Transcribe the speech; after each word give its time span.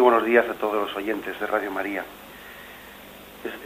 Buenos 0.00 0.24
días 0.24 0.48
a 0.48 0.54
todos 0.54 0.76
los 0.76 0.96
oyentes 0.96 1.38
de 1.38 1.46
Radio 1.46 1.70
María. 1.70 2.02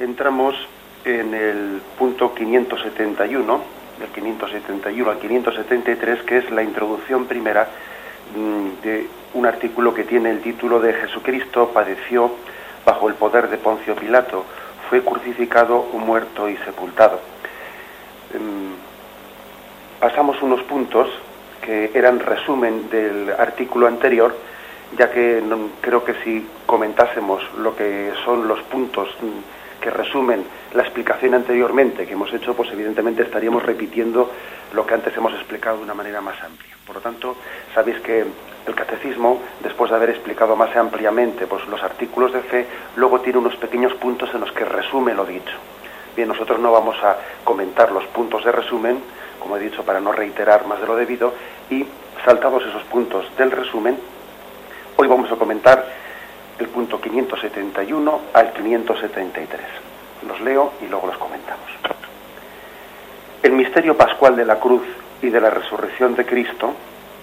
Entramos 0.01 0.57
en 1.05 1.33
el 1.33 1.81
punto 1.97 2.35
571, 2.35 3.61
del 4.01 4.09
571 4.09 5.11
al 5.13 5.19
573, 5.19 6.23
que 6.25 6.39
es 6.39 6.51
la 6.51 6.65
introducción 6.65 7.27
primera 7.27 7.69
mm, 8.37 8.83
de 8.83 9.07
un 9.35 9.47
artículo 9.47 9.95
que 9.95 10.03
tiene 10.03 10.33
el 10.33 10.41
título 10.41 10.81
de 10.81 10.95
Jesucristo 10.95 11.71
padeció 11.73 12.33
bajo 12.85 13.09
el 13.09 13.15
poder 13.15 13.49
de 13.49 13.57
Poncio 13.57 13.95
Pilato, 13.95 14.45
fue 14.91 15.05
crucificado, 15.05 15.85
muerto 15.93 16.49
y 16.49 16.57
sepultado. 16.59 17.21
Em, 18.35 18.73
pasamos 20.01 20.43
unos 20.43 20.65
puntos 20.65 21.09
que 21.63 21.93
eran 21.95 22.19
resumen 22.19 22.91
del 22.91 23.31
artículo 23.39 23.87
anterior, 23.87 24.35
ya 24.97 25.11
que 25.11 25.43
creo 25.81 26.05
que 26.05 26.15
si 26.25 26.47
comentásemos 26.67 27.43
lo 27.59 27.75
que 27.75 28.13
son 28.25 28.47
los 28.47 28.61
puntos 28.63 29.09
mm, 29.21 29.83
que 29.83 29.91
resumen 29.91 30.45
la 30.73 30.83
explicación 30.83 31.35
anteriormente 31.35 32.07
que 32.07 32.15
hemos 32.15 32.33
hecho, 32.33 32.55
pues 32.55 32.71
evidentemente 32.73 33.23
estaríamos 33.23 33.63
repitiendo 33.63 34.31
lo 34.73 34.87
que 34.87 34.95
antes 34.95 35.17
hemos 35.17 35.33
explicado 35.35 35.79
de 35.79 35.85
una 35.85 35.95
manera 35.95 36.21
más 36.21 36.43
amplia. 36.43 36.75
Por 36.87 36.97
lo 36.97 37.03
tanto, 37.03 37.37
sabéis 37.75 38.01
que 38.01 38.25
el 38.67 38.75
catecismo, 38.75 39.41
después 39.63 39.91
de 39.91 39.97
haber 39.97 40.11
explicado 40.11 40.57
más 40.57 40.75
ampliamente 40.75 41.47
pues, 41.47 41.67
los 41.69 41.83
artículos 41.83 42.33
de 42.33 42.41
fe, 42.41 42.67
luego 42.97 43.21
tiene 43.21 43.39
unos 43.39 43.57
pequeños 43.57 43.93
puntos 43.95 44.31
en 44.35 44.41
los 44.41 44.53
que 44.53 44.65
resume 44.65 45.15
lo 45.15 45.25
dicho. 45.27 45.57
Bien, 46.17 46.29
nosotros 46.29 46.59
no 46.61 46.73
vamos 46.73 46.97
a 47.03 47.17
comentar 47.43 47.93
los 47.93 48.05
puntos 48.07 48.45
de 48.45 48.53
resumen, 48.53 49.03
como 49.39 49.57
he 49.57 49.61
dicho, 49.61 49.85
para 49.85 50.01
no 50.01 50.13
reiterar 50.13 50.67
más 50.67 50.81
de 50.81 50.87
lo 50.87 50.97
debido, 50.97 51.35
y 51.71 51.85
saltados 52.25 52.65
esos 52.65 52.83
puntos 52.85 53.27
del 53.37 53.51
resumen, 53.51 53.99
hoy 54.97 55.09
vamos 55.09 55.31
a 55.31 55.37
comentar 55.37 55.85
el 56.59 56.69
punto 56.69 57.01
571 57.01 58.21
al 58.33 58.53
573. 58.53 59.61
Los 60.27 60.41
leo 60.41 60.73
y 60.81 60.87
luego 60.87 61.09
los 61.09 61.19
comentamos. 61.19 61.69
El 63.43 63.53
misterio 63.53 63.97
pascual 63.97 64.37
de 64.37 64.45
la 64.45 64.59
cruz 64.59 64.83
y 65.21 65.31
de 65.31 65.41
la 65.41 65.51
resurrección 65.51 66.15
de 66.15 66.25
Cristo 66.25 66.75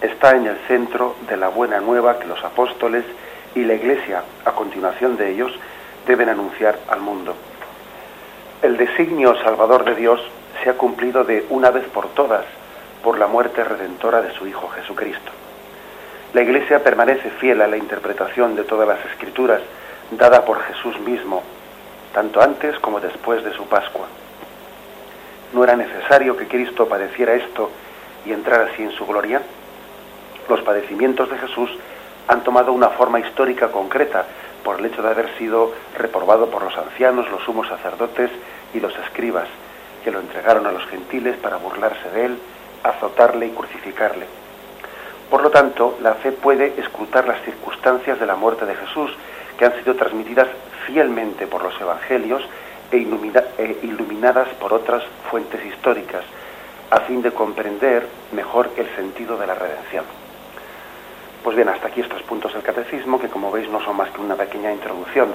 está 0.02 0.36
en 0.36 0.48
el 0.48 0.58
centro 0.68 1.16
de 1.28 1.38
la 1.38 1.50
buena 1.50 1.80
nueva 1.80 2.20
que 2.20 2.28
los 2.28 2.44
apóstoles 2.44 3.06
y 3.56 3.64
la 3.64 3.74
Iglesia, 3.74 4.24
a 4.46 4.52
continuación 4.52 5.18
de 5.18 5.32
ellos, 5.32 5.52
deben 6.06 6.30
anunciar 6.30 6.78
al 6.90 7.02
mundo. 7.02 7.36
El 8.62 8.78
designio 8.78 9.36
salvador 9.44 9.84
de 9.86 9.96
Dios 9.96 10.22
se 10.64 10.70
ha 10.70 10.78
cumplido 10.78 11.24
de 11.24 11.46
una 11.50 11.72
vez 11.72 11.86
por 11.88 12.10
todas 12.10 12.46
por 13.04 13.18
la 13.18 13.28
muerte 13.28 13.64
redentora 13.64 14.22
de 14.22 14.32
su 14.34 14.46
Hijo 14.48 14.68
Jesucristo. 14.70 15.41
La 16.34 16.42
Iglesia 16.42 16.82
permanece 16.82 17.30
fiel 17.30 17.62
a 17.62 17.68
la 17.68 17.76
interpretación 17.76 18.56
de 18.56 18.64
todas 18.64 18.88
las 18.88 19.06
escrituras 19.06 19.62
dada 20.12 20.46
por 20.46 20.62
Jesús 20.64 20.98
mismo, 21.02 21.44
tanto 22.14 22.42
antes 22.42 22.80
como 22.80 23.02
después 23.02 23.44
de 23.44 23.52
su 23.52 23.66
Pascua. 23.66 24.08
¿No 25.54 25.64
era 25.64 25.76
necesario 25.76 26.38
que 26.38 26.48
Cristo 26.48 26.88
padeciera 26.88 27.34
esto 27.34 27.70
y 28.26 28.32
entrara 28.32 28.70
así 28.72 28.82
en 28.82 28.92
su 28.92 29.06
gloria? 29.06 29.42
Los 30.48 30.62
padecimientos 30.62 31.30
de 31.30 31.38
Jesús 31.38 31.70
han 32.30 32.44
tomado 32.46 32.72
una 32.72 32.90
forma 32.92 33.20
histórica 33.20 33.70
concreta 33.70 34.26
por 34.64 34.80
el 34.80 34.86
hecho 34.86 35.02
de 35.02 35.10
haber 35.10 35.38
sido 35.38 35.74
reprobado 35.98 36.50
por 36.50 36.64
los 36.64 36.78
ancianos, 36.78 37.30
los 37.30 37.44
sumos 37.44 37.68
sacerdotes 37.68 38.32
y 38.74 38.80
los 38.80 38.98
escribas, 39.00 39.50
que 40.04 40.12
lo 40.12 40.22
entregaron 40.22 40.66
a 40.66 40.72
los 40.72 40.86
gentiles 40.86 41.36
para 41.38 41.58
burlarse 41.58 42.10
de 42.12 42.26
él 42.26 42.40
azotarle 42.84 43.48
y 43.48 43.52
crucificarle. 43.52 44.41
Por 45.32 45.44
lo 45.44 45.50
tanto, 45.50 45.98
la 46.02 46.16
fe 46.16 46.34
puede 46.34 46.78
escrutar 46.78 47.26
las 47.26 47.42
circunstancias 47.44 48.20
de 48.20 48.26
la 48.26 48.36
muerte 48.36 48.66
de 48.66 48.76
Jesús, 48.76 49.12
que 49.58 49.64
han 49.64 49.74
sido 49.78 49.96
transmitidas 49.96 50.50
fielmente 50.86 51.48
por 51.48 51.64
los 51.64 51.80
evangelios 51.80 52.44
e, 52.92 52.98
e 52.98 53.78
iluminadas 53.84 54.50
por 54.60 54.74
otras 54.74 55.02
fuentes 55.30 55.66
históricas, 55.66 56.26
a 56.90 57.00
fin 57.00 57.22
de 57.22 57.32
comprender 57.32 58.06
mejor 58.34 58.72
el 58.76 58.94
sentido 58.98 59.38
de 59.38 59.48
la 59.48 59.56
redención. 59.56 60.04
Pues 61.46 61.56
bien, 61.56 61.70
hasta 61.70 61.88
aquí 61.88 62.02
estos 62.02 62.22
puntos 62.24 62.52
del 62.52 62.62
catecismo, 62.62 63.18
que 63.18 63.30
como 63.30 63.52
veis 63.52 63.70
no 63.70 63.82
son 63.86 63.96
más 63.96 64.10
que 64.10 64.20
una 64.20 64.36
pequeña 64.36 64.74
introducción 64.74 65.30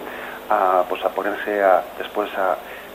a, 0.50 0.84
pues 0.90 1.02
a 1.06 1.08
ponerse 1.08 1.62
después 1.96 2.28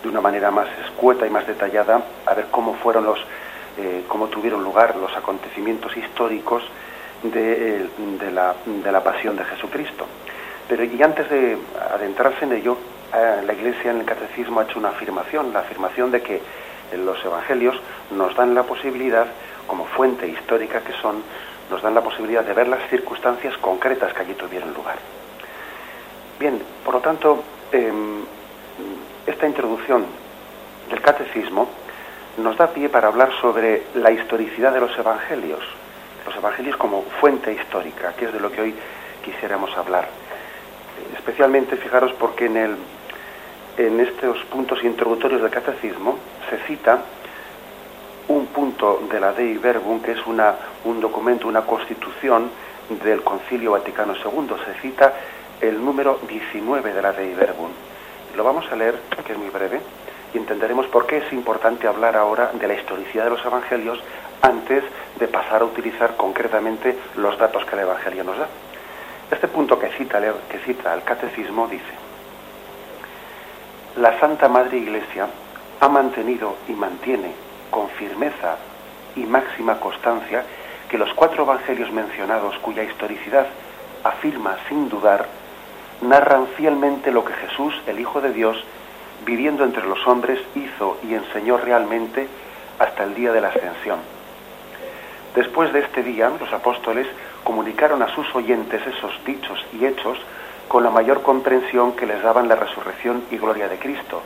de 0.04 0.08
una 0.08 0.22
manera 0.22 0.52
más 0.52 0.68
escueta 0.86 1.26
y 1.26 1.32
más 1.32 1.48
detallada 1.48 2.00
a 2.28 2.34
ver 2.36 2.46
cómo 2.52 2.76
fueron 2.76 3.06
los 3.06 3.20
eh, 3.78 4.04
cómo 4.08 4.28
tuvieron 4.28 4.64
lugar 4.64 4.96
los 4.98 5.16
acontecimientos 5.16 5.96
históricos 5.96 6.62
de, 7.24 8.32
la, 8.32 9.04
pasión 9.04 9.36
de 9.36 9.46
Jesucristo. 9.46 10.06
Pero 10.68 10.84
y 10.84 11.02
antes 11.02 11.30
de 11.30 11.58
adentrarse 11.94 12.46
en 12.46 12.54
ello, 12.54 12.78
eh, 13.14 13.42
la 13.46 13.54
Iglesia 13.54 13.92
en 13.92 14.00
el 14.00 14.06
Catecismo 14.06 14.60
ha 14.60 14.64
hecho 14.64 14.80
una 14.80 14.90
afirmación, 14.90 15.54
la 15.54 15.60
afirmación 15.60 16.12
de 16.12 16.22
que 16.22 16.42
los 16.98 17.24
Evangelios 17.24 17.80
nos 18.12 18.36
dan 18.36 18.54
la 18.54 18.64
posibilidad, 18.64 19.28
como 19.68 19.86
fuente 19.86 20.28
histórica 20.28 20.82
que 20.82 20.94
son, 20.94 21.24
nos 21.70 21.82
dan 21.82 21.94
la 21.94 22.02
posibilidad 22.02 22.44
de 22.44 22.54
ver 22.54 22.68
las 22.68 22.90
circunstancias 22.90 23.58
concretas 23.58 24.14
que 24.14 24.22
allí 24.22 24.34
tuvieron 24.34 24.74
lugar. 24.74 24.98
Bien, 26.40 26.62
por 26.84 26.96
lo 26.96 27.00
tanto, 27.02 27.44
em, 27.72 28.24
esta 29.26 29.48
introducción 29.48 30.06
del 30.90 31.02
catecismo 31.02 31.70
nos 32.38 32.58
da 32.58 32.68
pie 32.68 32.90
para 32.90 33.08
hablar 33.08 33.32
sobre 33.40 33.84
la 33.96 34.12
historicidad 34.12 34.74
de 34.74 34.80
los 34.80 34.98
evangelios, 34.98 35.62
los 36.26 36.36
evangelios 36.36 36.78
como 36.78 37.04
fuente 37.20 37.54
histórica, 37.54 38.14
que 38.14 38.26
es 38.26 38.34
de 38.34 38.40
lo 38.40 38.52
que 38.52 38.62
hoy 38.62 38.76
quisiéramos 39.24 39.76
hablar. 39.78 40.10
Especialmente, 41.16 41.76
fijaros, 41.78 42.14
porque 42.14 42.46
en, 42.46 42.58
el, 42.58 42.76
en 43.78 44.00
estos 44.00 44.44
puntos 44.46 44.84
introductorios 44.84 45.42
del 45.42 45.52
catecismo 45.52 46.18
se 46.50 46.58
cita 46.68 47.02
un 48.28 48.48
punto 48.48 49.08
de 49.12 49.20
la 49.20 49.34
Dei 49.34 49.58
Verbum, 49.58 50.02
que 50.02 50.12
es 50.12 50.26
una, 50.26 50.56
un 50.86 51.02
documento, 51.02 51.48
una 51.48 51.62
constitución 51.62 52.50
del 53.04 53.24
Concilio 53.24 53.72
Vaticano 53.72 54.14
II. 54.16 54.56
Se 54.66 54.80
cita 54.82 55.14
el 55.60 55.84
número 55.84 56.20
19 56.28 56.94
de 56.94 57.02
la 57.02 57.12
Dei 57.12 57.34
Verbum. 57.34 57.70
Lo 58.36 58.44
vamos 58.44 58.72
a 58.72 58.76
leer, 58.76 59.00
que 59.26 59.34
es 59.34 59.38
muy 59.38 59.50
breve 59.50 59.82
y 60.34 60.38
entenderemos 60.38 60.88
por 60.88 61.06
qué 61.08 61.18
es 61.18 61.34
importante 61.34 61.88
hablar 61.88 62.16
ahora 62.16 62.52
de 62.54 62.68
la 62.68 62.76
historicidad 62.76 63.26
de 63.26 63.32
los 63.32 63.46
evangelios 63.46 64.00
antes 64.42 64.84
de 65.20 65.28
pasar 65.28 65.62
a 65.62 65.66
utilizar 65.66 66.16
concretamente 66.16 66.98
los 67.18 67.38
datos 67.38 67.66
que 67.66 67.76
el 67.76 67.82
evangelio 67.82 68.24
nos 68.24 68.38
da. 68.38 68.48
Este 69.30 69.48
punto 69.48 69.80
que 69.80 69.90
cita, 69.94 70.20
que 70.50 70.60
cita 70.60 70.94
el 70.94 71.04
catecismo 71.04 71.68
dice, 71.68 71.94
la 73.98 74.20
Santa 74.20 74.48
Madre 74.48 74.78
Iglesia 74.78 75.28
ha 75.80 75.90
mantenido 75.90 76.56
y 76.68 76.74
mantiene 76.74 77.34
con 77.70 77.90
firmeza 77.90 78.58
y 79.16 79.22
máxima 79.22 79.80
constancia 79.80 80.44
que 80.90 80.98
los 80.98 81.14
cuatro 81.14 81.44
evangelios 81.44 81.92
mencionados, 81.92 82.58
cuya 82.60 82.84
historicidad 82.84 83.48
afirma 84.04 84.58
sin 84.68 84.90
dudar, 84.90 85.28
narran 86.02 86.48
fielmente 86.58 87.12
lo 87.12 87.24
que 87.24 87.34
Jesús, 87.34 87.74
el 87.88 88.00
Hijo 88.00 88.22
de 88.22 88.34
Dios, 88.34 88.64
viviendo 89.26 89.64
entre 89.64 89.86
los 89.86 90.06
hombres, 90.08 90.40
hizo 90.56 90.98
y 91.04 91.14
enseñó 91.14 91.58
realmente 91.58 92.28
hasta 92.80 93.04
el 93.04 93.14
día 93.14 93.32
de 93.32 93.42
la 93.42 93.50
ascensión. 93.50 94.00
Después 95.36 95.72
de 95.72 95.80
este 95.80 96.04
día, 96.04 96.32
los 96.40 96.52
apóstoles 96.52 97.08
comunicaron 97.44 98.02
a 98.02 98.14
sus 98.14 98.34
oyentes 98.36 98.82
esos 98.86 99.14
dichos 99.26 99.60
y 99.74 99.86
hechos 99.86 100.18
con 100.68 100.84
la 100.84 100.90
mayor 100.90 101.22
comprensión 101.22 101.94
que 101.94 102.06
les 102.06 102.22
daban 102.22 102.48
la 102.48 102.56
resurrección 102.56 103.24
y 103.32 103.38
gloria 103.38 103.68
de 103.68 103.78
Cristo 103.78 104.22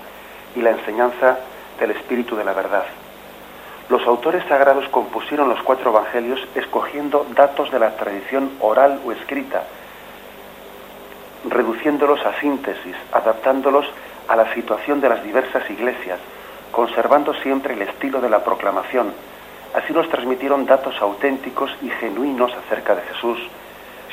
y 0.56 0.62
la 0.62 0.72
enseñanza 0.72 1.40
del 1.80 1.92
Espíritu 1.92 2.36
de 2.36 2.44
la 2.44 2.54
verdad. 2.54 2.86
Los 3.90 4.06
autores 4.08 4.44
sagrados 4.48 4.88
compusieron 4.90 5.48
los 5.48 5.62
cuatro 5.62 5.92
evangelios 5.92 6.40
escogiendo 6.56 7.26
datos 7.36 7.72
de 7.72 7.80
la 7.80 7.96
tradición 7.96 8.52
oral 8.60 9.00
o 9.06 9.12
escrita, 9.12 9.64
reduciéndolos 11.48 12.26
a 12.26 12.40
síntesis, 12.40 12.96
adaptándolos 13.12 13.86
a 14.28 14.36
la 14.36 14.54
situación 14.54 15.02
de 15.02 15.10
las 15.10 15.24
diversas 15.24 15.70
iglesias, 15.70 16.20
conservando 16.72 17.34
siempre 17.36 17.74
el 17.74 17.82
estilo 17.82 18.22
de 18.22 18.30
la 18.30 18.44
proclamación. 18.44 19.14
Así 19.74 19.94
nos 19.94 20.10
transmitieron 20.10 20.66
datos 20.66 20.96
auténticos 21.02 21.72
y 21.82 21.90
genuinos 21.90 22.54
acerca 22.54 22.96
de 22.96 23.02
Jesús, 23.04 23.40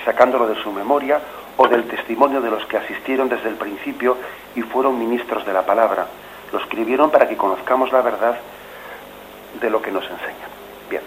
sacándolo 0.04 0.46
de 0.46 0.60
su 0.62 0.72
memoria 0.72 1.20
o 1.56 1.68
del 1.68 1.84
testimonio 1.84 2.40
de 2.40 2.50
los 2.50 2.64
que 2.66 2.76
asistieron 2.76 3.28
desde 3.28 3.48
el 3.48 3.56
principio 3.56 4.16
y 4.54 4.62
fueron 4.62 4.98
ministros 4.98 5.46
de 5.46 5.52
la 5.52 5.64
palabra. 5.64 6.06
Lo 6.52 6.58
escribieron 6.58 7.10
para 7.10 7.28
que 7.28 7.36
conozcamos 7.36 7.92
la 7.92 8.02
verdad 8.02 8.36
de 9.60 9.70
lo 9.70 9.80
que 9.80 9.92
nos 9.92 10.04
enseña. 10.04 10.48
Bien, 10.90 11.02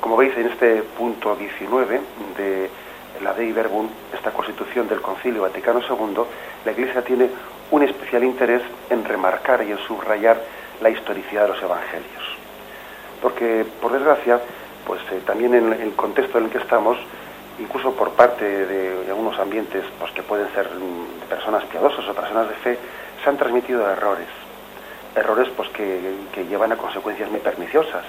como 0.00 0.16
veis 0.16 0.36
en 0.36 0.46
este 0.46 0.82
punto 0.82 1.34
19 1.36 2.00
de 2.36 2.70
la 3.22 3.34
Dei 3.34 3.52
Verbum, 3.52 3.88
esta 4.14 4.30
constitución 4.30 4.88
del 4.88 5.00
Concilio 5.00 5.42
Vaticano 5.42 5.80
II, 5.80 6.22
la 6.64 6.72
Iglesia 6.72 7.02
tiene 7.02 7.28
un 7.72 7.82
especial 7.82 8.22
interés 8.22 8.62
en 8.90 9.04
remarcar 9.04 9.64
y 9.64 9.72
en 9.72 9.78
subrayar 9.78 10.38
la 10.80 10.90
historicidad 10.90 11.42
de 11.42 11.48
los 11.48 11.62
evangelios. 11.62 12.22
Porque, 13.20 13.64
por 13.80 13.92
desgracia, 13.92 14.40
pues 14.86 15.00
eh, 15.10 15.22
también 15.24 15.54
en 15.54 15.72
el 15.72 15.92
contexto 15.94 16.38
en 16.38 16.44
el 16.44 16.50
que 16.50 16.58
estamos, 16.58 16.98
incluso 17.58 17.92
por 17.92 18.10
parte 18.10 18.44
de, 18.44 19.06
algunos 19.08 19.38
ambientes 19.38 19.84
pues, 19.98 20.12
que 20.12 20.22
pueden 20.22 20.52
ser 20.54 20.66
mm, 20.68 21.20
de 21.20 21.26
personas 21.28 21.64
piadosas 21.64 22.06
o 22.06 22.14
personas 22.14 22.48
de 22.48 22.54
fe, 22.56 22.78
se 23.24 23.30
han 23.30 23.38
transmitido 23.38 23.90
errores. 23.90 24.28
Errores 25.16 25.48
pues, 25.56 25.70
que, 25.70 25.98
que 26.32 26.44
llevan 26.44 26.72
a 26.72 26.76
consecuencias 26.76 27.30
muy 27.30 27.40
perniciosas. 27.40 28.04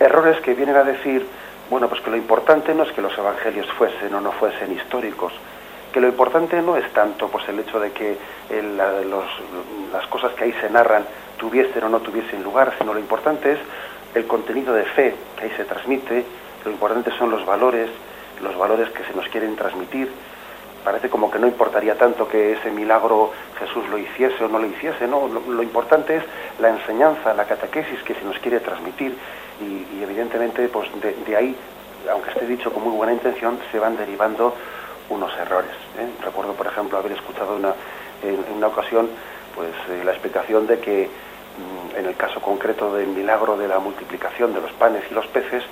Errores 0.00 0.40
que 0.40 0.54
vienen 0.54 0.76
a 0.76 0.84
decir, 0.84 1.26
bueno, 1.68 1.88
pues 1.88 2.00
que 2.00 2.10
lo 2.10 2.16
importante 2.16 2.74
no 2.74 2.84
es 2.84 2.92
que 2.92 3.02
los 3.02 3.16
evangelios 3.18 3.70
fuesen 3.72 4.14
o 4.14 4.20
no 4.22 4.32
fuesen 4.32 4.72
históricos, 4.72 5.34
que 5.92 6.00
lo 6.00 6.08
importante 6.08 6.60
no 6.62 6.76
es 6.76 6.90
tanto 6.92 7.28
pues 7.28 7.48
el 7.48 7.58
hecho 7.60 7.80
de 7.80 7.92
que 7.92 8.16
las 9.92 10.06
cosas 10.08 10.32
que 10.34 10.44
ahí 10.44 10.52
se 10.60 10.70
narran 10.70 11.04
tuviesen 11.38 11.84
o 11.84 11.88
no 11.88 12.00
tuviesen 12.00 12.42
lugar, 12.42 12.74
sino 12.78 12.92
lo 12.92 13.00
importante 13.00 13.52
es 13.52 13.58
el 14.14 14.26
contenido 14.26 14.74
de 14.74 14.84
fe 14.84 15.14
que 15.36 15.44
ahí 15.44 15.52
se 15.56 15.64
transmite, 15.64 16.24
lo 16.64 16.70
importante 16.70 17.10
son 17.18 17.30
los 17.30 17.44
valores, 17.46 17.88
los 18.42 18.56
valores 18.56 18.90
que 18.90 19.04
se 19.04 19.14
nos 19.14 19.28
quieren 19.28 19.56
transmitir. 19.56 20.10
Parece 20.84 21.08
como 21.10 21.30
que 21.30 21.38
no 21.38 21.46
importaría 21.46 21.96
tanto 21.96 22.28
que 22.28 22.52
ese 22.52 22.70
milagro 22.70 23.32
Jesús 23.58 23.88
lo 23.90 23.98
hiciese 23.98 24.44
o 24.44 24.48
no 24.48 24.58
lo 24.58 24.66
hiciese, 24.66 25.06
no, 25.06 25.28
lo, 25.28 25.62
importante 25.62 26.16
es 26.16 26.24
la 26.60 26.70
enseñanza, 26.70 27.34
la 27.34 27.44
catequesis 27.44 28.02
que 28.02 28.14
se 28.14 28.24
nos 28.24 28.38
quiere 28.38 28.60
transmitir 28.60 29.16
y, 29.60 30.02
evidentemente 30.02 30.68
pues 30.68 30.88
de, 31.26 31.36
ahí, 31.36 31.54
aunque 32.10 32.30
esté 32.30 32.46
dicho 32.46 32.72
con 32.72 32.84
muy 32.84 32.96
buena 32.96 33.12
intención, 33.12 33.58
se 33.70 33.78
van 33.78 33.96
derivando 33.96 34.54
unos 35.08 35.36
errores. 35.38 35.70
¿eh? 35.98 36.08
Recuerdo, 36.24 36.52
por 36.52 36.66
ejemplo, 36.66 36.98
haber 36.98 37.12
escuchado 37.12 37.56
una, 37.56 37.74
en, 38.22 38.44
una 38.54 38.68
ocasión 38.68 39.08
pues 39.54 39.70
eh, 39.90 40.02
la 40.04 40.12
explicación 40.12 40.66
de 40.66 40.78
que 40.78 41.08
mm, 41.08 41.96
en 41.98 42.06
el 42.06 42.16
caso 42.16 42.40
concreto 42.40 42.94
del 42.94 43.08
milagro 43.08 43.56
de 43.56 43.68
la 43.68 43.78
multiplicación 43.78 44.54
de 44.54 44.60
los 44.60 44.72
panes 44.72 45.04
y 45.10 45.14
los 45.14 45.26
peces, 45.28 45.64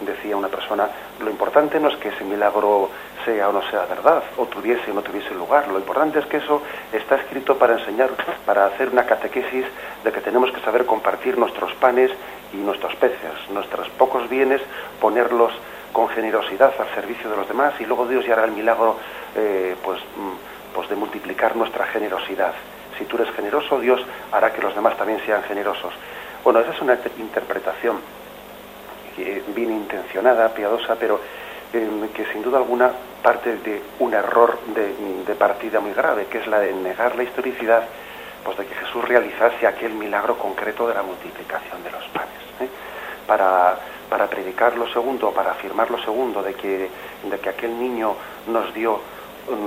decía 0.00 0.36
una 0.36 0.48
persona, 0.48 0.88
lo 1.20 1.30
importante 1.30 1.78
no 1.78 1.88
es 1.88 1.96
que 1.98 2.08
ese 2.08 2.24
milagro 2.24 2.90
sea 3.24 3.48
o 3.48 3.52
no 3.52 3.62
sea 3.70 3.86
verdad, 3.86 4.22
o 4.36 4.46
tuviese 4.46 4.90
o 4.90 4.94
no 4.94 5.02
tuviese 5.02 5.32
lugar, 5.34 5.68
lo 5.68 5.78
importante 5.78 6.18
es 6.18 6.26
que 6.26 6.38
eso 6.38 6.62
está 6.92 7.16
escrito 7.16 7.56
para 7.56 7.74
enseñar, 7.74 8.10
para 8.46 8.66
hacer 8.66 8.88
una 8.88 9.06
catequesis 9.06 9.64
de 10.02 10.12
que 10.12 10.20
tenemos 10.20 10.50
que 10.52 10.60
saber 10.60 10.84
compartir 10.84 11.38
nuestros 11.38 11.72
panes 11.74 12.10
y 12.52 12.56
nuestros 12.56 12.94
peces, 12.96 13.50
nuestros 13.50 13.88
pocos 13.90 14.28
bienes, 14.28 14.60
ponerlos 15.00 15.52
con 15.94 16.08
generosidad 16.08 16.74
al 16.78 16.92
servicio 16.92 17.30
de 17.30 17.36
los 17.36 17.46
demás 17.46 17.72
y 17.78 17.86
luego 17.86 18.06
Dios 18.06 18.26
ya 18.26 18.32
hará 18.34 18.44
el 18.44 18.50
milagro 18.50 18.98
eh, 19.36 19.76
pues, 19.82 20.00
mm, 20.00 20.74
pues 20.74 20.88
de 20.90 20.96
multiplicar 20.96 21.54
nuestra 21.54 21.86
generosidad. 21.86 22.52
Si 22.98 23.04
tú 23.04 23.16
eres 23.16 23.32
generoso, 23.34 23.78
Dios 23.78 24.04
hará 24.32 24.52
que 24.52 24.60
los 24.60 24.74
demás 24.74 24.96
también 24.96 25.20
sean 25.24 25.44
generosos. 25.44 25.94
Bueno, 26.42 26.58
esa 26.58 26.72
es 26.72 26.80
una 26.82 26.98
interpretación 27.18 28.00
bien 29.54 29.70
intencionada, 29.70 30.52
piadosa, 30.52 30.96
pero 30.96 31.20
em, 31.72 32.08
que 32.08 32.26
sin 32.32 32.42
duda 32.42 32.58
alguna 32.58 32.90
parte 33.22 33.56
de 33.58 33.80
un 34.00 34.14
error 34.14 34.58
de, 34.74 35.34
partida 35.36 35.78
muy 35.78 35.92
grave, 35.92 36.26
que 36.26 36.38
es 36.38 36.46
la 36.48 36.58
de 36.58 36.72
negar 36.72 37.14
la 37.16 37.22
historicidad 37.22 37.84
pues 38.44 38.58
de 38.58 38.66
que 38.66 38.74
Jesús 38.74 39.06
realizase 39.06 39.66
aquel 39.66 39.92
milagro 39.92 40.36
concreto 40.36 40.88
de 40.88 40.94
la 40.94 41.02
multiplicación 41.02 41.82
de 41.82 41.90
los 41.90 42.04
panes. 42.08 42.42
¿eh? 42.60 42.68
Para, 43.26 43.78
para 44.14 44.28
predicar 44.28 44.78
lo 44.78 44.86
segundo, 44.92 45.32
para 45.32 45.50
afirmar 45.50 45.90
lo 45.90 45.98
segundo, 45.98 46.40
de 46.40 46.54
que, 46.54 46.88
de 47.28 47.38
que 47.40 47.48
aquel 47.48 47.76
niño 47.76 48.14
nos 48.46 48.72
dio, 48.72 49.00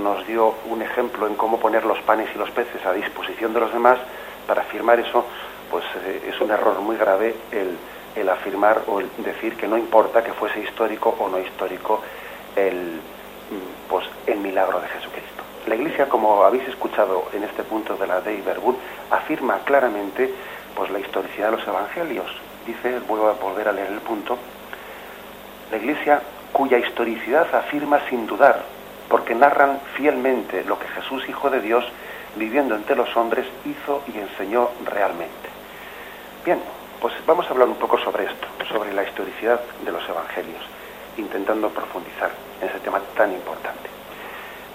nos 0.02 0.26
dio 0.26 0.54
un 0.70 0.82
ejemplo 0.82 1.28
en 1.28 1.36
cómo 1.36 1.60
poner 1.60 1.84
los 1.84 2.00
panes 2.04 2.30
y 2.34 2.38
los 2.38 2.50
peces 2.52 2.86
a 2.86 2.94
disposición 2.94 3.54
de 3.54 3.60
los 3.60 3.74
demás, 3.74 4.00
para 4.48 4.62
afirmar 4.62 5.02
eso, 5.02 5.26
pues 5.70 5.84
eh, 5.98 6.30
es 6.30 6.40
un 6.40 6.50
error 6.50 6.80
muy 6.80 6.96
grave 6.96 7.36
el, 7.52 7.78
el 8.16 8.30
afirmar 8.30 8.84
o 8.88 9.02
el 9.02 9.10
decir 9.18 9.58
que 9.58 9.68
no 9.68 9.78
importa 9.78 10.24
que 10.24 10.32
fuese 10.32 10.62
histórico 10.62 11.14
o 11.20 11.28
no 11.28 11.40
histórico 11.40 12.00
el, 12.56 13.02
pues, 13.90 14.06
el 14.28 14.38
milagro 14.40 14.80
de 14.80 14.88
Jesucristo. 14.88 15.44
La 15.68 15.76
Iglesia, 15.76 16.08
como 16.08 16.46
habéis 16.46 16.66
escuchado 16.70 17.26
en 17.34 17.44
este 17.44 17.64
punto 17.64 17.98
de 17.98 18.08
la 18.08 18.22
Dei 18.22 18.40
Verbum, 18.40 18.78
afirma 19.12 19.60
claramente 19.66 20.34
pues, 20.74 20.90
la 20.90 21.00
historicidad 21.00 21.52
de 21.52 21.58
los 21.58 21.68
evangelios. 21.68 22.47
Dice, 22.68 23.00
vuelvo 23.08 23.30
a 23.30 23.34
volver 23.34 23.70
a 23.70 23.72
leer 23.72 23.88
el 23.88 24.02
punto, 24.02 24.38
la 25.72 25.78
Iglesia 25.78 26.22
cuya 26.52 26.78
historicidad 26.78 27.48
afirma 27.56 28.02
sin 28.10 28.28
dudar, 28.28 28.64
porque 29.08 29.34
narran 29.34 29.80
fielmente 29.96 30.66
lo 30.66 30.78
que 30.78 30.88
Jesús, 30.90 31.28
Hijo 31.30 31.50
de 31.50 31.62
Dios, 31.62 31.86
viviendo 32.36 32.76
entre 32.76 32.98
los 32.98 33.16
hombres, 33.16 33.46
hizo 33.66 34.04
y 34.14 34.18
enseñó 34.18 34.70
realmente. 34.86 35.50
Bien, 36.44 36.60
pues 37.00 37.14
vamos 37.26 37.46
a 37.48 37.52
hablar 37.52 37.70
un 37.70 37.76
poco 37.76 37.98
sobre 38.00 38.26
esto, 38.26 38.48
sobre 38.68 38.94
la 38.94 39.04
historicidad 39.04 39.62
de 39.86 39.92
los 39.92 40.08
evangelios, 40.10 40.62
intentando 41.18 41.70
profundizar 41.70 42.32
en 42.62 42.68
ese 42.68 42.80
tema 42.80 43.00
tan 43.16 43.32
importante. 43.32 43.90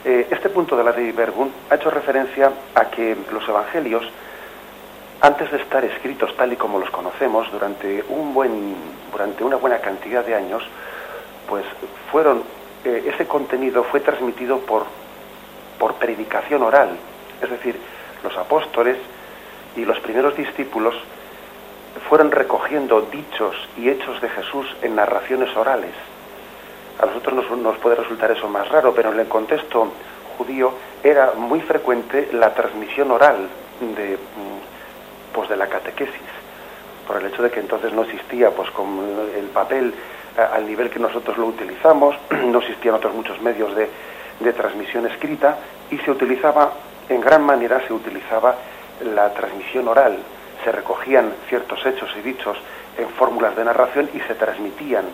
Eh, 0.05 0.29
este 0.31 0.49
punto 0.49 0.77
de 0.77 0.85
la 0.85 0.93
de 0.93 1.13
Verbum 1.13 1.51
ha 1.71 1.75
hecho 1.75 1.91
referencia 1.91 2.53
a 2.75 2.87
que 2.87 3.17
los 3.31 3.47
evangelios, 3.49 4.05
antes 5.23 5.53
de 5.53 5.59
estar 5.59 5.85
escritos 5.85 6.37
tal 6.37 6.53
y 6.53 6.57
como 6.57 6.81
los 6.81 6.91
conocemos, 6.91 7.51
durante, 7.53 8.05
un 8.09 8.35
buen, 8.35 8.75
durante 9.13 9.45
una 9.45 9.57
buena 9.57 9.79
cantidad 9.79 10.25
de 10.25 10.35
años, 10.35 10.65
pues 11.49 11.65
eh, 12.85 13.05
ese 13.07 13.27
contenido 13.27 13.85
fue 13.85 14.01
transmitido 14.01 14.59
por, 14.59 14.85
por 15.79 15.95
predicación 15.95 16.65
oral, 16.65 16.97
es 17.41 17.49
decir, 17.49 17.79
los 18.25 18.37
apóstoles 18.37 18.97
y 19.77 19.85
los 19.85 19.99
primeros 20.01 20.37
discípulos 20.37 20.95
fueron 22.09 22.33
recogiendo 22.33 23.03
dichos 23.03 23.55
y 23.79 23.91
hechos 23.91 24.21
de 24.21 24.29
Jesús 24.29 24.67
en 24.83 24.97
narraciones 24.97 25.57
orales. 25.57 25.95
A 27.01 27.07
nosotros 27.07 27.49
nos, 27.59 27.79
puede 27.79 27.97
resultar 27.97 28.33
eso 28.33 28.49
más 28.49 28.69
raro, 28.69 28.93
pero 28.93 29.13
en 29.13 29.21
el 29.21 29.29
contexto 29.29 29.93
judío 30.37 30.73
era 31.05 31.33
muy 31.37 31.61
frecuente 31.61 32.29
la 32.33 32.53
transmisión 32.55 33.11
oral 33.13 33.49
de, 33.81 34.19
pues 35.33 35.49
de 35.49 35.57
la 35.57 35.67
catequesis, 35.67 36.21
por 37.07 37.17
el 37.17 37.27
hecho 37.27 37.43
de 37.43 37.51
que 37.51 37.61
entonces 37.61 37.93
no 37.93 38.03
existía 38.03 38.51
pues 38.51 38.71
con 38.71 38.89
el 39.37 39.47
papel 39.47 39.95
al 40.37 40.67
nivel 40.67 40.91
que 40.91 40.99
nosotros 40.99 41.37
lo 41.37 41.47
utilizamos, 41.47 42.17
no 42.47 42.59
existían 42.59 42.95
otros 42.95 43.15
muchos 43.15 43.41
medios 43.41 43.75
de, 43.75 43.89
de 44.41 44.53
transmisión 44.53 45.07
escrita 45.07 45.59
y 45.91 45.99
se 45.99 46.11
utilizaba, 46.11 46.73
en 47.09 47.21
gran 47.21 47.45
manera 47.45 47.87
se 47.87 47.93
utilizaba 47.93 48.55
la 49.15 49.33
transmisión 49.35 49.89
oral, 49.89 50.19
se 50.65 50.73
recogían 50.73 51.33
ciertos 51.49 51.85
hechos 51.85 52.11
y 52.19 52.21
dichos 52.21 52.57
en 52.97 53.09
fórmulas 53.11 53.57
de 53.57 53.65
narración 53.65 54.09
y 54.15 54.21
se 54.21 54.35
transmitían, 54.35 55.05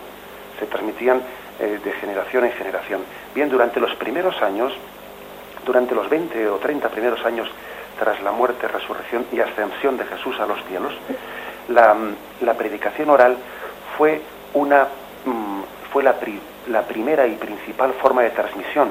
se 0.58 0.66
transmitían 0.66 1.22
eh, 1.60 1.80
de 1.82 1.92
generación 1.92 2.44
en 2.44 2.52
generación. 2.52 3.00
Bien, 3.34 3.48
durante 3.48 3.80
los 3.80 3.94
primeros 3.96 4.40
años, 4.42 4.72
durante 5.64 5.94
los 5.94 6.08
20 6.08 6.48
o 6.48 6.56
30 6.56 6.88
primeros 6.88 7.24
años 7.24 7.48
tras 7.98 8.20
la 8.22 8.32
muerte, 8.32 8.68
resurrección 8.68 9.26
y 9.32 9.40
ascensión 9.40 9.96
de 9.96 10.04
Jesús 10.04 10.38
a 10.40 10.46
los 10.46 10.62
cielos, 10.64 10.94
la, 11.68 11.96
la 12.40 12.54
predicación 12.54 13.10
oral 13.10 13.36
fue, 13.96 14.22
una, 14.54 14.88
mm, 15.24 15.62
fue 15.92 16.02
la, 16.02 16.14
la 16.68 16.82
primera 16.82 17.26
y 17.26 17.34
principal 17.34 17.92
forma 17.94 18.22
de 18.22 18.30
transmisión 18.30 18.90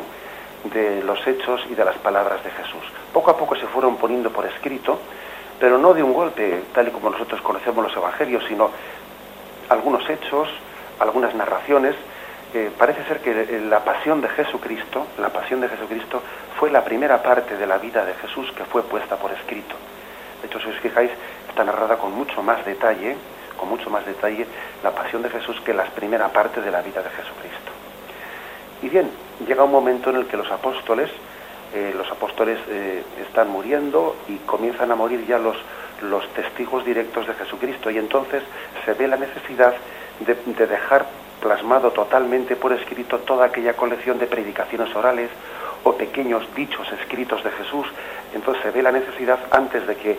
de 0.65 1.03
los 1.03 1.25
hechos 1.25 1.65
y 1.69 1.75
de 1.75 1.85
las 1.85 1.97
palabras 1.97 2.43
de 2.43 2.51
Jesús. 2.51 2.83
Poco 3.13 3.31
a 3.31 3.37
poco 3.37 3.55
se 3.55 3.67
fueron 3.67 3.97
poniendo 3.97 4.31
por 4.31 4.45
escrito, 4.45 4.99
pero 5.59 5.77
no 5.77 5.93
de 5.93 6.03
un 6.03 6.13
golpe, 6.13 6.63
tal 6.73 6.87
y 6.87 6.91
como 6.91 7.09
nosotros 7.09 7.41
conocemos 7.41 7.85
los 7.85 7.95
evangelios, 7.95 8.43
sino 8.47 8.69
algunos 9.69 10.07
hechos, 10.09 10.49
algunas 10.99 11.33
narraciones. 11.35 11.95
Eh, 12.53 12.71
parece 12.77 13.03
ser 13.05 13.19
que 13.19 13.59
la 13.69 13.83
pasión 13.83 14.21
de 14.21 14.29
Jesucristo, 14.29 15.05
la 15.19 15.29
pasión 15.29 15.59
de 15.59 15.67
Jesucristo 15.67 16.21
fue 16.57 16.71
la 16.71 16.83
primera 16.83 17.21
parte 17.21 17.57
de 17.57 17.67
la 17.67 17.77
vida 17.77 18.05
de 18.05 18.13
Jesús 18.15 18.51
que 18.53 18.63
fue 18.65 18.83
puesta 18.83 19.17
por 19.17 19.31
escrito. 19.31 19.75
De 20.41 20.47
hecho, 20.47 20.59
si 20.59 20.69
os 20.69 20.79
fijáis, 20.79 21.11
está 21.49 21.63
narrada 21.63 21.97
con 21.97 22.13
mucho 22.13 22.41
más 22.41 22.63
detalle, 22.65 23.17
con 23.57 23.69
mucho 23.69 23.89
más 23.89 24.05
detalle, 24.05 24.47
la 24.83 24.91
pasión 24.91 25.23
de 25.23 25.29
Jesús 25.29 25.59
que 25.61 25.73
la 25.73 25.85
primera 25.85 26.29
parte 26.29 26.61
de 26.61 26.71
la 26.71 26.81
vida 26.81 27.01
de 27.01 27.09
Jesucristo. 27.09 27.71
Y 28.81 28.89
bien, 28.89 29.09
llega 29.45 29.63
un 29.63 29.71
momento 29.71 30.11
en 30.11 30.17
el 30.17 30.27
que 30.27 30.37
los 30.37 30.49
apóstoles, 30.51 31.09
eh, 31.73 31.93
los 31.97 32.09
apóstoles 32.09 32.59
eh, 32.69 33.03
están 33.27 33.49
muriendo 33.49 34.15
y 34.27 34.37
comienzan 34.37 34.91
a 34.91 34.95
morir 34.95 35.25
ya 35.27 35.37
los, 35.37 35.57
los 36.01 36.27
testigos 36.33 36.85
directos 36.85 37.27
de 37.27 37.33
Jesucristo 37.33 37.89
y 37.89 37.97
entonces 37.97 38.43
se 38.85 38.93
ve 38.93 39.07
la 39.07 39.17
necesidad 39.17 39.73
de, 40.19 40.67
dejar 40.67 41.05
plasmado 41.41 41.91
totalmente 41.91 42.55
por 42.55 42.73
escrito 42.73 43.19
toda 43.19 43.45
aquella 43.45 43.73
colección 43.73 44.17
de 44.17 44.27
predicaciones 44.27 44.93
orales 44.95 45.29
o 45.83 45.93
pequeños 45.93 46.43
dichos 46.55 46.87
escritos 46.99 47.43
de 47.43 47.51
Jesús. 47.51 47.87
Entonces 48.33 48.63
se 48.63 48.71
ve 48.71 48.81
la 48.81 48.91
necesidad 48.91 49.39
antes 49.51 49.85
de 49.87 49.95
que 49.95 50.17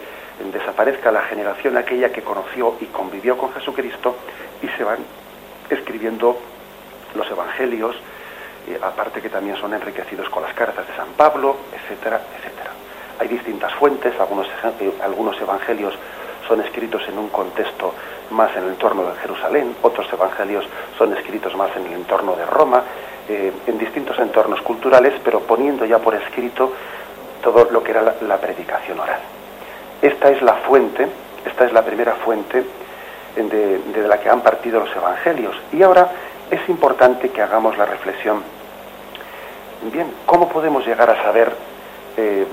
desaparezca 0.53 1.11
la 1.11 1.23
generación 1.23 1.77
aquella 1.77 2.13
que 2.13 2.23
conoció 2.23 2.77
y 2.81 2.87
convivió 2.87 3.37
con 3.37 3.53
Jesucristo 3.53 4.17
y 4.63 4.69
se 4.69 4.85
van 4.85 4.99
escribiendo 5.69 6.39
los 7.15 7.31
evangelios, 7.31 7.97
aparte 8.83 9.21
que 9.21 9.29
también 9.29 9.57
son 9.57 9.75
enriquecidos 9.75 10.29
con 10.29 10.43
las 10.43 10.55
cartas 10.55 10.87
de 10.87 10.95
San 10.95 11.09
Pablo, 11.17 11.57
etcétera, 11.75 12.21
etcétera. 12.37 12.71
Hay 13.19 13.29
distintas 13.29 13.75
fuentes, 13.75 14.19
algunos, 14.21 14.47
eh, 14.47 14.93
algunos 15.03 15.41
evangelios 15.41 15.95
son 16.47 16.61
escritos 16.61 17.03
en 17.09 17.19
un 17.19 17.29
contexto 17.29 17.93
más 18.31 18.55
en 18.57 18.65
el 18.65 18.69
entorno 18.71 19.05
de 19.05 19.17
Jerusalén, 19.17 19.75
otros 19.83 20.07
evangelios 20.13 20.67
son 20.97 21.17
escritos 21.17 21.55
más 21.57 21.75
en 21.77 21.87
el 21.87 21.93
entorno 21.95 22.37
de 22.37 22.45
Roma, 22.47 22.83
eh, 23.29 23.53
en 23.67 23.79
distintos 23.79 24.19
entornos 24.19 24.61
culturales, 24.63 25.15
pero 25.25 25.41
poniendo 25.41 25.85
ya 25.85 25.99
por 25.99 26.15
escrito 26.15 26.73
todo 27.43 27.69
lo 27.71 27.83
que 27.83 27.91
era 27.91 28.15
la, 28.21 28.37
predicación 28.39 28.99
oral. 28.99 29.21
Esta 30.03 30.31
es 30.31 30.43
la 30.43 30.55
fuente, 30.55 31.07
esta 31.45 31.65
es 31.67 31.73
la 31.73 31.83
primera 31.83 32.15
fuente 32.15 32.65
de, 33.37 34.09
la 34.09 34.19
que 34.19 34.29
han 34.29 34.41
partido 34.41 34.81
los 34.81 34.95
evangelios. 34.97 35.57
Y 35.73 35.83
ahora 35.83 36.11
es 36.51 36.69
importante 36.69 37.29
que 37.31 37.43
hagamos 37.43 37.77
la 37.77 37.87
reflexión. 37.87 38.43
Bien, 39.93 40.13
¿cómo 40.27 40.49
podemos 40.49 40.87
llegar 40.87 41.11
a 41.11 41.23
saber 41.23 41.53
eh, 42.17 42.47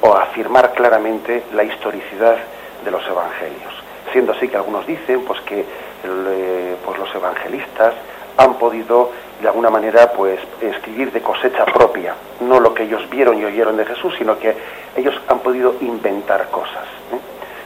o 0.00 0.14
afirmar 0.14 0.72
claramente 0.72 1.44
la 1.54 1.64
historicidad 1.64 2.36
de 2.84 2.90
los 2.90 3.06
evangelios? 3.06 3.79
Siendo 4.12 4.32
así 4.32 4.48
que 4.48 4.56
algunos 4.56 4.86
dicen 4.86 5.24
pues 5.24 5.40
que 5.42 5.60
eh, 5.60 6.76
pues 6.84 6.98
los 6.98 7.14
evangelistas 7.14 7.94
han 8.36 8.54
podido 8.54 9.10
de 9.40 9.48
alguna 9.48 9.70
manera 9.70 10.12
pues 10.12 10.38
escribir 10.60 11.12
de 11.12 11.22
cosecha 11.22 11.64
propia, 11.64 12.14
no 12.40 12.60
lo 12.60 12.74
que 12.74 12.84
ellos 12.84 13.08
vieron 13.08 13.38
y 13.38 13.44
oyeron 13.44 13.76
de 13.76 13.86
Jesús, 13.86 14.14
sino 14.18 14.38
que 14.38 14.54
ellos 14.96 15.14
han 15.28 15.38
podido 15.40 15.74
inventar 15.80 16.48
cosas. 16.50 16.84
¿eh? 17.12 17.18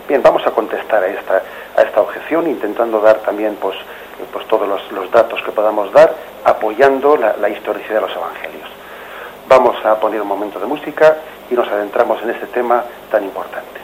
Bien, 0.08 0.22
vamos 0.22 0.46
a 0.46 0.50
contestar 0.50 1.02
a 1.02 1.08
esta, 1.08 1.42
a 1.76 1.82
esta 1.82 2.00
objeción, 2.00 2.48
intentando 2.48 3.00
dar 3.00 3.18
también 3.18 3.56
pues, 3.60 3.76
pues 4.32 4.46
todos 4.46 4.68
los, 4.68 5.10
datos 5.10 5.42
que 5.42 5.50
podamos 5.50 5.92
dar, 5.92 6.14
apoyando 6.44 7.16
la, 7.16 7.36
la 7.38 7.48
historicidad 7.48 7.96
de 7.96 8.00
los 8.02 8.16
evangelios. 8.16 8.68
Vamos 9.48 9.76
a 9.84 9.98
poner 9.98 10.20
un 10.20 10.28
momento 10.28 10.60
de 10.60 10.66
música 10.66 11.16
y 11.50 11.54
nos 11.54 11.68
adentramos 11.68 12.22
en 12.22 12.30
este 12.30 12.46
tema 12.46 12.84
tan 13.10 13.24
importante. 13.24 13.80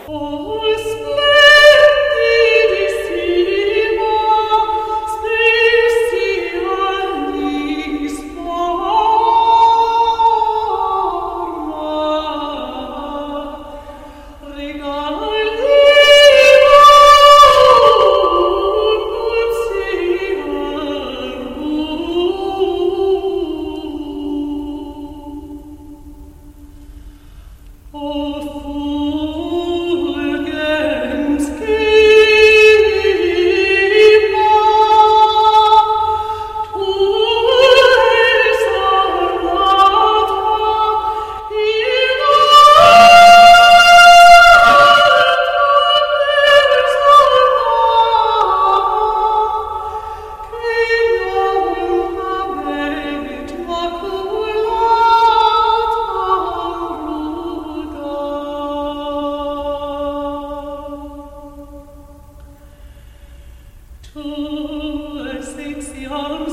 Eh, 64.12 65.20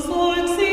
no 0.06 0.67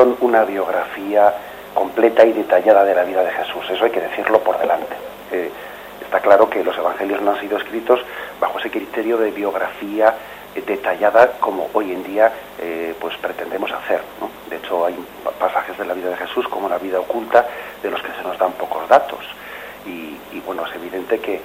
son 0.00 0.16
una 0.22 0.44
biografía 0.44 1.34
completa 1.74 2.24
y 2.24 2.32
detallada 2.32 2.84
de 2.84 2.94
la 2.94 3.04
vida 3.04 3.22
de 3.22 3.32
Jesús, 3.32 3.68
eso 3.70 3.84
hay 3.84 3.90
que 3.90 4.00
decirlo 4.00 4.40
por 4.40 4.58
delante. 4.58 4.96
Eh, 5.30 5.50
está 6.00 6.20
claro 6.20 6.48
que 6.48 6.64
los 6.64 6.76
evangelios 6.78 7.20
no 7.20 7.32
han 7.32 7.40
sido 7.40 7.58
escritos 7.58 8.00
bajo 8.40 8.58
ese 8.58 8.70
criterio 8.70 9.18
de 9.18 9.30
biografía 9.30 10.14
eh, 10.54 10.62
detallada 10.66 11.32
como 11.38 11.68
hoy 11.74 11.92
en 11.92 12.02
día 12.02 12.32
pues 12.98 13.16
pretendemos 13.16 13.70
hacer. 13.72 14.00
De 14.50 14.56
hecho, 14.56 14.84
hay 14.84 14.94
pasajes 15.38 15.78
de 15.78 15.86
la 15.86 15.94
vida 15.94 16.10
de 16.10 16.16
Jesús 16.16 16.46
como 16.48 16.68
la 16.68 16.76
vida 16.76 17.00
oculta 17.00 17.46
de 17.82 17.90
los 17.90 18.02
que 18.02 18.12
se 18.12 18.22
nos 18.22 18.36
dan 18.38 18.52
pocos 18.52 18.86
datos. 18.88 19.20
Y, 19.86 20.40
bueno, 20.40 20.66
es 20.66 20.74
evidente 20.74 21.18
que, 21.20 21.40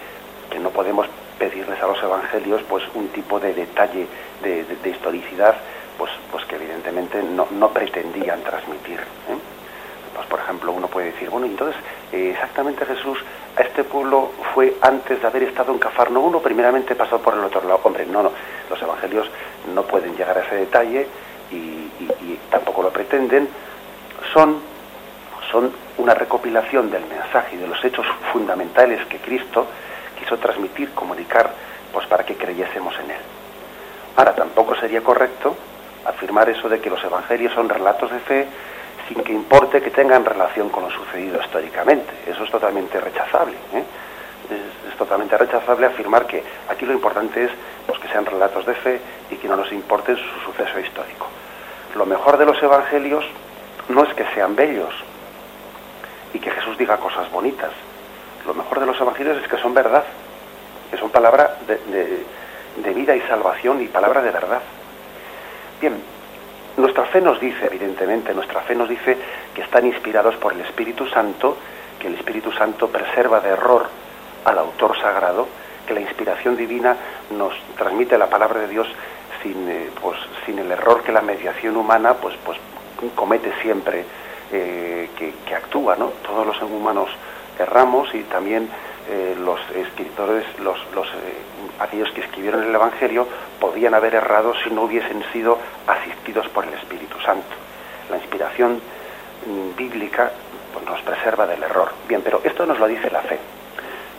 no 0.59 0.69
podemos 0.69 1.07
pedirles 1.37 1.81
a 1.81 1.87
los 1.87 2.01
evangelios 2.01 2.61
pues 2.69 2.83
un 2.93 3.09
tipo 3.09 3.39
de 3.39 3.53
detalle, 3.53 4.07
de 4.41 4.89
historicidad 4.89 5.55
pues, 5.97 6.11
pues 6.31 6.45
que 6.45 6.55
evidentemente 6.55 7.21
no, 7.23 7.47
no 7.51 7.69
pretendían 7.69 8.41
transmitir. 8.41 8.99
¿eh? 8.99 9.37
Pues 10.13 10.27
por 10.27 10.33
ejemplo 10.45 10.71
uno 10.71 10.87
puede 10.87 11.11
decir, 11.11 11.29
bueno, 11.29 11.47
entonces 11.47 11.75
eh, 12.11 12.31
exactamente 12.31 12.85
Jesús 12.85 13.17
a 13.57 13.61
este 13.61 13.83
pueblo 13.83 14.31
fue 14.53 14.75
antes 14.81 15.21
de 15.21 15.27
haber 15.27 15.43
estado 15.43 15.73
en 15.73 15.79
Cafarnaúm 15.79 16.41
primeramente 16.41 16.95
pasó 16.95 17.19
por 17.19 17.33
el 17.33 17.41
otro 17.41 17.61
lado. 17.61 17.81
Hombre, 17.83 18.05
no, 18.05 18.23
no, 18.23 18.31
los 18.69 18.81
evangelios 18.81 19.29
no 19.73 19.83
pueden 19.83 20.15
llegar 20.15 20.37
a 20.37 20.41
ese 20.41 20.55
detalle 20.55 21.07
y, 21.51 21.89
tampoco 22.49 22.83
lo 22.83 22.89
pretenden. 22.89 23.49
Son, 24.33 24.59
son 25.51 25.71
una 25.97 26.13
recopilación 26.13 26.89
del 26.89 27.05
mensaje 27.05 27.55
y 27.55 27.59
de 27.59 27.67
los 27.67 27.83
hechos 27.83 28.05
fundamentales 28.31 29.05
que 29.07 29.17
Cristo 29.17 29.67
quiso 30.19 30.37
transmitir, 30.37 30.91
comunicar, 30.91 31.51
pues 31.91 32.05
para 32.07 32.25
que 32.25 32.35
creyésemos 32.35 32.93
en 32.99 33.11
Él. 33.11 33.21
Ahora, 34.15 34.33
tampoco 34.35 34.75
sería 34.75 35.01
correcto 35.01 35.55
afirmar 36.05 36.49
eso 36.49 36.69
de 36.69 36.79
que 36.79 36.89
los 36.89 37.03
evangelios 37.03 37.53
son 37.53 37.67
relatos 37.67 38.11
de 38.11 38.19
fe 38.19 38.47
sin 39.07 39.23
que 39.23 39.33
importe 39.33 39.81
que 39.81 39.91
tengan 39.91 40.25
relación 40.25 40.69
con 40.69 40.83
lo 40.83 40.91
sucedido 40.91 41.39
históricamente. 41.41 42.11
Eso 42.27 42.43
es 42.43 42.51
totalmente 42.51 42.99
rechazable. 42.99 43.55
¿eh? 43.73 43.83
Es, 44.49 44.95
totalmente 44.95 45.37
rechazable 45.37 45.87
afirmar 45.87 46.25
que 46.25 46.41
aquí 46.69 46.85
lo 46.85 46.93
importante 46.93 47.43
es 47.43 47.51
pues, 47.85 47.99
que 47.99 48.07
sean 48.07 48.25
relatos 48.25 48.65
de 48.65 48.73
fe 48.75 49.01
y 49.29 49.35
que 49.35 49.47
no 49.47 49.57
nos 49.57 49.69
importe 49.73 50.15
su 50.15 50.39
suceso 50.45 50.79
histórico. 50.79 51.27
Lo 51.95 52.05
mejor 52.05 52.37
de 52.37 52.45
los 52.45 52.63
evangelios 52.63 53.25
no 53.89 54.03
es 54.03 54.13
que 54.13 54.25
sean 54.33 54.55
bellos 54.55 54.93
y 56.33 56.39
que 56.39 56.49
Jesús 56.49 56.77
diga 56.77 56.95
cosas 56.95 57.29
bonitas. 57.29 57.71
Lo 58.47 58.53
mejor 58.53 58.79
de 58.79 58.85
los 58.85 58.99
evangelios 58.99 59.37
es 59.43 59.47
que 59.49 59.57
son 59.57 59.73
verdad, 59.73 60.05
que 60.89 60.97
son 60.97 61.09
palabra 61.09 61.57
de 61.67 62.93
vida 62.93 63.17
y 63.17 63.21
salvación 63.23 63.81
y 63.81 63.87
palabra 63.87 64.21
de 64.21 64.31
verdad. 64.31 64.61
Bien, 65.81 66.01
nuestra 66.77 67.05
fe 67.05 67.21
nos 67.21 67.39
dice, 67.39 67.67
evidentemente, 67.67 68.33
nuestra 68.33 68.61
fe 68.61 68.75
nos 68.75 68.89
dice 68.89 69.17
que 69.53 69.61
están 69.61 69.85
inspirados 69.85 70.35
por 70.35 70.53
el 70.53 70.61
Espíritu 70.61 71.07
Santo, 71.07 71.57
que 71.99 72.07
el 72.07 72.15
Espíritu 72.15 72.51
Santo 72.51 72.89
preserva 72.89 73.39
de 73.39 73.49
error 73.49 73.87
al 74.43 74.57
autor 74.59 74.99
sagrado, 74.99 75.47
que 75.87 75.93
la 75.93 76.01
inspiración 76.01 76.57
divina 76.57 76.97
nos 77.31 77.53
transmite 77.77 78.17
la 78.17 78.29
palabra 78.29 78.61
de 78.61 78.67
Dios 78.67 78.87
sin, 79.41 79.69
eh, 79.69 79.89
pues, 80.01 80.17
el 80.47 80.71
error 80.71 81.03
que 81.03 81.11
la 81.11 81.21
mediación 81.21 81.75
humana 81.77 82.13
pues, 82.15 82.35
pues, 82.43 82.57
comete 83.13 83.51
siempre, 83.61 84.05
eh, 84.51 85.09
que, 85.17 85.55
actúa. 85.55 85.95
¿no? 85.95 86.07
Todos 86.25 86.45
los 86.45 86.61
humanos 86.61 87.09
erramos 87.57 88.13
y 88.13 88.23
también 88.23 88.69
eh, 89.09 89.35
los 89.39 89.59
escritores, 89.71 90.45
los, 90.59 90.77
los 90.93 91.07
aquellos 91.79 92.11
que 92.11 92.21
escribieron 92.21 92.63
el 92.63 92.73
Evangelio, 92.73 93.27
podían 93.59 93.93
haber 93.93 94.15
errado 94.15 94.53
si 94.63 94.69
no 94.69 94.83
hubiesen 94.83 95.23
sido 95.31 95.57
asistidos 95.87 96.47
por 96.49 96.65
el 96.65 96.73
Espíritu 96.73 97.19
Santo. 97.21 97.47
La 98.09 98.17
inspiración 98.17 98.79
mm, 99.45 99.75
bíblica 99.75 100.31
pues, 100.73 100.85
nos 100.85 101.01
preserva 101.01 101.47
del 101.47 101.63
error. 101.63 101.91
Bien, 102.07 102.21
pero 102.23 102.41
esto 102.43 102.65
nos 102.65 102.79
lo 102.79 102.87
dice 102.87 103.09
la 103.09 103.21
fe. 103.21 103.39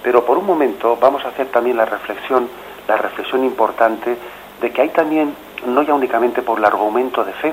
Pero 0.02 0.24
por 0.24 0.38
un 0.38 0.46
momento 0.46 0.96
vamos 0.96 1.24
a 1.24 1.28
hacer 1.28 1.48
también 1.48 1.76
la 1.76 1.84
reflexión, 1.84 2.48
la 2.86 2.96
reflexión 2.96 3.44
importante 3.44 4.16
de 4.60 4.70
que 4.70 4.82
hay 4.82 4.88
también, 4.90 5.34
no 5.66 5.82
ya 5.82 5.94
únicamente 5.94 6.42
por 6.42 6.58
el 6.58 6.64
argumento 6.64 7.24
de 7.24 7.32
fe, 7.32 7.52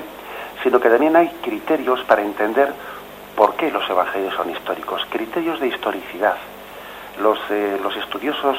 sino 0.62 0.80
que 0.80 0.90
también 0.90 1.16
hay 1.16 1.30
criterios 1.42 2.02
para 2.04 2.22
entender 2.22 2.72
por 3.36 3.56
qué 3.56 3.72
los 3.72 3.88
evangelios 3.90 4.34
son 4.36 4.50
históricos, 4.50 5.06
criterios 5.10 5.60
de 5.60 5.68
historicidad. 5.68 6.36
Los, 7.22 7.40
eh, 7.50 7.80
los 7.82 7.96
estudiosos 7.98 8.58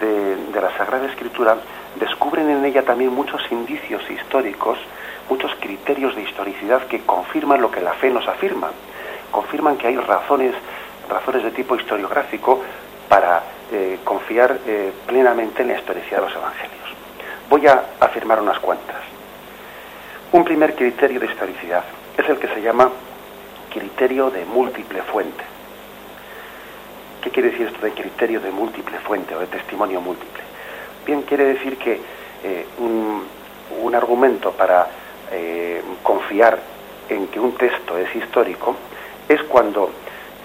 de, 0.00 0.36
de 0.36 0.60
la 0.60 0.76
Sagrada 0.76 1.06
Escritura 1.06 1.56
descubren 1.96 2.50
en 2.50 2.64
ella 2.64 2.82
también 2.82 3.12
muchos 3.12 3.40
indicios 3.50 4.02
históricos, 4.10 4.78
muchos 5.28 5.52
criterios 5.60 6.14
de 6.16 6.22
historicidad 6.22 6.86
que 6.86 7.00
confirman 7.02 7.60
lo 7.60 7.70
que 7.70 7.80
la 7.80 7.92
fe 7.94 8.10
nos 8.10 8.26
afirma, 8.26 8.70
confirman 9.30 9.76
que 9.76 9.86
hay 9.86 9.96
razones, 9.96 10.54
razones 11.08 11.44
de 11.44 11.50
tipo 11.52 11.76
historiográfico 11.76 12.62
para 13.08 13.42
eh, 13.70 13.98
confiar 14.04 14.58
eh, 14.66 14.92
plenamente 15.06 15.62
en 15.62 15.68
la 15.68 15.78
historicidad 15.78 16.18
de 16.18 16.26
los 16.26 16.36
evangelios. 16.36 16.88
Voy 17.48 17.66
a 17.66 17.82
afirmar 18.00 18.40
unas 18.40 18.58
cuantas. 18.58 18.96
Un 20.32 20.44
primer 20.44 20.74
criterio 20.74 21.20
de 21.20 21.26
historicidad 21.26 21.84
es 22.16 22.28
el 22.28 22.38
que 22.38 22.48
se 22.48 22.62
llama 22.62 22.90
criterio 23.72 24.30
de 24.30 24.44
múltiple 24.44 25.02
fuente. 25.02 25.51
¿Qué 27.22 27.30
quiere 27.30 27.50
decir 27.50 27.68
esto 27.68 27.80
de 27.80 27.92
criterio 27.92 28.40
de 28.40 28.50
múltiple 28.50 28.98
fuente 28.98 29.34
o 29.34 29.40
de 29.40 29.46
testimonio 29.46 30.00
múltiple? 30.00 30.42
Bien, 31.06 31.22
quiere 31.22 31.44
decir 31.44 31.78
que 31.78 32.00
eh, 32.42 32.66
un, 32.78 33.22
argumento 33.94 34.52
para 34.52 34.88
confiar 36.02 36.58
en 37.08 37.26
que 37.28 37.38
un 37.38 37.52
texto 37.52 37.96
es 37.98 38.14
histórico 38.16 38.74
es 39.28 39.42
cuando 39.44 39.90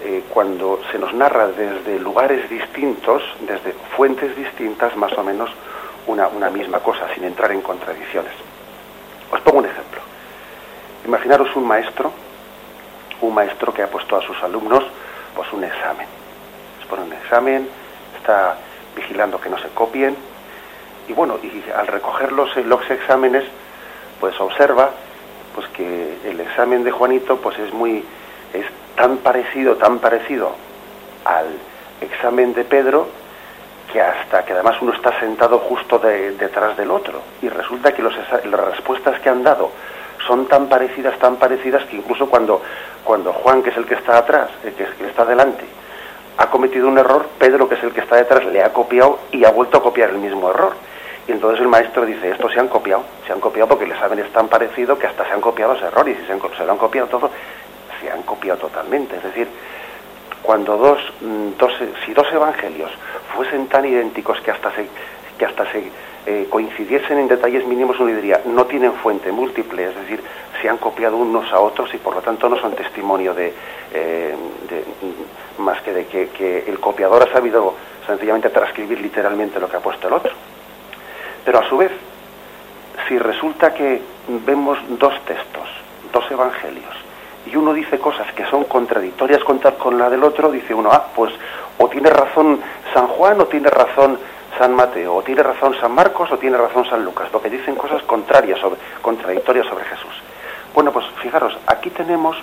eh, 0.04 0.22
cuando 0.28 0.80
se 0.92 0.98
nos 0.98 1.12
narra 1.12 1.48
desde 1.48 1.98
lugares 1.98 2.48
distintos, 2.48 3.20
desde 3.40 3.72
fuentes 3.96 4.36
distintas, 4.36 4.96
más 4.96 5.12
o 5.18 5.24
menos 5.24 5.50
una, 6.06 6.28
una 6.28 6.50
misma 6.50 6.78
cosa, 6.78 7.12
sin 7.14 7.24
entrar 7.24 7.50
en 7.50 7.62
contradicciones. 7.62 8.32
Os 9.32 9.40
pongo 9.40 9.58
un 9.58 9.66
ejemplo. 9.66 10.00
Imaginaros 11.04 11.54
un 11.56 11.66
maestro, 11.66 12.12
un 13.22 13.34
maestro 13.34 13.74
que 13.74 13.82
ha 13.82 13.90
puesto 13.90 14.16
a 14.16 14.22
sus 14.22 14.40
alumnos 14.42 14.84
pues 15.34 15.52
un 15.52 15.64
examen. 15.64 16.17
Pone 16.88 17.02
un 17.02 17.12
examen, 17.12 17.68
está 18.18 18.56
vigilando 18.96 19.40
que 19.40 19.48
no 19.48 19.58
se 19.58 19.68
copien, 19.68 20.16
y 21.08 21.12
bueno, 21.12 21.38
y 21.42 21.64
al 21.70 21.86
recoger 21.86 22.32
los, 22.32 22.54
los 22.56 22.90
exámenes, 22.90 23.44
pues 24.20 24.38
observa 24.40 24.90
pues 25.54 25.66
que 25.68 26.18
el 26.24 26.40
examen 26.40 26.84
de 26.84 26.90
Juanito 26.90 27.38
pues 27.38 27.58
es 27.58 27.72
muy 27.72 28.04
es 28.52 28.66
tan 28.96 29.18
parecido, 29.18 29.76
tan 29.76 29.98
parecido 29.98 30.52
al 31.24 31.46
examen 32.00 32.54
de 32.54 32.64
Pedro, 32.64 33.08
que 33.92 34.00
hasta 34.00 34.44
que 34.44 34.52
además 34.52 34.76
uno 34.80 34.92
está 34.92 35.18
sentado 35.18 35.58
justo 35.60 35.98
detrás 35.98 36.76
del 36.76 36.90
otro. 36.90 37.22
Y 37.42 37.48
resulta 37.48 37.92
que 37.92 38.02
las 38.02 38.60
respuestas 38.70 39.18
que 39.20 39.28
han 39.28 39.42
dado 39.42 39.70
son 40.26 40.46
tan 40.46 40.68
parecidas, 40.68 41.18
tan 41.18 41.36
parecidas, 41.36 41.84
que 41.84 41.96
incluso 41.96 42.28
cuando, 42.28 42.62
cuando 43.04 43.32
Juan, 43.32 43.62
que 43.62 43.70
es 43.70 43.76
el 43.76 43.86
que 43.86 43.94
está 43.94 44.18
atrás, 44.18 44.50
el 44.64 44.74
que, 44.74 44.84
que 44.84 45.06
está 45.06 45.24
delante, 45.24 45.64
ha 46.38 46.50
cometido 46.50 46.86
un 46.86 46.96
error, 46.96 47.28
Pedro, 47.38 47.68
que 47.68 47.74
es 47.74 47.82
el 47.82 47.92
que 47.92 48.00
está 48.00 48.16
detrás, 48.16 48.44
le 48.46 48.62
ha 48.62 48.72
copiado 48.72 49.18
y 49.32 49.44
ha 49.44 49.50
vuelto 49.50 49.78
a 49.78 49.82
copiar 49.82 50.10
el 50.10 50.18
mismo 50.18 50.50
error. 50.50 50.72
Y 51.26 51.32
entonces 51.32 51.60
el 51.60 51.68
maestro 51.68 52.06
dice, 52.06 52.30
estos 52.30 52.52
se 52.52 52.60
han 52.60 52.68
copiado, 52.68 53.02
se 53.26 53.32
han 53.32 53.40
copiado 53.40 53.68
porque 53.68 53.84
el 53.84 53.90
examen 53.90 54.20
es 54.20 54.32
tan 54.32 54.48
parecido 54.48 54.96
que 54.96 55.08
hasta 55.08 55.26
se 55.26 55.32
han 55.32 55.40
copiado 55.40 55.74
ese 55.74 55.86
error 55.86 56.08
y 56.08 56.14
si 56.14 56.20
se, 56.22 56.56
se 56.56 56.64
lo 56.64 56.72
han 56.72 56.78
copiado 56.78 57.08
todo, 57.08 57.30
se 58.00 58.10
han 58.10 58.22
copiado 58.22 58.60
totalmente. 58.60 59.16
Es 59.16 59.24
decir, 59.24 59.48
cuando 60.40 60.76
dos, 60.76 61.00
mm, 61.20 61.58
dos, 61.58 61.72
si 62.06 62.14
dos 62.14 62.32
evangelios 62.32 62.90
fuesen 63.34 63.66
tan 63.66 63.84
idénticos 63.84 64.40
que 64.40 64.52
hasta 64.52 64.70
se, 64.70 64.88
que 65.36 65.44
hasta 65.44 65.70
se 65.72 65.90
eh, 66.30 66.46
coincidiesen 66.50 67.16
en 67.20 67.26
detalles 67.26 67.64
mínimos, 67.66 67.98
uno 67.98 68.14
diría, 68.14 68.42
no 68.44 68.66
tienen 68.66 68.92
fuente 68.92 69.32
múltiple, 69.32 69.88
es 69.88 69.94
decir, 69.94 70.22
se 70.60 70.68
han 70.68 70.76
copiado 70.76 71.16
unos 71.16 71.50
a 71.54 71.58
otros 71.58 71.88
y 71.94 71.96
por 71.96 72.14
lo 72.16 72.20
tanto 72.20 72.50
no 72.50 72.60
son 72.60 72.74
testimonio 72.74 73.32
de, 73.32 73.54
eh, 73.94 74.36
mm, 74.36 75.62
más 75.62 75.80
que 75.80 75.94
de 75.94 76.06
que, 76.06 76.28
que, 76.28 76.64
el 76.68 76.78
copiador 76.80 77.22
ha 77.22 77.32
sabido 77.32 77.72
sencillamente 78.06 78.50
transcribir 78.50 79.00
literalmente 79.00 79.58
lo 79.58 79.70
que 79.70 79.78
ha 79.78 79.80
puesto 79.80 80.06
el 80.06 80.12
otro. 80.12 80.34
Pero 81.46 81.60
a 81.60 81.66
su 81.66 81.78
vez, 81.78 81.92
si 83.08 83.18
resulta 83.18 83.72
que 83.72 84.02
vemos 84.44 84.78
dos 84.98 85.18
textos, 85.24 85.66
dos 86.12 86.30
evangelios, 86.30 86.94
y 87.46 87.56
uno 87.56 87.72
dice 87.72 87.98
cosas 87.98 88.30
que 88.34 88.44
son 88.50 88.64
contradictorias 88.64 89.42
con, 89.44 89.60
con 89.60 89.96
la 89.96 90.10
del 90.10 90.22
otro, 90.22 90.50
dice 90.50 90.74
uno, 90.74 90.90
ah, 90.92 91.06
pues 91.16 91.32
o 91.78 91.88
tiene 91.88 92.10
razón 92.10 92.60
San 92.92 93.06
Juan 93.06 93.40
o 93.40 93.46
tiene 93.46 93.70
razón 93.70 94.18
San 94.58 94.74
Mateo, 94.74 95.14
o 95.14 95.22
tiene 95.22 95.42
razón 95.42 95.74
San 95.80 95.92
Marcos 95.92 96.30
o 96.32 96.36
tiene 96.36 96.56
razón 96.56 96.84
San 96.90 97.04
Lucas, 97.04 97.32
lo 97.32 97.40
que 97.40 97.48
dicen 97.48 97.76
cosas 97.76 98.02
contrarias 98.02 98.58
sobre, 98.58 98.80
contradictorias 99.00 99.66
sobre 99.66 99.84
Jesús. 99.84 100.12
Bueno, 100.74 100.92
pues 100.92 101.06
fijaros, 101.22 101.56
aquí 101.66 101.90
tenemos 101.90 102.36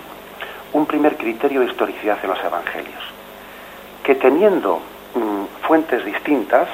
un 0.74 0.86
primer 0.86 1.18
criterio 1.18 1.60
de 1.60 1.68
historicidad 1.68 2.18
en 2.24 2.30
los 2.30 2.44
evangelios, 2.44 3.04
que 4.04 4.16
teniendo 4.16 4.80
mm, 5.14 5.66
fuentes 5.68 6.04
distintas, 6.06 6.68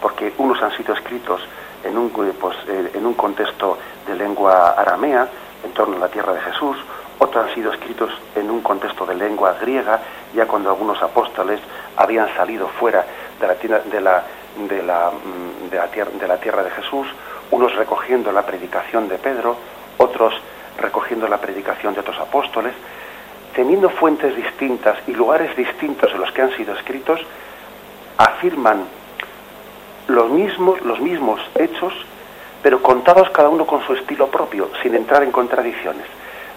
porque 0.00 0.32
unos 0.38 0.60
han 0.62 0.76
sido 0.76 0.94
escritos 0.94 1.40
en 1.84 1.96
un, 1.96 2.10
pues, 2.10 2.56
eh, 2.68 2.90
en 2.94 3.06
un 3.06 3.14
contexto 3.14 3.78
de 4.06 4.16
lengua 4.16 4.70
aramea, 4.70 5.28
en 5.64 5.70
torno 5.72 5.96
a 5.96 6.00
la 6.00 6.08
tierra 6.08 6.32
de 6.32 6.40
Jesús, 6.40 6.76
otros 7.18 7.46
han 7.46 7.54
sido 7.54 7.72
escritos 7.72 8.10
en 8.34 8.50
un 8.50 8.62
contexto 8.62 9.06
de 9.06 9.14
lengua 9.14 9.54
griega, 9.60 10.00
ya 10.34 10.46
cuando 10.46 10.70
algunos 10.70 11.00
apóstoles 11.02 11.60
habían 11.96 12.34
salido 12.34 12.66
fuera 12.80 13.06
de 13.40 13.46
la, 13.46 13.78
de 13.78 14.00
la, 14.00 14.24
de 14.68 14.82
la, 14.82 15.10
mm, 15.10 15.70
de 15.70 15.76
la, 15.76 15.88
tierra, 15.88 16.10
de 16.18 16.28
la 16.28 16.38
tierra 16.38 16.62
de 16.62 16.70
Jesús, 16.70 17.06
unos 17.50 17.74
recogiendo 17.74 18.32
la 18.32 18.46
predicación 18.46 19.08
de 19.08 19.18
Pedro, 19.18 19.56
otros 19.98 20.34
recogiendo 20.78 21.28
la 21.28 21.38
predicación 21.38 21.94
de 21.94 22.00
otros 22.00 22.18
apóstoles, 22.18 22.72
teniendo 23.54 23.90
fuentes 23.90 24.34
distintas 24.34 24.98
y 25.06 25.12
lugares 25.12 25.54
distintos 25.56 26.10
en 26.12 26.20
los 26.20 26.32
que 26.32 26.42
han 26.42 26.56
sido 26.56 26.74
escritos, 26.74 27.20
afirman 28.16 28.84
los 30.08 30.30
mismos, 30.30 30.80
los 30.82 31.00
mismos 31.00 31.40
hechos, 31.54 31.92
pero 32.62 32.82
contados 32.82 33.30
cada 33.30 33.48
uno 33.48 33.66
con 33.66 33.84
su 33.86 33.94
estilo 33.94 34.28
propio, 34.28 34.70
sin 34.82 34.94
entrar 34.94 35.22
en 35.22 35.32
contradicciones. 35.32 36.06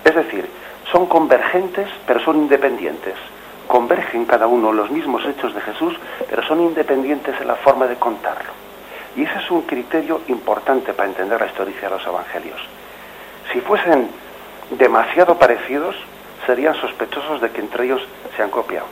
Es 0.04 0.16
decir, 0.16 0.48
son 0.92 1.08
convergentes, 1.08 1.90
pero 2.06 2.20
son 2.22 2.38
independientes. 2.38 3.16
Convergen 3.68 4.26
cada 4.26 4.48
uno 4.48 4.72
los 4.72 4.92
mismos 4.92 5.26
hechos 5.26 5.54
de 5.54 5.62
Jesús, 5.62 5.96
pero 6.30 6.44
son 6.44 6.62
independientes 6.62 7.40
en 7.40 7.48
la 7.48 7.56
forma 7.56 7.88
de 7.88 7.96
contarlo. 7.96 8.52
Y 9.16 9.24
ese 9.24 9.40
es 9.40 9.50
un 9.50 9.62
criterio 9.62 10.22
importante 10.28 10.94
para 10.94 11.10
entender 11.10 11.40
la 11.40 11.48
historia 11.48 11.76
de 11.80 11.90
los 11.90 12.06
evangelios. 12.06 12.60
Si 13.52 13.62
fuesen 13.62 14.10
demasiado 14.72 15.38
parecidos, 15.38 15.96
serían 16.46 16.76
sospechosos 16.76 17.42
de 17.42 17.50
que 17.50 17.62
entre 17.62 17.86
ellos 17.86 18.02
se 18.36 18.44
han 18.44 18.50
copiado. 18.50 18.86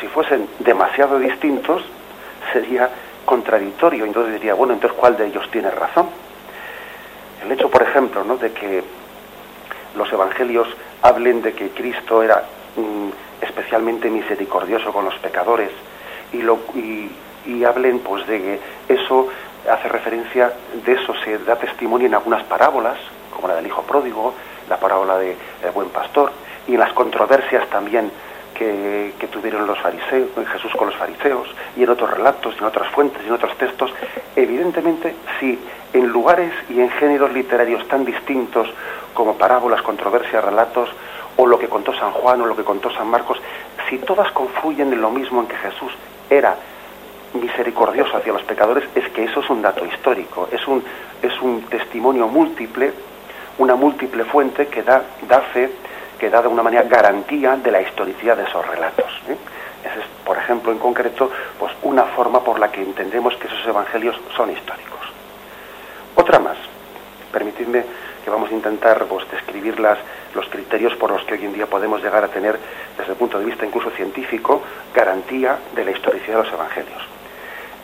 Si 0.00 0.06
fuesen 0.08 0.48
demasiado 0.60 1.18
distintos, 1.18 1.82
sería 2.52 2.90
contradictorio. 3.24 4.04
Entonces 4.04 4.34
diría, 4.34 4.54
bueno, 4.54 4.72
entonces 4.72 4.98
¿cuál 4.98 5.16
de 5.16 5.26
ellos 5.26 5.48
tiene 5.50 5.70
razón? 5.70 6.08
El 7.44 7.52
hecho, 7.52 7.70
por 7.70 7.82
ejemplo, 7.82 8.24
¿no? 8.24 8.36
de 8.36 8.52
que 8.52 8.82
los 9.96 10.12
evangelios 10.12 10.68
hablen 11.02 11.42
de 11.42 11.52
que 11.52 11.70
Cristo 11.70 12.22
era 12.22 12.44
mm, 12.76 13.08
especialmente 13.50 14.08
misericordioso 14.08 14.92
con 14.92 15.04
los 15.04 15.14
pecadores 15.18 15.70
y, 16.32 16.42
lo, 16.42 16.58
y, 16.74 17.10
hablen 17.64 17.98
pues 17.98 18.26
de 18.26 18.40
que 18.40 18.60
eso 18.88 19.28
hace 19.70 19.88
referencia, 19.88 20.52
de 20.84 20.92
eso 20.92 21.12
se 21.24 21.38
da 21.38 21.56
testimonio 21.56 22.06
en 22.06 22.14
algunas 22.14 22.42
parábolas, 22.44 22.96
como 23.34 23.48
la 23.48 23.56
del 23.56 23.66
Hijo 23.66 23.82
Pródigo, 23.82 24.34
la 24.68 24.78
parábola 24.78 25.18
de 25.18 25.36
El 25.62 25.70
Buen 25.72 25.90
Pastor, 25.90 26.32
y 26.66 26.74
en 26.74 26.80
las 26.80 26.92
controversias 26.92 27.68
también 27.68 28.10
que, 28.54 29.12
que, 29.18 29.26
tuvieron 29.26 29.66
los 29.66 29.78
fariseos, 29.78 30.28
Jesús 30.52 30.72
con 30.76 30.88
los 30.88 30.96
fariseos, 30.96 31.48
y 31.76 31.82
en 31.82 31.90
otros 31.90 32.10
relatos, 32.10 32.54
y 32.54 32.58
en 32.58 32.64
otras 32.64 32.88
fuentes, 32.92 33.22
y 33.24 33.28
en 33.28 33.34
otros 33.34 33.56
textos, 33.58 33.92
evidentemente, 34.36 35.14
si 35.38 35.58
en 35.92 36.06
lugares 36.08 36.52
y 36.68 36.80
en 36.80 36.90
géneros 36.90 37.32
literarios 37.32 37.86
tan 37.88 38.04
distintos 38.04 38.68
como 39.12 39.36
parábolas, 39.36 39.82
controversias, 39.82 40.44
relatos, 40.44 40.88
o 41.40 41.46
lo 41.46 41.58
que 41.58 41.68
contó 41.68 41.94
San 41.94 42.12
Juan 42.12 42.42
o 42.42 42.46
lo 42.46 42.54
que 42.54 42.64
contó 42.64 42.90
San 42.90 43.08
Marcos, 43.08 43.40
si 43.88 43.96
todas 43.96 44.30
confluyen 44.32 44.92
en 44.92 45.00
lo 45.00 45.10
mismo 45.10 45.40
en 45.40 45.46
que 45.46 45.56
Jesús 45.56 45.90
era 46.28 46.54
misericordioso 47.32 48.18
hacia 48.18 48.34
los 48.34 48.42
pecadores, 48.42 48.84
es 48.94 49.08
que 49.08 49.24
eso 49.24 49.40
es 49.40 49.48
un 49.48 49.62
dato 49.62 49.86
histórico, 49.86 50.48
es 50.52 50.68
un, 50.68 50.84
es 51.22 51.40
un 51.40 51.62
testimonio 51.62 52.28
múltiple, 52.28 52.92
una 53.56 53.74
múltiple 53.74 54.24
fuente 54.24 54.66
que 54.66 54.82
da, 54.82 55.02
da 55.26 55.40
fe, 55.40 55.70
que 56.18 56.28
da 56.28 56.42
de 56.42 56.48
una 56.48 56.62
manera 56.62 56.82
garantía 56.82 57.56
de 57.56 57.70
la 57.70 57.80
historicidad 57.80 58.36
de 58.36 58.42
esos 58.42 58.66
relatos. 58.66 59.10
¿eh? 59.26 59.36
Ese 59.82 60.00
es, 60.00 60.06
por 60.26 60.36
ejemplo, 60.36 60.72
en 60.72 60.78
concreto, 60.78 61.30
pues 61.58 61.72
una 61.82 62.04
forma 62.04 62.44
por 62.44 62.58
la 62.58 62.70
que 62.70 62.82
entendemos 62.82 63.34
que 63.36 63.46
esos 63.46 63.66
evangelios 63.66 64.20
son 64.36 64.50
históricos. 64.50 65.00
Otra 66.16 66.38
más, 66.38 66.58
permitidme 67.32 67.82
que 68.22 68.30
vamos 68.30 68.50
a 68.50 68.54
intentar 68.54 69.06
pues, 69.06 69.24
describir 69.30 69.80
las, 69.80 69.98
los 70.34 70.48
criterios 70.48 70.94
por 70.96 71.10
los 71.10 71.24
que 71.24 71.34
hoy 71.34 71.44
en 71.44 71.52
día 71.52 71.66
podemos 71.66 72.02
llegar 72.02 72.24
a 72.24 72.28
tener, 72.28 72.58
desde 72.96 73.12
el 73.12 73.18
punto 73.18 73.38
de 73.38 73.44
vista 73.44 73.66
incluso 73.66 73.90
científico, 73.90 74.62
garantía 74.94 75.58
de 75.74 75.84
la 75.84 75.90
historicidad 75.90 76.38
de 76.38 76.44
los 76.44 76.52
evangelios. 76.52 77.02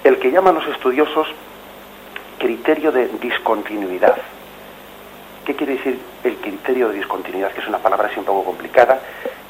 El 0.04 0.18
que 0.18 0.30
llaman 0.30 0.54
los 0.54 0.66
estudiosos 0.68 1.28
criterio 2.38 2.92
de 2.92 3.09
discontinuidad. 3.20 4.16
¿Qué 5.44 5.54
quiere 5.54 5.76
decir 5.76 5.98
el 6.24 6.37
criterio 6.37 6.88
de 6.88 6.96
discontinuidad? 6.96 7.52
Que 7.52 7.61
es 7.61 7.68
una 7.68 7.78
palabra 7.78 8.09
así 8.09 8.18
un 8.18 8.24
poco 8.24 8.44
complicada 8.44 9.00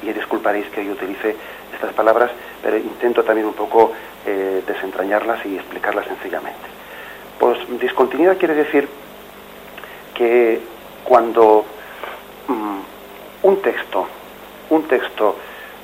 y 0.01 0.11
disculparéis 0.13 0.67
que 0.67 0.85
yo 0.85 0.91
utilice 0.91 1.35
estas 1.73 1.93
palabras, 1.93 2.31
pero 2.61 2.77
intento 2.77 3.23
también 3.23 3.47
un 3.47 3.53
poco 3.53 3.91
eh, 4.25 4.63
desentrañarlas 4.65 5.45
y 5.45 5.55
explicarlas 5.55 6.05
sencillamente. 6.05 6.67
Pues 7.39 7.57
discontinuidad 7.79 8.37
quiere 8.37 8.53
decir 8.53 8.87
que 10.13 10.61
cuando 11.03 11.65
un 13.47 13.61
texto, 13.61 14.05
un 14.69 14.83
texto 14.83 15.37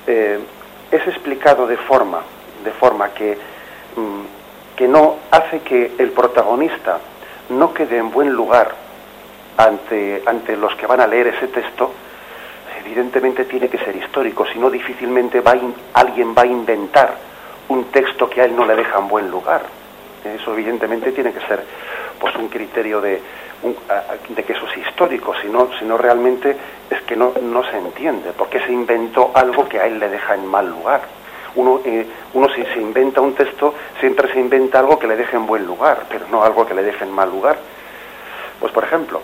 eh, 0.06 0.38
es 0.91 1.08
explicado 1.08 1.65
de 1.65 1.78
forma, 1.78 2.21
de 2.62 2.71
forma 2.71 3.13
que, 3.13 3.38
mm, 3.95 4.76
que 4.76 4.88
no 4.88 5.15
hace 5.32 5.62
que 5.62 5.93
el 5.97 6.12
protagonista 6.12 6.99
no 7.49 7.73
quede 7.73 7.97
en 7.97 8.12
buen 8.12 8.34
lugar 8.34 8.76
ante, 9.56 10.23
ante 10.26 10.58
los 10.58 10.76
que 10.76 10.88
van 10.88 10.99
a 10.99 11.08
leer 11.08 11.28
ese 11.28 11.47
texto, 11.47 11.91
evidentemente 12.84 13.45
tiene 13.45 13.69
que 13.69 13.78
ser 13.78 13.95
histórico, 13.95 14.45
si 14.45 14.60
no 14.60 14.69
difícilmente 14.69 15.39
va 15.39 15.56
alguien 15.93 16.36
va 16.38 16.41
a 16.41 16.45
inventar 16.45 17.15
un 17.69 17.86
texto 17.86 18.30
que 18.30 18.41
a 18.41 18.45
él 18.45 18.58
no 18.58 18.65
le 18.65 18.76
deja 18.76 18.99
en 18.99 19.08
buen 19.08 19.32
lugar. 19.32 19.62
Eso 20.26 20.54
evidentemente 20.54 21.13
tiene 21.13 21.32
que 21.32 21.39
ser 21.47 21.63
pues 22.24 22.38
un 22.38 22.48
criterio 22.48 23.02
de, 23.02 23.22
de 24.30 24.44
que 24.46 24.54
eso 24.54 24.66
es 24.68 24.78
histórico, 24.78 25.34
sino, 25.42 25.68
sino 25.78 25.98
realmente 25.98 26.56
es 26.90 27.02
que 27.02 27.18
no, 27.18 27.34
no 27.42 27.66
se 27.66 27.78
entiende, 27.78 28.32
porque 28.32 28.62
se 28.62 28.72
inventó 28.72 29.32
algo 29.34 29.68
que 29.68 29.78
a 29.78 29.88
él 29.88 30.00
le 30.00 30.08
deja 30.08 30.36
en 30.36 30.48
mal 30.48 30.70
lugar. 30.70 31.02
Uno, 31.56 31.82
eh, 31.84 32.08
uno 32.34 32.48
si 32.56 32.64
se 32.64 32.80
inventa 32.80 33.20
un 33.20 33.34
texto, 33.34 33.76
siempre 34.00 34.32
se 34.32 34.40
inventa 34.40 34.80
algo 34.80 34.98
que 34.98 35.06
le 35.06 35.18
deje 35.18 35.36
en 35.36 35.46
buen 35.46 35.66
lugar, 35.66 36.06
pero 36.08 36.26
no 36.30 36.46
algo 36.46 36.66
que 36.66 36.74
le 36.74 36.84
deje 36.84 37.04
en 37.04 37.12
mal 37.12 37.30
lugar. 37.30 37.58
Pues 38.58 38.72
por 38.72 38.86
ejemplo, 38.86 39.20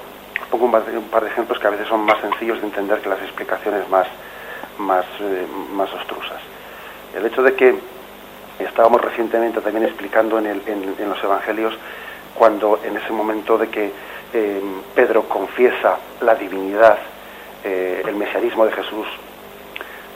pongo 0.52 0.66
un 0.66 0.72
par, 0.72 0.84
de, 0.84 1.30
ejemplos 1.30 1.58
que 1.58 1.68
a 1.68 1.70
veces 1.70 1.88
son 1.88 2.02
más 2.02 2.20
sencillos 2.20 2.60
de 2.60 2.68
entender 2.68 3.00
que 3.00 3.08
las 3.08 3.22
explicaciones 3.22 3.88
más, 3.88 4.08
más, 4.78 5.06
eh, 5.22 5.48
más 5.72 5.90
ostrusas. 5.94 6.42
El 7.16 7.26
hecho 7.26 7.44
de 7.44 7.54
que 7.56 7.80
estábamos 8.60 9.02
recientemente 9.02 9.62
también 9.62 9.86
explicando 9.86 10.38
en, 10.38 10.48
el, 10.48 10.62
en 10.68 11.10
los 11.10 11.24
evangelios 11.24 11.78
cuando 12.39 12.80
en 12.86 12.95
ese 12.95 13.12
momento 13.12 13.58
de 13.58 13.67
que 13.67 13.91
eh, 14.34 14.62
Pedro 14.95 15.23
confiesa 15.23 15.97
la 16.21 16.36
divinidad, 16.36 16.97
eh, 17.65 18.02
el 18.08 18.15
mesianismo 18.15 18.65
de 18.65 18.71
Jesús, 18.71 19.06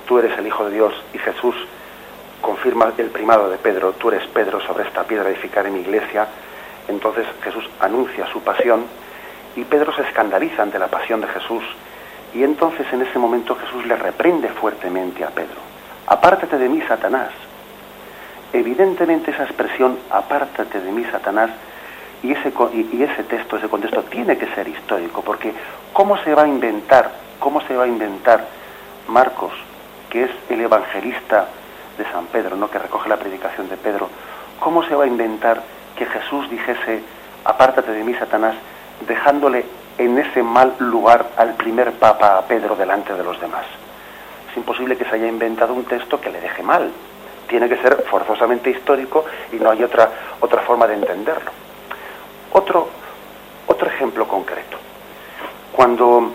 tú 0.08 0.20
eres 0.20 0.38
el 0.38 0.48
Hijo 0.48 0.64
de 0.64 0.72
Dios 0.72 0.94
y 1.14 1.18
Jesús 1.18 1.54
confirma 2.40 2.94
el 2.98 3.08
primado 3.08 3.50
de 3.50 3.58
Pedro, 3.58 3.92
tú 3.92 4.08
eres 4.08 4.26
Pedro 4.28 4.62
sobre 4.62 4.88
esta 4.88 5.04
piedra 5.04 5.30
edificar 5.30 5.68
en 5.68 5.74
mi 5.74 5.82
iglesia, 5.82 6.26
entonces 6.88 7.26
Jesús 7.44 7.70
anuncia 7.82 8.26
su 8.28 8.42
pasión 8.42 8.86
y 9.58 9.66
Pedro 9.66 9.94
se 9.94 10.04
escandaliza 10.04 10.64
ante 10.64 10.80
la 10.80 10.88
pasión 10.88 11.20
de 11.20 11.28
Jesús 11.28 11.64
y 12.34 12.42
entonces 12.42 12.88
en 12.94 13.02
ese 13.02 13.20
momento 13.20 13.58
Jesús 13.58 13.86
le 13.86 13.98
reprende 13.98 14.48
fuertemente 14.48 15.26
a 15.26 15.30
Pedro, 15.30 15.60
apártate 16.08 16.58
de 16.58 16.70
mí, 16.70 16.82
Satanás. 16.88 17.32
Evidentemente 18.54 19.32
esa 19.32 19.44
expresión, 19.44 19.98
apártate 20.10 20.80
de 20.80 20.92
mí, 20.92 21.04
Satanás, 21.12 21.50
y 22.24 22.32
ese, 22.32 23.24
texto, 23.24 23.58
ese 23.58 23.68
contexto 23.68 24.02
tiene 24.04 24.38
que 24.38 24.48
ser 24.56 24.68
histórico, 24.68 25.22
porque 25.22 25.54
¿cómo 25.92 26.18
se 26.24 26.34
va 26.34 26.44
a 26.44 26.48
inventar, 26.48 27.12
cómo 27.40 27.60
se 27.62 27.76
va 27.76 27.84
a 27.84 27.88
inventar 27.88 28.46
Marcos, 29.10 29.52
que 30.10 30.24
es 30.24 30.32
el 30.50 30.62
evangelista 30.62 31.48
de 31.98 32.06
San 32.06 32.26
Pedro, 32.28 32.56
¿no? 32.56 32.70
que 32.70 32.80
recoge 32.80 33.10
la 33.10 33.18
predicación 33.18 33.68
de 33.68 33.76
Pedro, 33.76 34.10
cómo 34.60 34.84
se 34.84 34.96
va 34.96 35.04
a 35.04 35.08
inventar 35.08 35.62
que 35.98 36.06
Jesús 36.06 36.50
dijese, 36.50 37.04
apártate 37.44 37.92
de 37.92 38.04
mí, 38.06 38.14
Satanás, 38.14 38.56
dejándole 39.06 39.66
en 39.98 40.18
ese 40.18 40.42
mal 40.42 40.76
lugar 40.80 41.26
al 41.36 41.56
primer 41.56 41.92
papa, 41.92 42.38
a 42.38 42.48
Pedro, 42.48 42.76
delante 42.78 43.14
de 43.14 43.24
los 43.24 43.40
demás? 43.42 43.66
Es 44.50 44.56
imposible 44.58 44.96
que 44.96 45.04
se 45.04 45.16
haya 45.16 45.28
inventado 45.28 45.74
un 45.74 45.84
texto 45.84 46.22
que 46.22 46.30
le 46.30 46.40
deje 46.40 46.64
mal. 46.64 46.90
Tiene 47.48 47.68
que 47.68 47.78
ser 47.78 48.04
forzosamente 48.10 48.70
histórico 48.70 49.26
y 49.52 49.58
no 49.58 49.72
hay 49.72 49.84
otra, 49.84 50.10
otra 50.40 50.62
forma 50.62 50.88
de 50.88 50.94
entenderlo. 50.94 51.63
Otro, 52.54 52.88
otro 53.68 53.88
ejemplo 53.88 54.28
concreto. 54.28 54.78
Cuando 55.72 56.32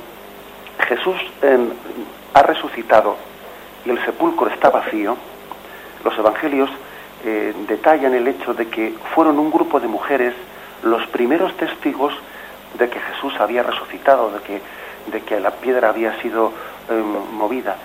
Jesús 0.89 1.17
em, 1.43 1.71
ha 2.35 2.43
resucitado 2.43 3.17
y 3.85 3.91
el 3.91 4.05
sepulcro 4.05 4.49
está 4.49 4.69
vacío, 4.69 5.17
los 6.05 6.19
evangelios 6.19 6.71
eh, 7.25 7.55
detallan 7.69 8.15
el 8.15 8.27
hecho 8.27 8.53
de 8.53 8.69
que 8.69 8.95
fueron 9.15 9.39
un 9.39 9.51
grupo 9.51 9.79
de 9.79 9.87
mujeres 9.87 10.35
los 10.83 11.07
primeros 11.07 11.57
testigos 11.57 12.13
de 12.77 12.89
que 12.89 12.99
Jesús 12.99 13.35
había 13.39 13.63
resucitado, 13.63 14.31
de 14.31 14.41
que, 14.41 14.61
de 15.13 15.21
que 15.23 15.39
la 15.39 15.53
piedra 15.53 15.91
había 15.91 16.21
sido 16.21 16.53
em, 16.91 17.37
movida. 17.37 17.77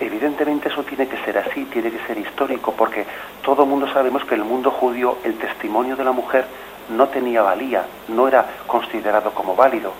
Evidentemente 0.00 0.68
eso 0.68 0.84
tiene 0.84 1.06
que 1.06 1.18
ser 1.18 1.36
así, 1.36 1.64
tiene 1.66 1.90
que 1.90 1.98
ser 2.06 2.16
histórico, 2.16 2.72
porque 2.72 3.04
todo 3.42 3.64
el 3.64 3.68
mundo 3.68 3.88
sabemos 3.92 4.24
que 4.24 4.36
en 4.36 4.40
el 4.40 4.46
mundo 4.46 4.70
judío 4.70 5.18
el 5.24 5.36
testimonio 5.38 5.96
de 5.96 6.04
la 6.04 6.12
mujer 6.12 6.46
no 6.90 7.08
tenía 7.08 7.42
valía, 7.42 7.84
no 8.08 8.28
era 8.28 8.44
considerado 8.66 9.32
como 9.32 9.54
válido. 9.54 9.92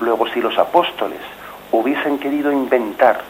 Luego, 0.00 0.28
si 0.28 0.40
los 0.40 0.56
apóstoles 0.58 1.20
hubiesen 1.72 2.18
querido 2.18 2.50
inventar, 2.52 3.20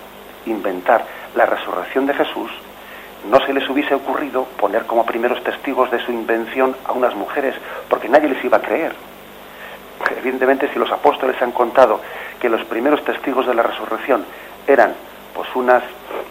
inventar 0.46 1.04
la 1.34 1.46
resurrección 1.46 2.06
de 2.06 2.14
Jesús, 2.14 2.50
no 3.28 3.38
se 3.44 3.52
les 3.52 3.68
hubiese 3.68 3.94
ocurrido 3.94 4.44
poner 4.56 4.86
como 4.86 5.04
primeros 5.04 5.42
testigos 5.44 5.90
de 5.90 5.98
su 6.00 6.12
invención 6.12 6.74
a 6.86 6.92
unas 6.92 7.14
mujeres, 7.14 7.54
porque 7.88 8.08
nadie 8.08 8.28
les 8.28 8.44
iba 8.44 8.56
a 8.56 8.62
creer. 8.62 8.94
Evidentemente, 10.16 10.68
si 10.72 10.78
los 10.78 10.90
apóstoles 10.90 11.40
han 11.42 11.52
contado 11.52 12.00
que 12.40 12.48
los 12.48 12.64
primeros 12.64 13.04
testigos 13.04 13.46
de 13.46 13.54
la 13.54 13.62
resurrección 13.62 14.24
eran 14.66 14.94
pues 15.34 15.48
unas 15.54 15.82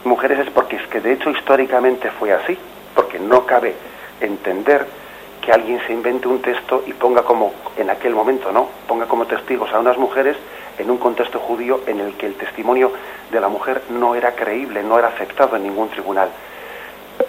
mujeres 0.03 0.39
es 0.39 0.49
porque 0.49 0.75
es 0.75 0.87
que 0.87 0.99
de 0.99 1.13
hecho 1.13 1.29
históricamente 1.29 2.11
fue 2.11 2.33
así, 2.33 2.57
porque 2.95 3.19
no 3.19 3.45
cabe 3.45 3.75
entender 4.19 4.85
que 5.49 5.55
alguien 5.55 5.81
se 5.87 5.93
invente 5.93 6.27
un 6.27 6.43
texto 6.43 6.83
y 6.85 6.93
ponga 6.93 7.23
como, 7.23 7.51
en 7.75 7.89
aquel 7.89 8.13
momento, 8.13 8.51
¿no? 8.51 8.67
Ponga 8.87 9.07
como 9.07 9.25
testigos 9.25 9.73
a 9.73 9.79
unas 9.79 9.97
mujeres 9.97 10.37
en 10.77 10.91
un 10.91 10.97
contexto 10.99 11.39
judío 11.39 11.81
en 11.87 11.99
el 11.99 12.13
que 12.17 12.27
el 12.27 12.35
testimonio 12.35 12.91
de 13.31 13.39
la 13.39 13.47
mujer 13.47 13.81
no 13.89 14.13
era 14.13 14.35
creíble, 14.35 14.83
no 14.83 14.99
era 14.99 15.07
aceptado 15.07 15.55
en 15.55 15.63
ningún 15.63 15.89
tribunal. 15.89 16.29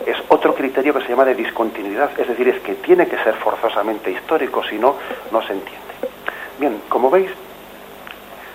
Es 0.04 0.18
otro 0.28 0.54
criterio 0.54 0.92
que 0.92 1.00
se 1.00 1.08
llama 1.08 1.24
de 1.24 1.34
discontinuidad, 1.34 2.10
es 2.20 2.28
decir, 2.28 2.46
es 2.48 2.60
que 2.60 2.74
tiene 2.74 3.06
que 3.06 3.16
ser 3.24 3.36
forzosamente 3.36 4.10
histórico, 4.10 4.62
si 4.64 4.76
no, 4.76 4.96
no 5.32 5.40
se 5.40 5.54
entiende. 5.54 5.94
Bien, 6.58 6.82
como 6.90 7.08
veis, 7.08 7.30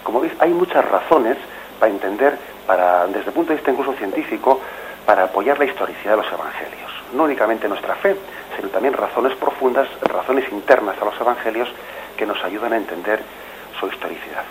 como 0.03 0.19
veis, 0.19 0.33
hay 0.37 0.51
muchas 0.51 0.85
razones 0.85 1.37
para 1.79 1.91
entender, 1.91 2.37
para, 2.67 3.07
desde 3.07 3.29
el 3.29 3.33
punto 3.33 3.49
de 3.49 3.55
vista 3.55 3.71
incluso 3.71 3.93
científico, 3.93 4.61
para 5.05 5.23
apoyar 5.23 5.59
la 5.59 5.65
historicidad 5.65 6.11
de 6.11 6.17
los 6.17 6.31
evangelios. 6.31 6.91
No 7.13 7.23
únicamente 7.23 7.67
nuestra 7.67 7.95
fe, 7.95 8.15
sino 8.55 8.69
también 8.69 8.93
razones 8.93 9.35
profundas, 9.35 9.87
razones 10.01 10.51
internas 10.51 10.95
a 11.01 11.05
los 11.05 11.19
evangelios 11.19 11.69
que 12.17 12.25
nos 12.25 12.43
ayudan 12.43 12.73
a 12.73 12.77
entender 12.77 13.21
su 13.79 13.87
historicidad. 13.87 14.43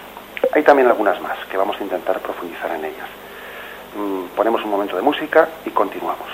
Hay 0.53 0.62
también 0.62 0.88
algunas 0.88 1.21
más 1.21 1.38
que 1.51 1.57
vamos 1.57 1.79
a 1.81 1.83
intentar 1.83 2.21
profundizar 2.21 2.71
en 2.73 2.85
ellas. 2.85 3.09
Mm, 3.97 4.37
ponemos 4.37 4.62
un 4.64 4.71
momento 4.71 4.97
de 4.97 5.03
música 5.03 5.49
y 5.64 5.71
continuamos. 5.71 6.29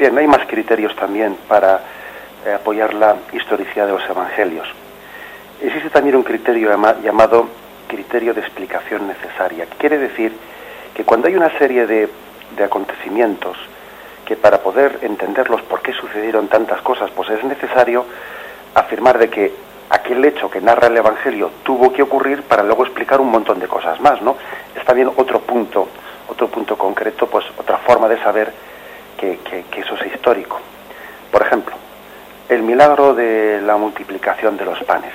Bien, 0.00 0.16
hay 0.16 0.26
más 0.26 0.46
criterios 0.46 0.96
también 0.96 1.36
para 1.46 1.82
eh, 2.46 2.54
apoyar 2.54 2.94
la 2.94 3.16
historicidad 3.34 3.84
de 3.84 3.92
los 3.92 4.08
evangelios. 4.08 4.66
Existe 5.60 5.90
también 5.90 6.16
un 6.16 6.22
criterio 6.22 6.70
llamado 7.04 7.48
criterio 7.86 8.32
de 8.32 8.40
explicación 8.40 9.06
necesaria. 9.06 9.66
Quiere 9.76 9.98
decir 9.98 10.32
que 10.94 11.04
cuando 11.04 11.28
hay 11.28 11.34
una 11.34 11.50
serie 11.58 11.86
de, 11.86 12.08
de 12.56 12.64
acontecimientos 12.64 13.58
que 14.24 14.36
para 14.36 14.62
poder 14.62 15.00
entenderlos 15.02 15.60
por 15.60 15.82
qué 15.82 15.92
sucedieron 15.92 16.48
tantas 16.48 16.80
cosas, 16.80 17.10
pues 17.10 17.28
es 17.28 17.44
necesario 17.44 18.06
afirmar 18.74 19.18
de 19.18 19.28
que 19.28 19.52
aquel 19.90 20.24
hecho 20.24 20.50
que 20.50 20.62
narra 20.62 20.86
el 20.86 20.96
Evangelio 20.96 21.50
tuvo 21.62 21.92
que 21.92 22.00
ocurrir 22.00 22.42
para 22.44 22.62
luego 22.62 22.86
explicar 22.86 23.20
un 23.20 23.30
montón 23.30 23.60
de 23.60 23.68
cosas 23.68 24.00
más, 24.00 24.22
¿no? 24.22 24.38
Está 24.74 24.94
bien 24.94 25.10
otro 25.14 25.40
punto, 25.40 25.88
otro 26.26 26.48
punto 26.48 26.78
concreto, 26.78 27.26
pues 27.26 27.44
otra 27.58 27.76
forma 27.76 28.08
de 28.08 28.16
saber 28.22 28.69
que, 29.20 29.64
que 29.70 29.80
eso 29.80 29.94
es 29.94 30.14
histórico. 30.14 30.60
Por 31.30 31.42
ejemplo, 31.42 31.74
el 32.48 32.62
milagro 32.62 33.14
de 33.14 33.60
la 33.62 33.76
multiplicación 33.76 34.56
de 34.56 34.64
los 34.64 34.82
panes. 34.84 35.12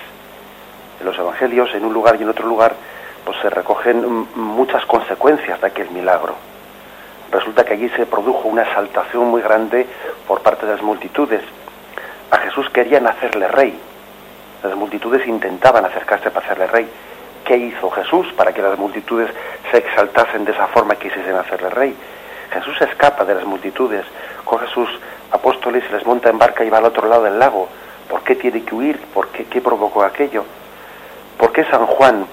En 0.99 1.05
los 1.05 1.17
evangelios, 1.17 1.73
en 1.73 1.83
un 1.83 1.93
lugar 1.93 2.15
y 2.17 2.23
en 2.23 2.29
otro 2.29 2.47
lugar, 2.47 2.73
pues 3.25 3.37
se 3.41 3.49
recogen 3.49 4.27
muchas 4.35 4.85
consecuencias 4.85 5.59
de 5.59 5.67
aquel 5.67 5.89
milagro. 5.89 6.35
Resulta 7.31 7.65
que 7.65 7.73
allí 7.73 7.89
se 7.89 8.05
produjo 8.05 8.47
una 8.47 8.61
exaltación 8.61 9.27
muy 9.27 9.41
grande 9.41 9.85
por 10.27 10.41
parte 10.41 10.65
de 10.65 10.73
las 10.73 10.81
multitudes. 10.81 11.41
A 12.31 12.37
Jesús 12.37 12.69
querían 12.69 13.07
hacerle 13.07 13.47
rey. 13.49 13.77
Las 14.63 14.75
multitudes 14.75 15.27
intentaban 15.27 15.83
acercarse 15.85 16.31
para 16.31 16.45
hacerle 16.45 16.67
rey. 16.67 16.89
¿Qué 17.43 17.57
hizo 17.57 17.89
Jesús 17.89 18.31
para 18.37 18.53
que 18.53 18.61
las 18.61 18.77
multitudes 18.77 19.29
se 19.71 19.77
exaltasen 19.79 20.45
de 20.45 20.53
esa 20.53 20.67
forma 20.67 20.93
y 20.93 20.97
quisiesen 20.97 21.35
hacerle 21.35 21.69
rey? 21.69 21.95
Jesús 22.55 22.81
escapa 22.81 23.25
de 23.25 23.35
las 23.35 23.45
multitudes, 23.45 24.05
coge 24.45 24.65
sus 24.67 24.89
apóstoles 25.31 25.83
y 25.89 25.93
les 25.93 26.05
monta 26.05 26.29
en 26.29 26.37
barca 26.37 26.63
y 26.63 26.69
va 26.69 26.77
al 26.77 26.85
otro 26.85 27.07
lado 27.07 27.23
del 27.23 27.37
lago. 27.37 27.67
¿Por 28.09 28.21
qué 28.21 28.35
tiene 28.35 28.63
que 28.63 28.73
huir? 28.73 28.97
¿Por 29.13 29.27
qué, 29.27 29.43
qué 29.45 29.59
provocó 29.59 30.03
aquello? 30.03 30.45
¿Por 31.37 31.51
qué 31.51 31.65
San 31.65 31.85
Juan 31.85 32.25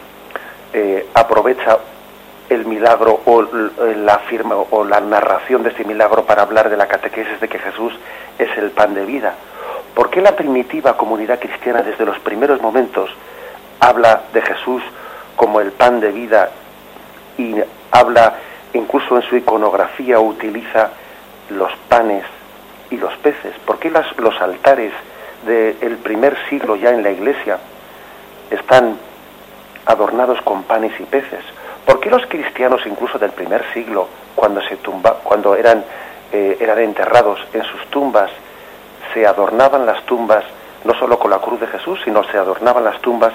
eh, 0.72 1.08
aprovecha 1.12 1.78
el 2.48 2.66
milagro 2.66 3.20
o 3.24 3.42
la 3.42 4.18
firma 4.20 4.54
o 4.70 4.85
la 4.85 5.00
narración 5.00 5.64
de 5.64 5.70
ese 5.70 5.85
milagro 5.85 6.24
para 6.24 6.42
hablar 6.42 6.70
de 6.70 6.76
la 6.76 6.87
catequesis 6.87 7.40
de 7.40 7.48
que 7.48 7.58
Jesús 7.58 7.92
es 8.38 8.56
el 8.56 8.70
pan 8.70 8.94
de 8.94 9.04
vida? 9.04 9.35
¿Por 9.94 10.08
qué 10.11 10.20
la 10.20 10.37
primitiva 10.37 10.96
comunidad 10.96 11.40
cristiana 11.40 11.82
desde 11.82 12.06
los 12.06 12.18
primeros 12.20 12.62
momentos 12.62 13.11
habla 13.80 14.22
de 14.32 14.40
Jesús 14.40 14.82
como 15.35 15.61
el 15.61 15.72
pan 15.72 15.98
de 15.98 16.12
vida 16.12 16.50
y 17.37 17.56
habla 17.90 18.35
incluso 18.74 19.16
en 19.16 19.22
su 19.22 19.37
iconografía 19.37 20.18
utiliza 20.20 20.90
los 21.50 21.72
panes 21.88 22.24
y 22.90 22.96
los 22.96 23.14
peces? 23.18 23.54
¿Por 23.64 23.78
qué 23.78 23.90
los 23.90 24.40
altares 24.40 24.92
del 25.46 25.96
primer 25.98 26.37
siglo 26.48 26.76
ya 26.76 26.90
en 26.90 27.02
la 27.02 27.11
iglesia 27.11 27.58
están 28.50 28.98
adornados 29.87 30.40
con 30.42 30.62
panes 30.64 30.92
y 31.00 31.04
peces? 31.04 31.44
¿Por 31.87 32.00
qué 32.00 32.11
los 32.11 32.24
cristianos 32.26 32.80
incluso 32.87 33.18
del 33.18 33.30
primer 33.30 33.64
siglo, 33.72 34.08
cuando, 34.35 34.61
se 34.62 34.76
tumba, 34.76 35.18
cuando 35.22 35.56
eran, 35.56 35.85
eh, 36.32 36.56
eran 36.61 36.78
enterrados 36.78 37.40
en 37.52 37.64
sus 37.64 37.87
tumbas, 37.87 38.30
se 39.12 39.26
adornaban 39.26 39.85
las 39.85 40.04
tumbas 40.06 40.44
no 40.85 40.94
solo 40.94 41.18
con 41.18 41.30
la 41.30 41.38
cruz 41.38 41.61
de 41.61 41.66
Jesús, 41.66 42.00
sino 42.04 42.24
se 42.24 42.38
adornaban 42.38 42.85
las 42.85 43.00
tumbas 43.00 43.32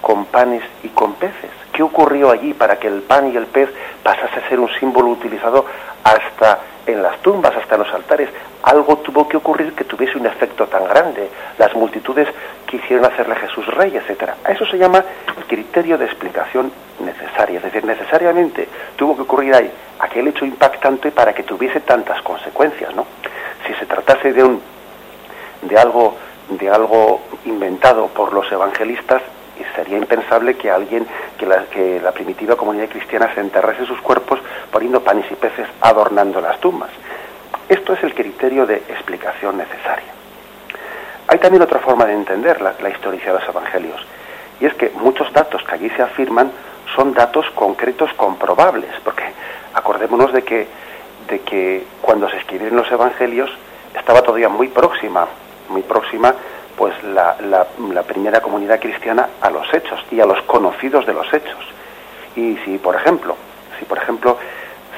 con 0.00 0.26
panes 0.26 0.62
y 0.82 0.88
con 0.88 1.14
peces? 1.14 1.61
¿Qué 1.72 1.82
ocurrió 1.82 2.30
allí 2.30 2.52
para 2.54 2.78
que 2.78 2.88
el 2.88 3.02
pan 3.02 3.32
y 3.32 3.36
el 3.36 3.46
pez 3.46 3.70
pasase 4.02 4.40
a 4.40 4.48
ser 4.48 4.60
un 4.60 4.68
símbolo 4.78 5.08
utilizado 5.08 5.64
hasta 6.04 6.58
en 6.86 7.02
las 7.02 7.18
tumbas, 7.22 7.56
hasta 7.56 7.76
en 7.76 7.82
los 7.82 7.94
altares? 7.94 8.28
Algo 8.62 8.98
tuvo 8.98 9.26
que 9.26 9.38
ocurrir 9.38 9.72
que 9.72 9.84
tuviese 9.84 10.18
un 10.18 10.26
efecto 10.26 10.66
tan 10.66 10.84
grande. 10.84 11.28
Las 11.58 11.74
multitudes 11.74 12.28
quisieron 12.66 13.04
hacerle 13.06 13.34
a 13.34 13.38
Jesús 13.38 13.66
rey, 13.68 13.96
etcétera. 13.96 14.36
A 14.44 14.52
eso 14.52 14.66
se 14.66 14.78
llama 14.78 15.02
criterio 15.52 15.98
de 15.98 16.06
explicación 16.06 16.72
necesaria. 17.00 17.58
Es 17.58 17.64
decir, 17.64 17.84
necesariamente 17.84 18.68
tuvo 18.96 19.14
que 19.16 19.22
ocurrir 19.22 19.54
ahí 19.54 19.70
aquel 19.98 20.28
hecho 20.28 20.44
impactante 20.44 21.10
para 21.10 21.34
que 21.34 21.42
tuviese 21.42 21.80
tantas 21.80 22.22
consecuencias, 22.22 22.94
¿no? 22.94 23.06
Si 23.66 23.74
se 23.74 23.86
tratase 23.86 24.32
de 24.32 24.44
un 24.44 24.60
de 25.62 25.78
algo 25.78 26.16
de 26.48 26.70
algo 26.70 27.20
inventado 27.44 28.08
por 28.08 28.32
los 28.32 28.50
evangelistas, 28.50 29.22
sería 29.74 29.98
impensable 29.98 30.56
que 30.56 30.70
alguien, 30.70 31.06
que 31.38 31.46
la, 31.46 31.64
que 31.64 32.00
la 32.00 32.12
primitiva 32.12 32.56
comunidad 32.56 32.88
cristiana 32.88 33.32
se 33.34 33.40
enterrase 33.40 33.86
sus 33.86 34.00
cuerpos 34.00 34.40
poniendo 34.70 35.02
panes 35.02 35.30
y 35.30 35.34
peces 35.34 35.66
adornando 35.80 36.40
las 36.40 36.60
tumbas. 36.60 36.90
Esto 37.68 37.94
es 37.94 38.02
el 38.02 38.14
criterio 38.14 38.66
de 38.66 38.76
explicación 38.76 39.56
necesaria. 39.56 40.12
Hay 41.28 41.38
también 41.38 41.62
otra 41.62 41.78
forma 41.78 42.04
de 42.04 42.12
entender 42.12 42.60
la, 42.60 42.74
la 42.80 42.90
historia 42.90 43.24
de 43.24 43.32
los 43.32 43.48
evangelios, 43.48 44.04
y 44.60 44.66
es 44.66 44.74
que 44.74 44.90
muchos 44.90 45.32
datos 45.32 45.62
que 45.64 45.74
allí 45.74 45.90
se 45.90 46.02
afirman 46.02 46.50
son 46.94 47.14
datos 47.14 47.46
concretos 47.54 48.12
comprobables, 48.14 48.90
porque 49.04 49.24
acordémonos 49.74 50.32
de 50.32 50.42
que, 50.42 50.66
de 51.28 51.40
que 51.40 51.84
cuando 52.00 52.28
se 52.28 52.36
escribieron 52.36 52.76
los 52.76 52.90
evangelios 52.90 53.50
estaba 53.94 54.22
todavía 54.22 54.48
muy 54.48 54.68
próxima, 54.68 55.26
muy 55.68 55.82
próxima 55.82 56.34
pues 56.76 56.94
la, 57.04 57.36
la, 57.40 58.02
primera 58.02 58.40
comunidad 58.40 58.80
cristiana 58.80 59.28
a 59.40 59.50
los 59.50 59.72
hechos 59.72 60.00
y 60.10 60.20
a 60.20 60.26
los 60.26 60.40
conocidos 60.42 61.06
de 61.06 61.12
los 61.12 61.32
hechos. 61.32 61.64
Y 62.34 62.56
si, 62.64 62.78
por 62.78 62.96
ejemplo, 62.96 63.36
si 63.78 63.84
por 63.84 63.98
ejemplo 63.98 64.38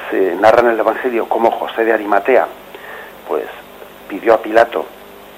se 0.09 0.35
narra 0.35 0.61
en 0.61 0.69
el 0.69 0.79
Evangelio 0.79 1.27
cómo 1.27 1.51
José 1.51 1.83
de 1.83 1.93
Arimatea, 1.93 2.47
pues 3.27 3.45
pidió 4.07 4.33
a 4.33 4.41
Pilato 4.41 4.85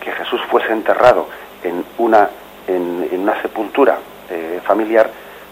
que 0.02 0.12
Jesús 0.12 0.42
fuese 0.50 0.72
enterrado 0.72 1.28
en 1.64 1.84
una, 1.98 2.30
en, 2.68 3.10
una 3.12 3.42
sepultura 3.42 3.98
eh, 4.30 4.62
familiar, 4.64 5.10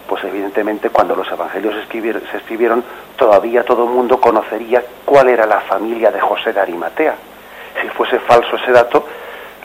pues 0.07 0.23
evidentemente 0.23 0.89
cuando 0.89 1.15
los 1.15 1.29
evangelios 1.31 1.75
se 1.75 2.37
escribieron, 2.37 2.83
todavía 3.15 3.63
todo 3.63 3.85
el 3.85 3.89
mundo 3.89 4.19
conocería 4.19 4.83
cuál 5.03 5.29
era 5.29 5.45
la 5.45 5.61
familia 5.61 6.11
de 6.11 6.19
José 6.19 6.53
de 6.53 6.59
Arimatea. 6.59 7.15
Si 7.81 7.87
fuese 7.89 8.19
falso 8.19 8.55
ese 8.55 8.71
dato, 8.71 9.05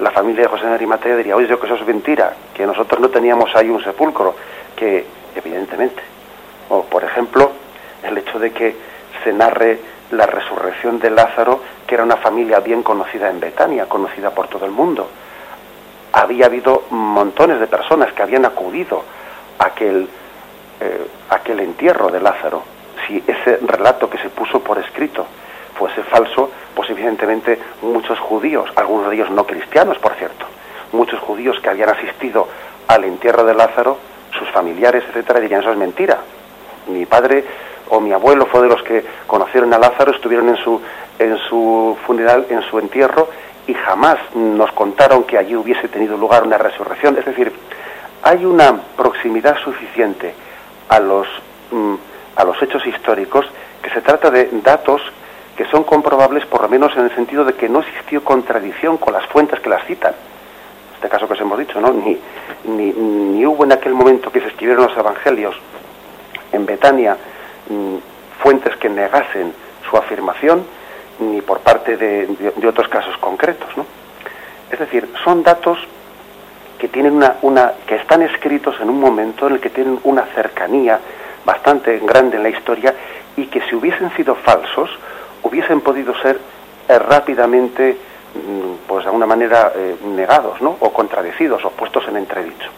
la 0.01 0.11
familia 0.11 0.43
de 0.43 0.49
José 0.49 0.67
de 0.67 0.75
Arimatea 0.75 1.17
diría, 1.17 1.37
oye, 1.37 1.47
que 1.47 1.67
eso 1.67 1.75
es 1.75 1.87
mentira, 1.87 2.33
que 2.55 2.67
nosotros 2.67 3.01
no 3.01 3.11
teníamos 3.11 3.55
ahí 3.55 3.69
un 3.69 3.83
sepulcro, 3.83 4.35
que 4.75 5.05
evidentemente, 5.35 6.03
o 6.71 6.85
por 6.85 7.05
ejemplo, 7.05 7.53
el 8.03 8.17
hecho 8.19 8.39
de 8.39 8.51
que 8.53 8.77
se 9.23 9.33
narre 9.33 9.79
la 10.11 10.27
resurrección 10.27 10.99
de 10.99 11.11
Lázaro, 11.11 11.61
que 11.87 11.95
era 11.95 12.05
una 12.05 12.17
familia 12.17 12.61
bien 12.61 12.83
conocida 12.83 13.29
en 13.29 13.41
Betania, 13.41 13.87
conocida 13.87 14.31
por 14.31 14.49
todo 14.49 14.65
el 14.65 14.73
mundo. 14.73 15.09
Había 16.13 16.47
habido 16.47 16.85
montones 16.91 17.61
de 17.61 17.67
personas 17.67 18.13
que 18.13 18.23
habían 18.23 18.45
acudido 18.45 19.05
a 19.59 19.67
aquel, 19.67 20.09
eh, 20.81 21.07
aquel 21.29 21.61
entierro 21.61 22.11
de 22.11 22.21
Lázaro. 22.21 22.63
Si 23.07 23.23
ese 23.27 23.59
relato 23.59 24.09
que 24.09 24.19
se 24.19 24.31
puso 24.31 24.61
por 24.61 24.79
escrito 24.79 25.27
fuese 25.81 26.03
falso, 26.03 26.51
pues 26.75 26.91
evidentemente 26.91 27.59
muchos 27.81 28.19
judíos, 28.19 28.71
algunos 28.77 29.09
de 29.09 29.15
ellos 29.17 29.31
no 29.31 29.47
cristianos, 29.47 29.97
por 29.99 30.13
cierto, 30.13 30.45
muchos 30.93 31.19
judíos 31.21 31.59
que 31.63 31.71
habían 31.71 31.89
asistido 31.89 32.47
al 32.87 33.05
entierro 33.05 33.45
de 33.45 33.55
Lázaro, 33.55 33.97
sus 34.39 34.47
familiares, 34.51 35.03
etcétera, 35.09 35.41
dirían 35.41 35.63
eso 35.63 35.73
es 35.73 35.79
mentira. 35.79 36.19
Mi 36.89 37.07
padre 37.07 37.45
o 37.89 37.99
mi 37.99 38.13
abuelo 38.13 38.45
fue 38.45 38.61
de 38.61 38.69
los 38.69 38.83
que 38.83 39.03
conocieron 39.27 39.73
a 39.73 39.79
Lázaro, 39.79 40.13
estuvieron 40.13 40.51
en 40.51 40.57
su 40.59 40.83
en 41.19 41.39
su 41.49 41.97
funeral, 42.07 42.47
en 42.51 42.63
su 42.63 42.79
entierro 42.79 43.29
y 43.67 43.73
jamás 43.73 44.19
nos 44.35 44.73
contaron 44.73 45.25
que 45.25 45.39
allí 45.39 45.57
hubiese 45.57 45.89
tenido 45.89 46.17
lugar 46.17 46.43
una 46.43 46.59
resurrección. 46.59 47.17
Es 47.17 47.25
decir, 47.25 47.53
hay 48.23 48.45
una 48.45 48.81
proximidad 48.97 49.57
suficiente 49.59 50.35
a 50.89 51.01
los 51.01 51.27
mm, 51.71 51.95
a 52.37 52.45
los 52.45 52.61
hechos 52.63 52.87
históricos 52.87 53.47
que 53.83 53.91
se 53.91 54.03
trata 54.03 54.31
de 54.31 54.49
datos 54.63 55.01
que 55.61 55.67
son 55.67 55.85
comprobables 55.85 56.47
por 56.47 56.63
lo 56.63 56.71
menos 56.71 56.97
en 56.97 57.05
el 57.05 57.15
sentido 57.15 57.45
de 57.45 57.53
que 57.53 57.69
no 57.69 57.81
existió 57.81 58.25
contradicción 58.25 58.97
con 58.97 59.13
las 59.13 59.27
fuentes 59.27 59.61
que 59.61 59.69
las 59.69 59.85
citan. 59.85 60.13
En 60.13 60.95
este 60.95 61.11
caso 61.11 61.27
que 61.27 61.35
os 61.35 61.41
hemos 61.43 61.59
dicho, 61.59 61.79
¿no? 61.83 61.93
Ni, 61.93 62.19
ni, 62.65 63.45
hubo 63.45 63.65
en 63.65 63.73
aquel 63.73 63.93
momento 63.93 64.33
que 64.33 64.41
se 64.41 64.47
escribieron 64.47 64.87
los 64.87 64.97
evangelios 64.97 65.55
en 66.51 66.65
Betania 66.65 67.15
mm, 67.69 67.97
fuentes 68.43 68.75
que 68.77 68.89
negasen 68.89 69.53
su 69.87 69.99
afirmación, 69.99 70.65
ni 71.19 71.43
por 71.43 71.61
parte 71.61 71.99
de, 71.99 72.27
de, 72.57 72.67
otros 72.67 72.89
casos 72.89 73.15
concretos, 73.19 73.69
¿no? 73.77 73.85
Es 74.73 74.79
decir, 74.79 75.13
son 75.23 75.43
datos 75.43 75.79
que 76.79 76.89
tienen 76.89 77.13
una, 77.13 77.37
una, 77.43 77.73
que 77.87 77.97
están 77.97 78.23
escritos 78.23 78.81
en 78.81 78.89
un 78.89 78.99
momento 78.99 79.47
en 79.47 79.57
el 79.57 79.61
que 79.61 79.69
tienen 79.69 80.01
una 80.05 80.25
cercanía 80.35 80.99
bastante 81.45 81.99
grande 81.99 82.39
en 82.39 82.45
la 82.45 82.49
historia 82.49 82.95
y 83.37 83.45
que 83.49 83.61
si 83.69 83.75
hubiesen 83.75 84.11
sido 84.17 84.35
falsos, 84.37 84.89
hubiesen 85.43 85.81
podido 85.81 86.15
ser 86.21 86.39
eh, 86.89 86.99
rápidamente, 86.99 87.97
mm, 88.35 88.87
pues 88.87 89.05
de 89.05 89.09
alguna 89.09 89.27
manera, 89.27 89.73
eh, 89.75 89.97
negados, 90.05 90.61
¿no? 90.61 90.77
O 90.81 90.93
contradecidos 90.93 91.65
o 91.65 91.71
puestos 91.71 92.07
en 92.09 92.17
entredicho. 92.17 92.69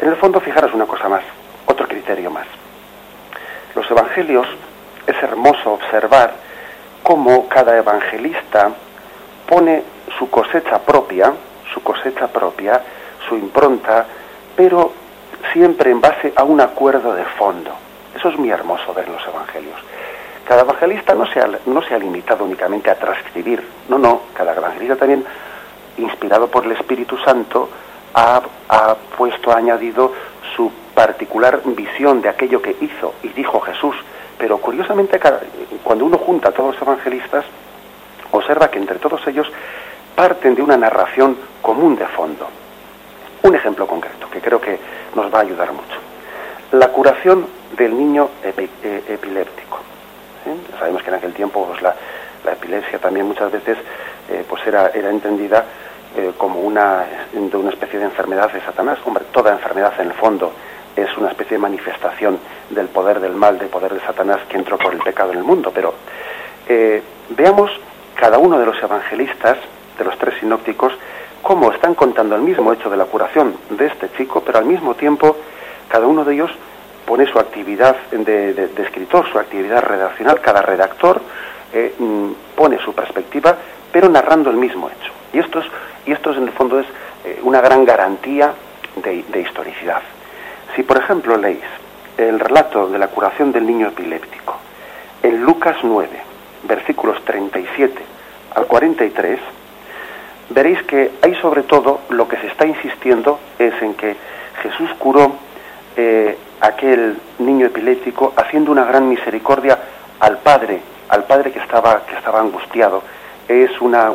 En 0.00 0.08
el 0.08 0.16
fondo, 0.16 0.40
fijaros 0.40 0.74
una 0.74 0.86
cosa 0.86 1.08
más, 1.08 1.22
otro 1.66 1.86
criterio 1.86 2.30
más. 2.30 2.46
Los 3.74 3.90
evangelios 3.90 4.46
es 5.06 5.22
hermoso 5.22 5.72
observar 5.72 6.34
cómo 7.02 7.48
cada 7.48 7.76
evangelista 7.76 8.70
pone 9.46 9.82
su 10.18 10.28
cosecha 10.28 10.78
propia, 10.80 11.32
su 11.72 11.82
cosecha 11.82 12.28
propia, 12.28 12.82
su 13.28 13.36
impronta, 13.36 14.06
pero 14.56 14.92
siempre 15.52 15.90
en 15.90 16.00
base 16.00 16.32
a 16.36 16.44
un 16.44 16.60
acuerdo 16.60 17.14
de 17.14 17.24
fondo. 17.24 17.70
Eso 18.14 18.28
es 18.28 18.38
muy 18.38 18.50
hermoso 18.50 18.92
ver 18.94 19.08
los 19.08 19.26
evangelios. 19.26 19.78
Cada 20.46 20.62
evangelista 20.62 21.14
no 21.14 21.26
se, 21.26 21.40
ha, 21.40 21.48
no 21.66 21.82
se 21.82 21.94
ha 21.94 21.98
limitado 21.98 22.44
únicamente 22.44 22.90
a 22.90 22.98
transcribir, 22.98 23.62
no, 23.88 23.98
no, 23.98 24.22
cada 24.34 24.54
evangelista 24.54 24.96
también, 24.96 25.24
inspirado 25.98 26.48
por 26.48 26.64
el 26.64 26.72
Espíritu 26.72 27.16
Santo, 27.18 27.68
ha, 28.14 28.42
ha 28.68 28.94
puesto, 29.16 29.52
ha 29.52 29.58
añadido 29.58 30.12
su 30.56 30.70
particular 30.94 31.62
visión 31.64 32.20
de 32.20 32.28
aquello 32.28 32.60
que 32.60 32.76
hizo 32.80 33.14
y 33.22 33.28
dijo 33.28 33.60
Jesús. 33.60 33.96
Pero 34.38 34.58
curiosamente, 34.58 35.20
cuando 35.82 36.04
uno 36.04 36.18
junta 36.18 36.48
a 36.48 36.52
todos 36.52 36.74
los 36.74 36.82
evangelistas, 36.82 37.44
observa 38.32 38.68
que 38.68 38.78
entre 38.78 38.98
todos 38.98 39.24
ellos 39.26 39.50
parten 40.14 40.54
de 40.54 40.62
una 40.62 40.76
narración 40.76 41.36
común 41.60 41.96
de 41.96 42.06
fondo. 42.06 42.48
Un 43.42 43.54
ejemplo 43.54 43.86
concreto 43.86 44.28
que 44.30 44.40
creo 44.40 44.60
que 44.60 44.78
nos 45.14 45.32
va 45.32 45.38
a 45.38 45.42
ayudar 45.42 45.72
mucho. 45.72 45.98
La 46.72 46.88
curación 46.88 47.46
del 47.76 47.96
niño 47.96 48.30
eh. 50.46 50.56
Sabemos 50.78 51.02
que 51.02 51.08
en 51.08 51.14
aquel 51.14 51.32
tiempo 51.32 51.66
pues, 51.66 51.82
la, 51.82 51.94
epilepsia 52.50 52.98
también 52.98 53.26
muchas 53.26 53.50
veces 53.52 53.78
eh, 54.30 54.44
pues 54.48 54.66
era, 54.66 54.88
era 54.88 55.10
entendida 55.10 55.64
eh, 56.16 56.32
como 56.36 56.60
una, 56.60 57.04
de 57.32 57.56
una 57.56 57.70
especie 57.70 57.98
de 57.98 58.06
enfermedad 58.06 58.52
de 58.52 58.60
Satanás. 58.60 58.98
Hombre, 59.04 59.24
toda 59.32 59.52
enfermedad 59.52 59.92
en 60.00 60.08
el 60.08 60.14
fondo 60.14 60.52
es 60.94 61.16
una 61.16 61.30
especie 61.30 61.56
de 61.56 61.62
manifestación 61.62 62.38
del 62.70 62.88
poder 62.88 63.20
del 63.20 63.34
mal, 63.34 63.58
del 63.58 63.68
poder 63.68 63.94
de 63.94 64.00
Satanás 64.00 64.40
que 64.48 64.56
entró 64.56 64.76
por 64.76 64.92
el 64.92 65.00
pecado 65.00 65.32
en 65.32 65.38
el 65.38 65.44
mundo. 65.44 65.70
Pero 65.74 65.94
veamos 67.30 67.70
cada 68.14 68.38
uno 68.38 68.58
de 68.58 68.66
los 68.66 68.82
evangelistas, 68.82 69.56
de 69.98 70.04
los 70.04 70.18
tres 70.18 70.34
sinópticos, 70.40 70.92
cómo 71.42 71.72
están 71.72 71.94
contando 71.94 72.36
el 72.36 72.42
mismo 72.42 72.72
hecho 72.72 72.88
de 72.88 72.96
la 72.96 73.04
curación 73.04 73.56
de 73.70 73.86
este 73.86 74.10
chico, 74.16 74.42
pero 74.44 74.58
al 74.58 74.64
mismo 74.64 74.94
tiempo 74.94 75.36
cada 75.88 76.06
uno 76.06 76.24
de 76.24 76.34
ellos 76.34 76.50
pone 77.06 77.26
su 77.26 77.38
actividad 77.38 77.96
de, 78.10 78.70
escritor, 78.78 79.30
su 79.30 79.38
actividad 79.38 79.82
redaccional, 79.82 80.40
cada 80.40 80.62
redactor 80.62 81.20
eh, 81.72 81.94
mm, 81.98 82.30
pone 82.54 82.78
su 82.78 82.94
perspectiva, 82.94 83.56
pero 83.90 84.08
narrando 84.08 84.50
el 84.50 84.56
mismo 84.56 84.88
hecho. 84.88 85.12
Y 85.32 85.38
esto 85.38 85.60
es, 85.60 85.66
y 86.06 86.12
esto 86.12 86.30
es 86.30 86.36
en 86.36 86.44
el 86.44 86.52
fondo 86.52 86.78
es 86.80 86.86
eh, 87.24 87.40
una 87.42 87.60
gran 87.60 87.84
garantía 87.84 88.52
de, 88.96 89.40
historicidad. 89.40 90.02
Si 90.76 90.82
por 90.82 90.98
ejemplo 90.98 91.36
leéis 91.36 91.62
el 92.16 92.38
relato 92.38 92.88
de 92.88 92.98
la 92.98 93.08
curación 93.08 93.52
del 93.52 93.66
niño 93.66 93.88
epiléptico 93.88 94.58
en 95.22 95.42
Lucas 95.42 95.76
9, 95.82 96.08
versículos 96.64 97.22
37 97.24 98.02
al 98.54 98.66
43, 98.66 99.40
veréis 100.50 100.82
que 100.82 101.12
hay 101.22 101.34
sobre 101.36 101.62
todo 101.62 102.00
lo 102.10 102.28
que 102.28 102.36
se 102.36 102.48
está 102.48 102.66
insistiendo 102.66 103.38
es 103.58 103.80
en 103.82 103.94
que 103.94 104.16
Jesús 104.62 104.90
curó 104.98 105.32
eh, 105.96 106.36
aquel 106.60 107.18
niño 107.38 107.66
epiléptico 107.66 108.32
haciendo 108.36 108.72
una 108.72 108.84
gran 108.84 109.08
misericordia 109.08 109.78
al 110.20 110.38
padre, 110.38 110.80
al 111.08 111.24
padre 111.24 111.52
que 111.52 111.58
estaba, 111.58 112.04
que 112.06 112.14
estaba 112.14 112.40
angustiado. 112.40 113.02
Es, 113.48 113.80
una, 113.80 114.12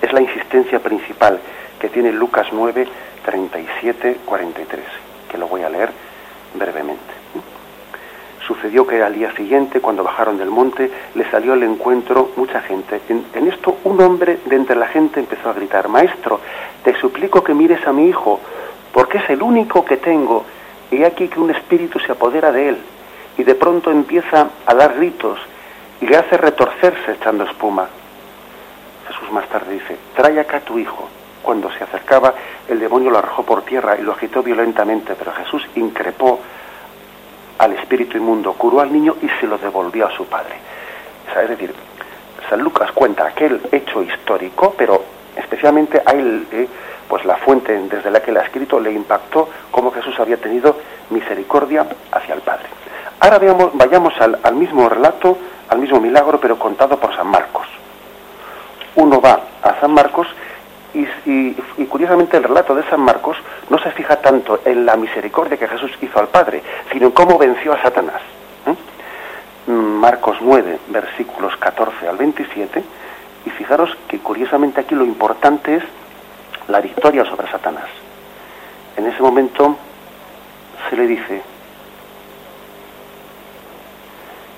es 0.00 0.12
la 0.12 0.20
insistencia 0.20 0.78
principal 0.78 1.38
que 1.78 1.88
tiene 1.88 2.12
Lucas 2.12 2.46
9, 2.52 2.86
37, 3.24 4.18
43, 4.24 4.80
que 5.30 5.38
lo 5.38 5.48
voy 5.48 5.62
a 5.62 5.68
leer 5.68 5.90
brevemente. 6.54 7.14
Sucedió 8.46 8.86
que 8.86 9.02
al 9.02 9.14
día 9.14 9.34
siguiente, 9.34 9.80
cuando 9.80 10.04
bajaron 10.04 10.38
del 10.38 10.50
monte, 10.50 10.88
le 11.14 11.28
salió 11.30 11.54
al 11.54 11.64
encuentro 11.64 12.30
mucha 12.36 12.60
gente. 12.62 13.00
En, 13.08 13.48
esto 13.48 13.78
un 13.82 14.00
hombre 14.00 14.38
de 14.44 14.54
entre 14.54 14.76
la 14.76 14.86
gente 14.86 15.18
empezó 15.18 15.50
a 15.50 15.52
gritar, 15.52 15.88
Maestro, 15.88 16.40
te 16.84 16.94
suplico 17.00 17.42
que 17.42 17.54
mires 17.54 17.84
a 17.86 17.92
mi 17.92 18.06
hijo, 18.08 18.40
porque 18.92 19.18
es 19.18 19.28
el 19.30 19.42
único 19.42 19.84
que 19.84 19.96
tengo, 19.96 20.44
y 20.90 21.04
aquí 21.04 21.28
que 21.28 21.40
un 21.40 21.50
espíritu 21.50 21.98
se 21.98 22.12
apodera 22.12 22.52
de 22.52 22.70
él, 22.70 22.78
y 23.38 23.44
de 23.44 23.54
pronto 23.54 23.90
empieza 23.90 24.48
a 24.64 24.74
dar 24.74 24.94
gritos, 24.94 25.38
y 26.00 26.06
le 26.06 26.16
hace 26.16 26.36
retorcerse 26.36 27.12
echando 27.12 27.44
espuma. 27.44 27.88
Jesús 29.08 29.30
más 29.32 29.48
tarde 29.48 29.74
dice, 29.74 29.96
trae 30.14 30.38
acá 30.40 30.58
a 30.58 30.60
tu 30.60 30.78
hijo. 30.78 31.08
Cuando 31.42 31.70
se 31.70 31.84
acercaba, 31.84 32.34
el 32.68 32.80
demonio 32.80 33.10
lo 33.10 33.18
arrojó 33.18 33.44
por 33.44 33.62
tierra 33.62 33.96
y 33.96 34.02
lo 34.02 34.12
agitó 34.12 34.42
violentamente, 34.42 35.14
pero 35.14 35.32
Jesús 35.32 35.64
increpó 35.76 36.40
al 37.58 37.72
espíritu 37.72 38.18
inmundo, 38.18 38.52
curó 38.54 38.80
al 38.80 38.92
niño 38.92 39.16
y 39.22 39.28
se 39.40 39.46
lo 39.46 39.56
devolvió 39.56 40.06
a 40.06 40.10
su 40.10 40.26
padre. 40.26 40.56
es 41.40 41.48
decir, 41.48 41.72
San 42.50 42.60
Lucas 42.60 42.92
cuenta 42.92 43.26
aquel 43.26 43.60
hecho 43.72 44.02
histórico, 44.02 44.74
pero 44.76 45.02
especialmente 45.36 46.02
a 46.04 46.10
él, 46.12 46.46
eh, 46.52 46.68
pues 47.08 47.24
la 47.24 47.36
fuente 47.36 47.78
desde 47.88 48.10
la 48.10 48.20
que 48.20 48.30
él 48.30 48.36
ha 48.38 48.42
escrito 48.42 48.80
le 48.80 48.92
impactó 48.92 49.48
cómo 49.70 49.90
Jesús 49.90 50.18
había 50.18 50.36
tenido 50.36 50.76
misericordia 51.10 51.86
hacia 52.12 52.34
el 52.34 52.40
Padre. 52.40 52.66
Ahora 53.20 53.38
veamos, 53.38 53.70
vayamos 53.74 54.14
al, 54.20 54.38
al 54.42 54.54
mismo 54.54 54.88
relato, 54.88 55.38
al 55.68 55.78
mismo 55.78 56.00
milagro, 56.00 56.40
pero 56.40 56.58
contado 56.58 56.98
por 56.98 57.14
San 57.14 57.28
Marcos. 57.28 57.66
Uno 58.96 59.20
va 59.20 59.40
a 59.62 59.80
San 59.80 59.92
Marcos 59.92 60.26
y, 61.26 61.54
curiosamente 61.88 62.36
el 62.36 62.44
relato 62.44 62.74
de 62.74 62.82
San 62.84 63.00
Marcos 63.00 63.36
no 63.68 63.78
se 63.78 63.90
fija 63.90 64.16
tanto 64.16 64.60
en 64.64 64.86
la 64.86 64.96
misericordia 64.96 65.58
que 65.58 65.68
Jesús 65.68 65.90
hizo 66.00 66.18
al 66.18 66.28
Padre, 66.28 66.62
sino 66.92 67.06
en 67.06 67.12
cómo 67.12 67.38
venció 67.38 67.72
a 67.72 67.82
Satanás. 67.82 68.22
Marcos 69.66 70.36
9, 70.40 70.78
versículos 70.88 71.56
14 71.56 72.08
al 72.08 72.16
27, 72.16 72.84
y 73.46 73.50
fijaros 73.50 73.90
que 74.06 74.20
curiosamente 74.20 74.80
aquí 74.80 74.94
lo 74.94 75.04
importante 75.04 75.76
es 75.76 75.82
la 76.68 76.80
victoria 76.80 77.24
sobre 77.24 77.50
Satanás. 77.50 77.86
En 78.96 79.06
ese 79.06 79.22
momento 79.22 79.76
se 80.88 80.96
le 80.96 81.06
dice, 81.06 81.42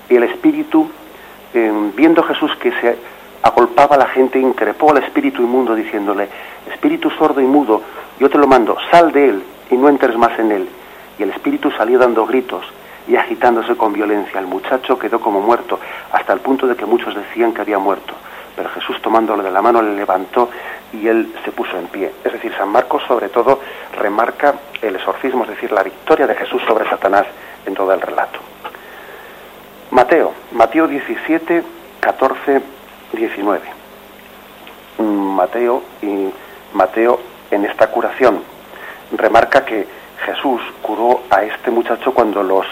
y 0.09 0.15
el 0.15 0.23
Espíritu, 0.23 0.89
eh, 1.53 1.71
viendo 1.95 2.23
Jesús 2.23 2.55
que 2.57 2.71
se 2.71 2.97
agolpaba 3.41 3.95
a 3.95 3.99
la 3.99 4.07
gente, 4.07 4.39
increpó 4.39 4.91
al 4.91 5.03
espíritu 5.03 5.41
inmundo 5.41 5.75
diciéndole, 5.75 6.27
espíritu 6.71 7.09
sordo 7.11 7.41
y 7.41 7.45
mudo, 7.45 7.81
yo 8.19 8.29
te 8.29 8.37
lo 8.37 8.47
mando, 8.47 8.77
sal 8.91 9.11
de 9.11 9.29
él 9.29 9.43
y 9.71 9.77
no 9.77 9.87
entres 9.89 10.17
más 10.17 10.37
en 10.39 10.51
él. 10.51 10.69
Y 11.17 11.23
el 11.23 11.29
espíritu 11.31 11.71
salió 11.71 11.99
dando 11.99 12.25
gritos 12.25 12.65
y 13.07 13.15
agitándose 13.15 13.75
con 13.75 13.93
violencia. 13.93 14.39
El 14.39 14.47
muchacho 14.47 14.97
quedó 14.99 15.19
como 15.19 15.41
muerto, 15.41 15.79
hasta 16.11 16.33
el 16.33 16.39
punto 16.39 16.67
de 16.67 16.75
que 16.75 16.85
muchos 16.85 17.15
decían 17.15 17.53
que 17.53 17.61
había 17.61 17.79
muerto. 17.79 18.13
Pero 18.55 18.69
Jesús 18.69 19.01
tomándolo 19.01 19.41
de 19.41 19.51
la 19.51 19.61
mano 19.61 19.81
le 19.81 19.95
levantó 19.95 20.49
y 20.93 21.07
él 21.07 21.33
se 21.45 21.51
puso 21.51 21.77
en 21.77 21.87
pie. 21.87 22.11
Es 22.23 22.33
decir, 22.33 22.53
San 22.57 22.69
Marcos 22.69 23.03
sobre 23.07 23.29
todo 23.29 23.59
remarca 23.97 24.55
el 24.81 24.95
exorcismo, 24.95 25.43
es 25.43 25.51
decir, 25.51 25.71
la 25.71 25.83
victoria 25.83 26.27
de 26.27 26.35
Jesús 26.35 26.61
sobre 26.67 26.89
Satanás 26.89 27.25
en 27.65 27.73
todo 27.73 27.93
el 27.93 28.01
relato. 28.01 28.39
Mateo, 29.91 30.33
Mateo 30.51 30.87
17, 30.87 31.63
14 31.99 32.61
19. 33.13 33.61
Mateo 34.99 35.83
y 36.01 36.29
Mateo 36.73 37.19
en 37.51 37.65
esta 37.65 37.87
curación 37.87 38.43
remarca 39.11 39.65
que 39.65 39.87
Jesús 40.25 40.61
curó 40.81 41.21
a 41.29 41.43
este 41.43 41.71
muchacho 41.71 42.13
cuando 42.13 42.43
los, 42.43 42.65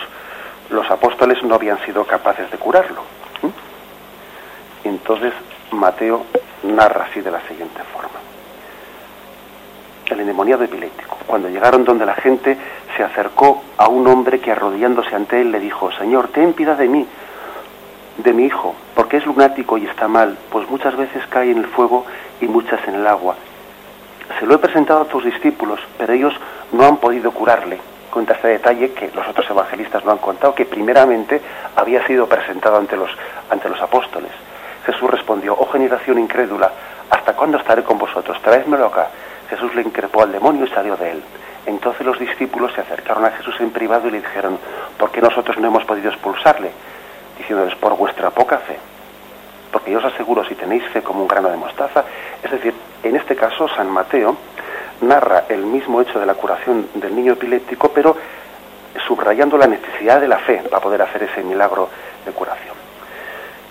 los 0.69 0.89
apóstoles 0.91 1.41
no 1.43 1.55
habían 1.55 1.83
sido 1.85 2.05
capaces 2.05 2.51
de 2.51 2.57
curarlo. 2.57 3.01
Entonces 4.83 5.33
Mateo 5.71 6.25
narra 6.63 7.07
así 7.09 7.21
de 7.21 7.31
la 7.31 7.41
siguiente 7.41 7.81
forma. 7.93 8.19
El 10.09 10.21
endemoniado 10.21 10.63
epiléptico. 10.63 11.17
Cuando 11.27 11.49
llegaron 11.49 11.83
donde 11.83 12.05
la 12.05 12.15
gente 12.15 12.57
se 12.95 13.03
acercó 13.03 13.61
a 13.77 13.89
un 13.89 14.07
hombre 14.07 14.39
que 14.39 14.51
arrodillándose 14.51 15.15
ante 15.15 15.41
él 15.41 15.51
le 15.51 15.59
dijo, 15.59 15.91
Señor, 15.91 16.29
ten 16.29 16.53
piedad 16.53 16.77
de 16.77 16.87
mí 16.87 17.07
de 18.17 18.33
mi 18.33 18.45
hijo, 18.45 18.75
porque 18.95 19.17
es 19.17 19.25
lunático 19.25 19.77
y 19.77 19.85
está 19.85 20.07
mal, 20.07 20.37
pues 20.49 20.69
muchas 20.69 20.95
veces 20.95 21.25
cae 21.27 21.51
en 21.51 21.59
el 21.59 21.67
fuego 21.67 22.05
y 22.41 22.47
muchas 22.47 22.85
en 22.87 22.95
el 22.95 23.07
agua. 23.07 23.35
Se 24.39 24.45
lo 24.45 24.55
he 24.55 24.57
presentado 24.57 25.01
a 25.01 25.05
tus 25.05 25.23
discípulos, 25.23 25.79
pero 25.97 26.13
ellos 26.13 26.33
no 26.71 26.85
han 26.85 26.97
podido 26.97 27.31
curarle. 27.31 27.79
Cuenta 28.11 28.33
este 28.33 28.47
detalle 28.47 28.91
que 28.93 29.11
los 29.13 29.27
otros 29.27 29.49
evangelistas 29.49 30.03
no 30.03 30.11
han 30.11 30.17
contado, 30.17 30.55
que 30.55 30.65
primeramente 30.65 31.41
había 31.75 32.05
sido 32.07 32.27
presentado 32.27 32.77
ante 32.77 32.97
los, 32.97 33.09
ante 33.49 33.69
los 33.69 33.81
apóstoles. 33.81 34.31
Jesús 34.87 35.11
respondió, 35.11 35.55
oh 35.55 35.69
generación 35.71 36.17
incrédula, 36.17 36.71
¿hasta 37.11 37.35
cuándo 37.35 37.59
estaré 37.59 37.83
con 37.83 37.99
vosotros? 37.99 38.41
Traédmelo 38.41 38.87
acá. 38.87 39.09
Jesús 39.49 39.75
le 39.75 39.83
increpó 39.83 40.23
al 40.23 40.31
demonio 40.31 40.65
y 40.65 40.69
salió 40.69 40.97
de 40.97 41.11
él. 41.11 41.23
Entonces 41.67 42.05
los 42.05 42.17
discípulos 42.17 42.73
se 42.73 42.81
acercaron 42.81 43.25
a 43.25 43.31
Jesús 43.31 43.55
en 43.59 43.69
privado 43.69 44.07
y 44.07 44.11
le 44.11 44.21
dijeron, 44.21 44.57
¿por 44.97 45.11
qué 45.11 45.21
nosotros 45.21 45.57
no 45.57 45.67
hemos 45.67 45.85
podido 45.85 46.09
expulsarle? 46.09 46.71
diciéndoles 47.37 47.75
por 47.75 47.95
vuestra 47.95 48.31
poca 48.31 48.57
fe. 48.59 48.77
Porque 49.71 49.91
yo 49.91 49.99
os 49.99 50.05
aseguro, 50.05 50.43
si 50.45 50.55
tenéis 50.55 50.83
fe 50.89 51.01
como 51.01 51.21
un 51.21 51.27
grano 51.27 51.49
de 51.49 51.57
mostaza, 51.57 52.03
es 52.41 52.49
decir, 52.49 52.73
en 53.03 53.15
este 53.15 53.35
caso 53.35 53.67
San 53.69 53.89
Mateo 53.89 54.35
narra 55.01 55.43
el 55.49 55.65
mismo 55.65 56.01
hecho 56.01 56.19
de 56.19 56.25
la 56.25 56.33
curación 56.33 56.89
del 56.95 57.15
niño 57.15 57.33
epiléptico, 57.33 57.89
pero 57.89 58.17
subrayando 59.07 59.57
la 59.57 59.67
necesidad 59.67 60.19
de 60.19 60.27
la 60.27 60.39
fe 60.39 60.63
para 60.69 60.81
poder 60.81 61.01
hacer 61.01 61.23
ese 61.23 61.43
milagro 61.43 61.89
de 62.25 62.31
curación. 62.31 62.86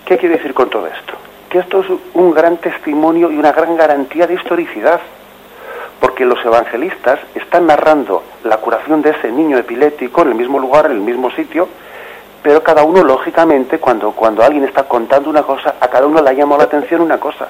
¿Qué 0.07 0.17
quiere 0.17 0.37
decir 0.37 0.53
con 0.53 0.69
todo 0.69 0.87
esto? 0.87 1.15
Que 1.49 1.59
esto 1.59 1.81
es 1.81 1.87
un 2.13 2.33
gran 2.33 2.55
testimonio 2.57 3.29
y 3.29 3.37
una 3.37 3.51
gran 3.51 3.75
garantía 3.75 4.25
de 4.25 4.35
historicidad, 4.35 5.01
porque 5.99 6.23
los 6.23 6.39
evangelistas 6.45 7.19
están 7.35 7.67
narrando 7.67 8.23
la 8.45 8.55
curación 8.55 9.01
de 9.01 9.09
ese 9.09 9.29
niño 9.33 9.57
epiléptico 9.57 10.21
en 10.21 10.29
el 10.29 10.35
mismo 10.35 10.59
lugar, 10.59 10.85
en 10.85 10.93
el 10.93 11.01
mismo 11.01 11.29
sitio, 11.31 11.67
pero 12.41 12.63
cada 12.63 12.85
uno, 12.85 13.03
lógicamente, 13.03 13.79
cuando, 13.79 14.13
cuando 14.13 14.43
alguien 14.43 14.63
está 14.63 14.83
contando 14.83 15.29
una 15.29 15.43
cosa, 15.43 15.75
a 15.77 15.89
cada 15.89 16.07
uno 16.07 16.21
le 16.21 16.33
llama 16.33 16.55
la 16.55 16.63
atención 16.63 17.01
una 17.01 17.19
cosa. 17.19 17.49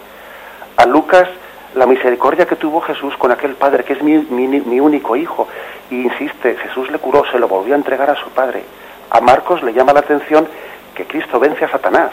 A 0.78 0.86
Lucas, 0.88 1.30
la 1.76 1.86
misericordia 1.86 2.48
que 2.48 2.56
tuvo 2.56 2.82
Jesús 2.82 3.16
con 3.18 3.32
aquel 3.32 3.54
padre, 3.54 3.84
que 3.84 3.94
es 3.94 4.02
mi, 4.02 4.18
mi, 4.18 4.80
único 4.80 5.16
hijo, 5.16 5.48
y 5.92 6.02
insiste, 6.02 6.56
Jesús 6.56 6.90
le 6.90 6.98
curó, 6.98 7.24
se 7.32 7.38
lo 7.38 7.48
volvió 7.48 7.76
a 7.76 7.78
entregar 7.78 8.10
a 8.10 8.16
su 8.16 8.32
padre. 8.32 8.64
A 9.12 9.22
Marcos 9.22 9.62
le 9.62 9.74
llama 9.74 9.94
la 9.94 10.00
atención 10.00 10.48
que 10.96 11.06
Cristo 11.06 11.40
vence 11.40 11.64
a 11.64 11.70
Satanás. 11.70 12.10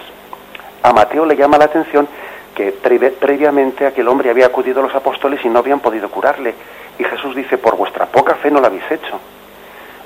A 0.85 0.93
Mateo 0.93 1.25
le 1.25 1.35
llama 1.35 1.57
la 1.57 1.65
atención 1.65 2.07
que 2.55 2.71
previamente 2.71 3.87
aquel 3.87 4.07
hombre 4.07 4.29
había 4.29 4.45
acudido 4.45 4.81
a 4.81 4.83
los 4.83 4.95
apóstoles 4.95 5.43
y 5.43 5.49
no 5.49 5.61
habían 5.61 5.81
podido 5.81 6.11
curarle. 6.11 6.55
Y 6.99 7.05
Jesús 7.05 7.35
dice, 7.35 7.57
por 7.57 7.75
vuestra 7.75 8.05
poca 8.05 8.35
fe 8.35 8.51
no 8.51 8.61
lo 8.61 8.67
habéis 8.67 8.85
hecho. 8.91 9.19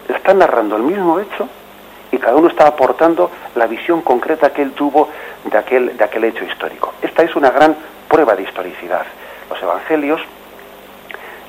Están 0.08 0.38
narrando 0.38 0.76
el 0.76 0.84
mismo 0.84 1.18
hecho 1.18 1.48
y 2.12 2.18
cada 2.18 2.36
uno 2.36 2.46
está 2.46 2.68
aportando 2.68 3.28
la 3.56 3.66
visión 3.66 4.02
concreta 4.02 4.52
que 4.52 4.62
él 4.62 4.70
tuvo 4.70 5.08
de 5.50 5.58
aquel, 5.58 5.96
de 5.96 6.04
aquel 6.04 6.22
hecho 6.22 6.44
histórico. 6.44 6.94
Esta 7.02 7.24
es 7.24 7.34
una 7.34 7.50
gran 7.50 7.74
prueba 8.06 8.36
de 8.36 8.44
historicidad. 8.44 9.04
Los 9.50 9.60
evangelios 9.60 10.20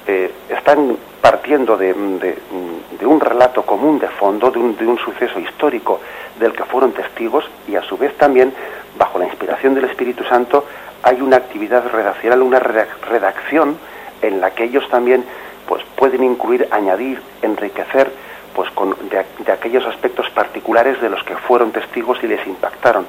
eh, 0.08 0.34
están 0.50 0.98
partiendo 1.22 1.78
de, 1.78 1.94
un 1.94 3.20
relato 3.20 3.62
común 3.62 4.00
de 4.00 4.08
fondo, 4.08 4.50
de 4.50 4.58
un, 4.58 4.76
de 4.76 4.88
un 4.88 4.98
suceso 4.98 5.40
histórico 5.40 6.02
del 6.40 6.54
que 6.54 6.64
fueron 6.64 6.94
testigos 6.94 7.46
y 7.68 7.76
a 7.76 7.84
su 7.84 7.96
vez 7.96 8.18
también, 8.18 8.54
bajo 9.00 9.18
la 9.18 9.26
inspiración 9.26 9.74
del 9.74 9.86
Espíritu 9.86 10.24
Santo, 10.26 10.66
hay 11.02 11.22
una 11.22 11.38
actividad 11.38 11.84
redaccional, 11.90 12.44
una 12.44 12.60
redacción 12.60 13.78
en 14.22 14.42
la 14.42 14.52
que 14.52 14.66
ellos 14.66 14.88
también 14.90 15.24
pues, 15.66 15.84
pueden 15.96 16.24
incluir, 16.24 16.68
añadir, 16.70 17.22
enriquecer 17.42 18.12
pues 18.54 18.70
con, 18.72 18.96
de, 19.10 19.52
aquellos 19.52 19.86
aspectos 19.86 20.30
particulares 20.32 21.02
de 21.02 21.10
los 21.10 21.24
que 21.24 21.36
fueron 21.38 21.72
testigos 21.72 22.20
y 22.24 22.28
les 22.28 22.46
impactaron 22.46 23.08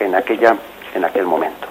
en 0.00 0.14
aquella 0.14 0.56
en 0.94 1.04
aquel 1.04 1.26
momento. 1.26 1.68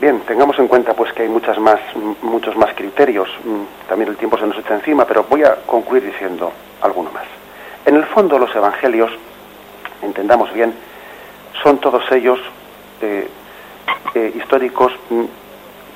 Bien, 0.00 0.20
tengamos 0.20 0.58
en 0.58 0.68
cuenta 0.68 0.94
pues 0.94 1.12
que 1.12 1.22
hay 1.22 1.28
muchas 1.28 1.58
más, 1.58 1.80
muchos 2.22 2.56
más 2.56 2.72
criterios. 2.74 3.28
Mm, 3.44 3.88
también 3.88 4.10
el 4.10 4.16
tiempo 4.16 4.38
se 4.38 4.46
nos 4.46 4.56
echa 4.58 4.74
encima, 4.74 5.04
pero 5.04 5.24
voy 5.28 5.44
a 5.44 5.56
concluir 5.66 6.04
diciendo 6.04 6.52
alguno 6.80 7.10
más. 7.10 7.26
En 7.84 7.96
el 7.96 8.04
fondo 8.06 8.38
los 8.38 8.54
evangelios, 8.54 9.10
entendamos 10.02 10.52
bien, 10.52 10.72
son 11.62 11.78
todos 11.78 12.10
ellos 12.12 12.38
eh, 13.00 13.28
eh, 14.14 14.32
históricos 14.36 14.92
mm, 15.10 15.24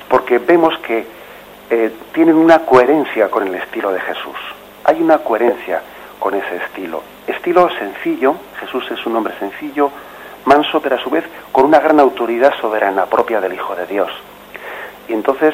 porque 0.09 0.39
vemos 0.39 0.77
que 0.79 1.05
eh, 1.69 1.91
tienen 2.13 2.35
una 2.35 2.59
coherencia 2.59 3.29
con 3.29 3.47
el 3.47 3.55
estilo 3.55 3.91
de 3.91 3.99
Jesús 4.01 4.37
hay 4.83 5.01
una 5.01 5.19
coherencia 5.19 5.81
con 6.19 6.35
ese 6.35 6.57
estilo. 6.57 7.03
Estilo 7.27 7.69
sencillo, 7.77 8.35
Jesús 8.59 8.85
es 8.91 9.05
un 9.05 9.15
hombre 9.15 9.33
sencillo, 9.39 9.91
manso, 10.45 10.81
pero 10.81 10.95
a 10.95 10.99
su 10.99 11.09
vez 11.09 11.23
con 11.51 11.65
una 11.65 11.79
gran 11.79 11.99
autoridad 11.99 12.53
soberana 12.59 13.05
propia 13.05 13.39
del 13.39 13.53
Hijo 13.53 13.75
de 13.75 13.85
Dios. 13.87 14.11
Y 15.07 15.13
entonces 15.13 15.53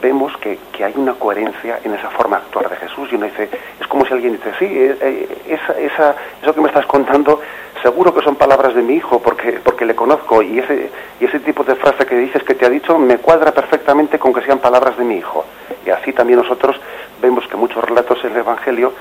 vemos 0.00 0.36
que, 0.38 0.58
hay 0.82 0.92
una 0.96 1.14
coherencia 1.14 1.80
en 1.82 1.94
esa 1.94 2.10
forma 2.10 2.38
de 2.38 2.42
actuar 2.44 2.70
de 2.70 2.76
Jesús 2.76 3.08
y 3.10 3.16
uno 3.16 3.26
dice, 3.26 3.48
es 3.80 3.86
como 3.88 4.06
si 4.06 4.12
alguien 4.12 4.34
dice, 4.34 4.52
sí, 4.58 4.66
eh, 4.66 4.96
eh, 5.00 5.58
esa, 5.84 6.14
eso 6.42 6.54
que 6.54 6.60
me 6.60 6.68
estás 6.68 6.86
contando, 6.86 7.40
seguro 7.82 8.14
que 8.14 8.22
son 8.22 8.36
palabras 8.36 8.74
de 8.74 8.82
mi 8.82 8.94
hijo 8.94 9.20
porque, 9.20 9.60
porque 9.62 9.84
le 9.84 9.94
conozco 9.94 10.42
y 10.42 10.58
ese, 10.58 10.90
y 11.20 11.24
ese 11.24 11.40
tipo 11.40 11.64
de 11.64 11.74
frase 11.74 12.06
que 12.06 12.16
dices 12.16 12.42
que 12.42 12.54
te 12.54 12.66
ha 12.66 12.70
dicho 12.70 12.98
me 12.98 13.18
cuadra 13.18 13.52
perfectamente 13.52 14.18
con 14.18 14.32
que 14.32 14.42
sean 14.42 14.58
palabras 14.58 14.96
de 14.96 15.04
mi 15.04 15.16
hijo. 15.16 15.44
Y 15.84 15.90
así 15.90 16.12
también 16.12 16.40
nosotros 16.40 16.76
vemos 17.20 17.46
que 17.48 17.56
muchos 17.56 17.84
relatos 17.84 18.22
en 18.24 18.32
el 18.32 18.38
Evangelio, 18.38 18.92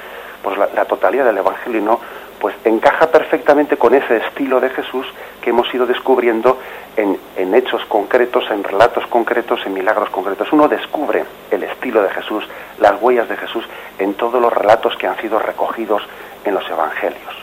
pues 0.45 0.59
la, 0.59 0.85
totalidad 0.85 1.25
del 1.25 1.39
Evangelio 1.39 1.81
no, 1.81 1.99
pues 2.39 2.53
encaja 2.63 3.07
perfectamente 3.07 3.77
con 3.77 3.95
ese 3.95 4.17
estilo 4.17 4.59
de 4.59 4.69
Jesús 4.69 5.07
que 5.41 5.49
hemos 5.49 5.73
ido 5.73 5.87
descubriendo 5.87 6.59
en, 6.95 7.17
en, 7.35 7.55
hechos 7.55 7.83
concretos, 7.85 8.43
en 8.51 8.63
relatos 8.63 9.07
concretos, 9.07 9.65
en 9.65 9.73
milagros 9.73 10.11
concretos. 10.11 10.53
Uno 10.53 10.67
descubre 10.67 11.25
el 11.49 11.63
estilo 11.63 12.03
de 12.03 12.11
Jesús, 12.11 12.43
las 12.77 13.01
huellas 13.01 13.27
de 13.27 13.37
Jesús 13.37 13.65
en 13.97 14.13
todos 14.13 14.39
los 14.39 14.53
relatos 14.53 14.95
que 14.97 15.07
han 15.07 15.17
sido 15.17 15.39
recogidos 15.39 16.03
en 16.43 16.53
los 16.53 16.69
Evangelios. 16.69 17.35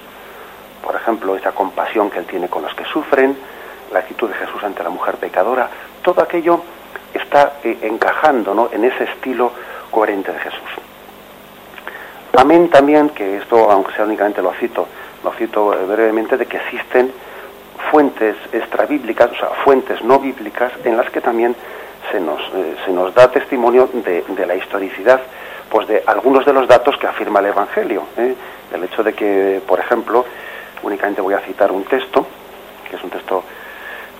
Por 0.80 0.94
ejemplo, 0.94 1.34
esa 1.34 1.50
compasión 1.50 2.08
que 2.08 2.20
él 2.20 2.26
tiene 2.26 2.48
con 2.48 2.62
los 2.62 2.72
que 2.76 2.84
sufren, 2.84 3.36
la 3.92 3.98
actitud 3.98 4.28
de 4.28 4.36
Jesús 4.36 4.62
ante 4.62 4.84
la 4.84 4.90
mujer 4.90 5.16
pecadora, 5.16 5.68
todo 6.02 6.22
aquello 6.22 6.62
está 7.12 7.54
eh, 7.64 7.78
encajando 7.82 8.54
¿no? 8.54 8.68
en 8.70 8.84
ese 8.84 9.04
estilo 9.04 9.50
coherente 9.90 10.32
de 10.32 10.38
Jesús. 10.38 10.81
Amén 12.34 12.70
también, 12.70 13.10
que 13.10 13.36
esto, 13.36 13.70
aunque 13.70 13.92
sea 13.92 14.06
únicamente 14.06 14.40
lo 14.40 14.52
cito, 14.54 14.88
lo 15.22 15.32
cito 15.32 15.74
eh, 15.74 15.84
brevemente, 15.84 16.38
de 16.38 16.46
que 16.46 16.56
existen 16.56 17.12
fuentes 17.90 18.36
extrabíblicas, 18.52 19.30
o 19.32 19.34
sea, 19.34 19.48
fuentes 19.64 20.02
no 20.02 20.18
bíblicas, 20.18 20.72
en 20.84 20.96
las 20.96 21.10
que 21.10 21.20
también 21.20 21.54
se 22.10 22.18
nos, 22.20 22.40
eh, 22.54 22.76
se 22.86 22.92
nos 22.92 23.14
da 23.14 23.30
testimonio 23.30 23.88
de, 23.92 24.46
la 24.46 24.54
historicidad 24.54 25.20
pues 25.68 25.86
de 25.88 26.02
algunos 26.06 26.44
de 26.44 26.52
los 26.52 26.66
datos 26.68 26.96
que 26.98 27.06
afirma 27.06 27.40
el 27.40 27.46
Evangelio. 27.46 28.02
¿eh? 28.16 28.34
El 28.74 28.84
hecho 28.84 29.02
de 29.02 29.14
que, 29.14 29.60
por 29.66 29.80
ejemplo, 29.80 30.24
únicamente 30.82 31.20
voy 31.20 31.34
a 31.34 31.40
citar 31.40 31.70
un 31.70 31.84
texto, 31.84 32.26
que 32.88 32.96
es 32.96 33.04
un 33.04 33.10
texto 33.10 33.42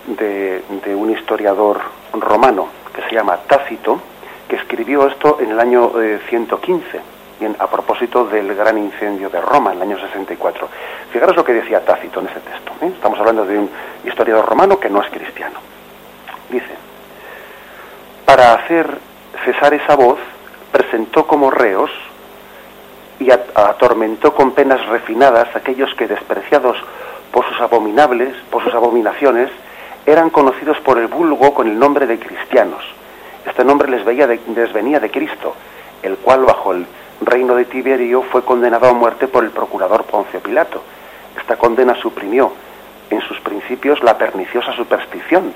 de, 0.05 0.63
de 0.83 0.95
un 0.95 1.11
historiador 1.11 1.81
romano 2.13 2.67
que 2.93 3.01
se 3.03 3.13
llama 3.13 3.37
Tácito, 3.47 3.99
que 4.47 4.55
escribió 4.55 5.07
esto 5.07 5.37
en 5.39 5.51
el 5.51 5.59
año 5.59 5.91
115, 6.27 7.12
a 7.59 7.67
propósito 7.67 8.25
del 8.25 8.53
gran 8.55 8.77
incendio 8.77 9.29
de 9.29 9.41
Roma 9.41 9.71
en 9.71 9.77
el 9.77 9.83
año 9.83 9.99
64. 9.99 10.67
Fijaros 11.11 11.35
lo 11.35 11.43
que 11.43 11.53
decía 11.53 11.83
Tácito 11.83 12.19
en 12.19 12.27
ese 12.27 12.39
texto. 12.39 12.71
¿eh? 12.81 12.91
Estamos 12.93 13.19
hablando 13.19 13.45
de 13.45 13.59
un 13.59 13.69
historiador 14.03 14.45
romano 14.45 14.79
que 14.79 14.89
no 14.89 15.01
es 15.01 15.09
cristiano. 15.09 15.59
Dice, 16.49 16.75
para 18.25 18.53
hacer 18.53 18.97
cesar 19.45 19.73
esa 19.73 19.95
voz, 19.95 20.19
presentó 20.71 21.27
como 21.27 21.51
reos 21.51 21.91
y 23.19 23.31
atormentó 23.31 24.33
con 24.33 24.51
penas 24.51 24.85
refinadas 24.87 25.55
aquellos 25.55 25.93
que 25.95 26.07
despreciados 26.07 26.77
por 27.31 27.45
sus 27.45 27.59
abominables, 27.61 28.35
por 28.49 28.63
sus 28.63 28.73
abominaciones, 28.73 29.49
eran 30.05 30.29
conocidos 30.29 30.77
por 30.81 30.97
el 30.97 31.07
vulgo 31.07 31.53
con 31.53 31.67
el 31.67 31.79
nombre 31.79 32.05
de 32.05 32.19
cristianos 32.19 32.83
este 33.45 33.65
nombre 33.65 33.89
les 33.89 34.05
venía 34.05 34.99
de 34.99 35.11
Cristo, 35.11 35.53
el 36.01 36.17
cual 36.17 36.45
bajo 36.45 36.71
el 36.71 36.85
reino 37.21 37.55
de 37.55 37.65
Tiberio 37.65 38.23
fue 38.23 38.43
condenado 38.43 38.87
a 38.87 38.93
muerte 38.93 39.27
por 39.27 39.43
el 39.43 39.51
procurador 39.51 40.03
Poncio 40.05 40.39
Pilato. 40.39 40.81
Esta 41.39 41.55
condena 41.57 41.95
suprimió 41.95 42.51
en 43.09 43.21
sus 43.21 43.39
principios 43.41 44.01
la 44.03 44.17
perniciosa 44.17 44.73
superstición, 44.73 45.53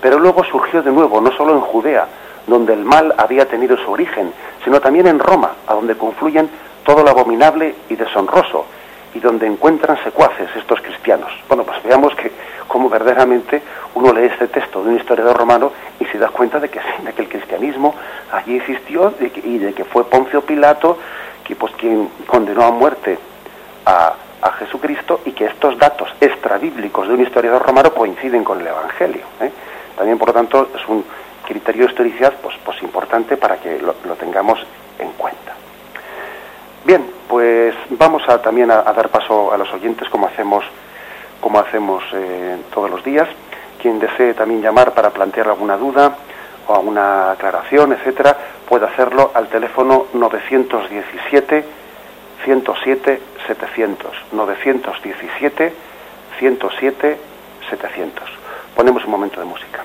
pero 0.00 0.18
luego 0.18 0.44
surgió 0.44 0.82
de 0.82 0.92
nuevo, 0.92 1.20
no 1.20 1.32
solo 1.32 1.54
en 1.54 1.60
Judea, 1.60 2.06
donde 2.46 2.74
el 2.74 2.84
mal 2.84 3.14
había 3.16 3.48
tenido 3.48 3.76
su 3.76 3.90
origen, 3.90 4.32
sino 4.64 4.80
también 4.80 5.06
en 5.06 5.18
Roma, 5.18 5.52
a 5.66 5.74
donde 5.74 5.96
confluyen 5.96 6.50
todo 6.84 7.02
lo 7.02 7.10
abominable 7.10 7.74
y 7.88 7.96
deshonroso, 7.96 8.66
y 9.14 9.20
donde 9.20 9.46
encuentran 9.46 10.02
secuaces 10.02 10.48
estos 10.56 10.80
cristianos. 10.80 11.30
Bueno, 11.48 11.64
pues 11.64 11.82
veamos 11.82 12.14
que 12.14 12.30
como 12.68 12.88
verdaderamente 12.88 13.62
uno 13.94 14.12
lee 14.12 14.26
este 14.26 14.48
texto 14.48 14.82
de 14.82 14.90
un 14.90 14.96
historiador 14.96 15.36
romano 15.36 15.72
y 16.00 16.04
se 16.06 16.18
da 16.18 16.28
cuenta 16.28 16.58
de 16.58 16.68
que, 16.68 16.80
de 17.04 17.12
que 17.12 17.22
el 17.22 17.28
cristianismo 17.28 17.94
allí 18.32 18.56
existió 18.56 19.14
y 19.20 19.58
de 19.58 19.72
que 19.72 19.84
fue 19.84 20.04
Poncio 20.08 20.40
Pilato 20.42 20.98
pues, 21.64 21.72
quien 21.76 22.10
condenó 22.26 22.64
a 22.64 22.70
muerte 22.70 23.18
a, 23.86 24.14
Jesucristo 24.58 25.22
y 25.24 25.32
que 25.32 25.46
estos 25.46 25.78
datos 25.78 26.14
extrabíblicos 26.20 27.08
de 27.08 27.14
un 27.14 27.22
historiador 27.22 27.62
romano 27.62 27.94
coinciden 27.94 28.44
con 28.44 28.60
el 28.60 28.66
Evangelio. 28.66 29.22
¿eh? 29.40 29.50
También, 29.96 30.18
por 30.18 30.28
lo 30.28 30.34
tanto, 30.34 30.68
es 30.76 30.86
un 30.86 31.02
criterio 31.46 31.86
de 31.86 31.90
historicidad 31.90 32.34
pues, 32.42 32.54
pues 32.62 32.82
importante 32.82 33.38
para 33.38 33.56
que 33.56 33.80
lo, 33.80 33.94
tengamos 34.16 34.58
en 34.98 35.10
cuenta. 35.12 35.54
Bien, 36.84 37.04
pues 37.28 37.74
vamos 37.90 38.22
a, 38.28 38.40
también 38.42 38.70
a 38.70 38.82
dar 38.82 39.08
paso 39.08 39.52
a 39.52 39.58
los 39.58 39.72
oyentes 39.72 40.08
como 40.08 40.26
hacemos 40.26 40.64
como 41.44 41.58
hacemos 41.58 42.02
eh, 42.14 42.56
todos 42.72 42.90
los 42.90 43.04
días. 43.04 43.28
Quien 43.82 43.98
desee 43.98 44.32
también 44.32 44.62
llamar 44.62 44.94
para 44.94 45.10
plantear 45.10 45.48
alguna 45.48 45.76
duda 45.76 46.16
o 46.66 46.74
alguna 46.74 47.32
aclaración, 47.32 47.92
etcétera, 47.92 48.34
puede 48.66 48.86
hacerlo 48.86 49.30
al 49.34 49.48
teléfono 49.48 50.06
917 50.14 51.64
107 52.46 53.20
700. 53.46 54.12
917 54.32 55.74
107 56.38 57.18
700. 57.68 58.24
Ponemos 58.74 59.04
un 59.04 59.10
momento 59.10 59.38
de 59.38 59.46
música. 59.46 59.84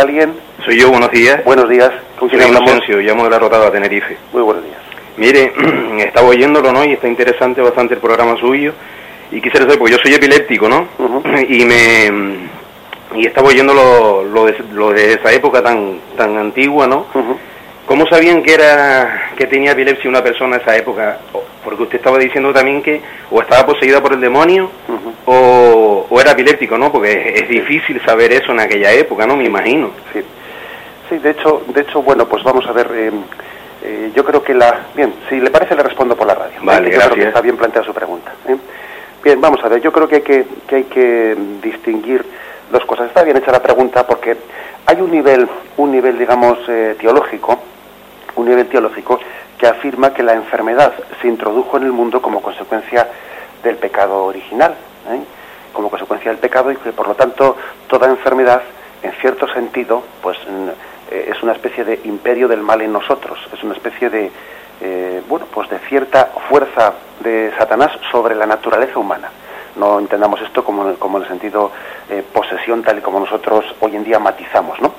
alguien? 0.00 0.34
Soy 0.64 0.80
yo, 0.80 0.90
buenos 0.90 1.10
días. 1.10 1.44
Buenos 1.44 1.68
días. 1.68 1.90
¿Con 2.18 2.28
quién 2.28 2.42
hablamos? 2.42 2.82
llamo 2.88 3.24
de 3.24 3.30
la 3.30 3.38
Rotada, 3.38 3.70
Tenerife. 3.70 4.16
Muy 4.32 4.42
buenos 4.42 4.64
días. 4.64 4.78
Mire, 5.16 5.52
estaba 6.04 6.28
oyéndolo, 6.28 6.72
¿no? 6.72 6.84
Y 6.84 6.92
está 6.92 7.08
interesante 7.08 7.60
bastante 7.60 7.94
el 7.94 8.00
programa 8.00 8.36
suyo. 8.36 8.72
Y 9.30 9.40
quisiera 9.40 9.66
saber, 9.66 9.78
porque 9.78 9.92
yo 9.92 9.98
soy 10.02 10.14
epiléptico, 10.14 10.68
¿no? 10.68 10.88
Y 11.48 11.64
me... 11.64 12.48
Y 13.16 13.26
estaba 13.26 13.48
oyendo 13.48 13.72
lo, 13.72 14.44
de, 14.44 14.54
lo, 14.74 14.92
de, 14.92 15.14
esa 15.14 15.32
época 15.32 15.62
tan 15.62 15.98
tan 16.14 16.36
antigua, 16.36 16.86
¿no? 16.86 17.06
¿Cómo 17.86 18.06
sabían 18.06 18.42
que 18.42 18.52
era 18.52 19.30
que 19.34 19.46
tenía 19.46 19.72
epilepsia 19.72 20.10
una 20.10 20.22
persona 20.22 20.56
en 20.56 20.62
esa 20.62 20.76
época? 20.76 21.18
Porque 21.64 21.84
usted 21.84 21.96
estaba 21.96 22.18
diciendo 22.18 22.52
también 22.52 22.82
que 22.82 23.00
o 23.30 23.40
estaba 23.40 23.64
poseída 23.64 24.02
por 24.02 24.12
el 24.12 24.20
demonio 24.20 24.70
o, 25.24 25.67
era 26.20 26.32
epiléptico, 26.32 26.78
¿no? 26.78 26.90
Porque 26.90 27.34
es, 27.34 27.48
difícil 27.48 28.00
saber 28.04 28.32
eso 28.32 28.52
en 28.52 28.60
aquella 28.60 28.92
época, 28.92 29.26
¿no? 29.26 29.36
Me 29.36 29.44
imagino. 29.44 29.90
Sí, 30.12 30.20
sí 31.08 31.18
de 31.18 31.30
hecho, 31.30 31.62
de 31.68 31.80
hecho 31.80 32.02
bueno, 32.02 32.26
pues 32.26 32.42
vamos 32.42 32.66
a 32.66 32.72
ver. 32.72 32.90
Eh, 32.92 33.10
eh, 33.80 34.10
yo 34.14 34.24
creo 34.24 34.42
que 34.42 34.54
la... 34.54 34.86
Bien, 34.94 35.14
si 35.28 35.38
le 35.38 35.50
parece 35.50 35.76
le 35.76 35.82
respondo 35.84 36.16
por 36.16 36.26
la 36.26 36.34
radio. 36.34 36.58
Vale, 36.62 36.90
gracias. 36.90 37.12
Creo 37.12 37.22
que 37.22 37.28
está 37.28 37.40
bien 37.40 37.56
planteada 37.56 37.86
su 37.86 37.94
pregunta. 37.94 38.32
¿eh? 38.48 38.56
Bien, 39.22 39.40
vamos 39.40 39.62
a 39.62 39.68
ver. 39.68 39.80
Yo 39.80 39.92
creo 39.92 40.08
que 40.08 40.16
hay 40.16 40.22
que, 40.22 40.46
que 40.66 40.74
hay 40.76 40.84
que 40.84 41.36
distinguir 41.62 42.24
dos 42.72 42.84
cosas. 42.84 43.06
Está 43.06 43.22
bien 43.22 43.36
hecha 43.36 43.52
la 43.52 43.62
pregunta 43.62 44.06
porque 44.06 44.36
hay 44.86 45.00
un 45.00 45.12
nivel, 45.12 45.48
un 45.76 45.92
nivel, 45.92 46.18
digamos, 46.18 46.58
teológico 46.98 47.60
un 48.38 48.48
nivel 48.48 48.68
teológico 48.68 49.18
que 49.58 49.66
afirma 49.66 50.14
que 50.14 50.22
la 50.22 50.34
enfermedad 50.34 50.92
se 51.20 51.28
introdujo 51.28 51.76
en 51.76 51.82
el 51.82 51.92
mundo 51.92 52.22
como 52.22 52.40
consecuencia 52.40 53.08
del 53.62 53.76
pecado 53.76 54.24
original, 54.24 54.74
¿eh? 55.10 55.20
Como 55.72 55.90
consecuencia 55.90 56.30
del 56.30 56.40
pecado 56.40 56.70
y 56.70 56.76
que 56.76 56.92
por 56.92 57.08
lo 57.08 57.14
tanto 57.14 57.56
toda 57.86 58.08
enfermedad, 58.08 58.62
en 59.02 59.12
cierto 59.20 59.46
sentido, 59.48 60.02
pues 60.22 60.38
eh, 61.10 61.30
es 61.30 61.42
una 61.42 61.52
especie 61.52 61.84
de 61.84 62.00
imperio 62.04 62.48
del 62.48 62.60
mal 62.60 62.80
en 62.80 62.92
nosotros, 62.92 63.38
es 63.52 63.62
una 63.62 63.74
especie 63.74 64.10
de 64.10 64.30
eh, 64.80 65.22
bueno, 65.28 65.46
pues 65.52 65.68
de 65.70 65.78
cierta 65.80 66.26
fuerza 66.48 66.94
de 67.20 67.52
Satanás 67.58 67.90
sobre 68.10 68.34
la 68.34 68.46
naturaleza 68.46 68.98
humana. 68.98 69.30
No 69.76 69.98
entendamos 69.98 70.40
esto 70.42 70.64
como, 70.64 70.94
como 70.94 71.18
en 71.18 71.24
el 71.24 71.28
sentido 71.28 71.70
posesión 72.32 72.82
tal 72.82 72.98
y 72.98 73.00
como 73.00 73.20
nosotros 73.20 73.64
hoy 73.80 73.94
en 73.94 74.02
día 74.02 74.18
matizamos, 74.18 74.80
¿no? 74.80 74.92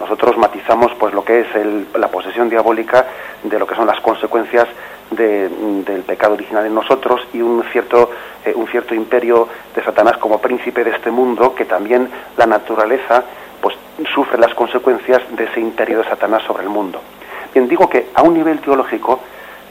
nosotros 0.00 0.36
matizamos 0.36 0.92
pues 0.98 1.14
lo 1.14 1.24
que 1.24 1.40
es 1.40 1.46
la 1.94 2.08
posesión 2.08 2.48
diabólica 2.48 3.06
de 3.42 3.58
lo 3.58 3.66
que 3.66 3.74
son 3.74 3.86
las 3.86 4.00
consecuencias 4.00 4.68
del 5.10 6.02
pecado 6.06 6.34
original 6.34 6.66
en 6.66 6.74
nosotros 6.74 7.20
y 7.32 7.40
un 7.40 7.62
cierto 7.70 8.10
eh, 8.44 8.52
un 8.54 8.66
cierto 8.68 8.94
imperio 8.94 9.48
de 9.74 9.82
Satanás 9.82 10.18
como 10.18 10.40
príncipe 10.40 10.84
de 10.84 10.90
este 10.90 11.10
mundo 11.10 11.54
que 11.54 11.64
también 11.64 12.08
la 12.36 12.46
naturaleza 12.46 13.24
pues 13.60 13.76
sufre 14.14 14.38
las 14.38 14.54
consecuencias 14.54 15.22
de 15.30 15.44
ese 15.44 15.60
imperio 15.60 15.98
de 15.98 16.04
Satanás 16.04 16.42
sobre 16.44 16.62
el 16.62 16.68
mundo. 16.68 17.00
Bien, 17.52 17.68
digo 17.68 17.88
que 17.88 18.10
a 18.14 18.22
un 18.22 18.34
nivel 18.34 18.60
teológico 18.60 19.20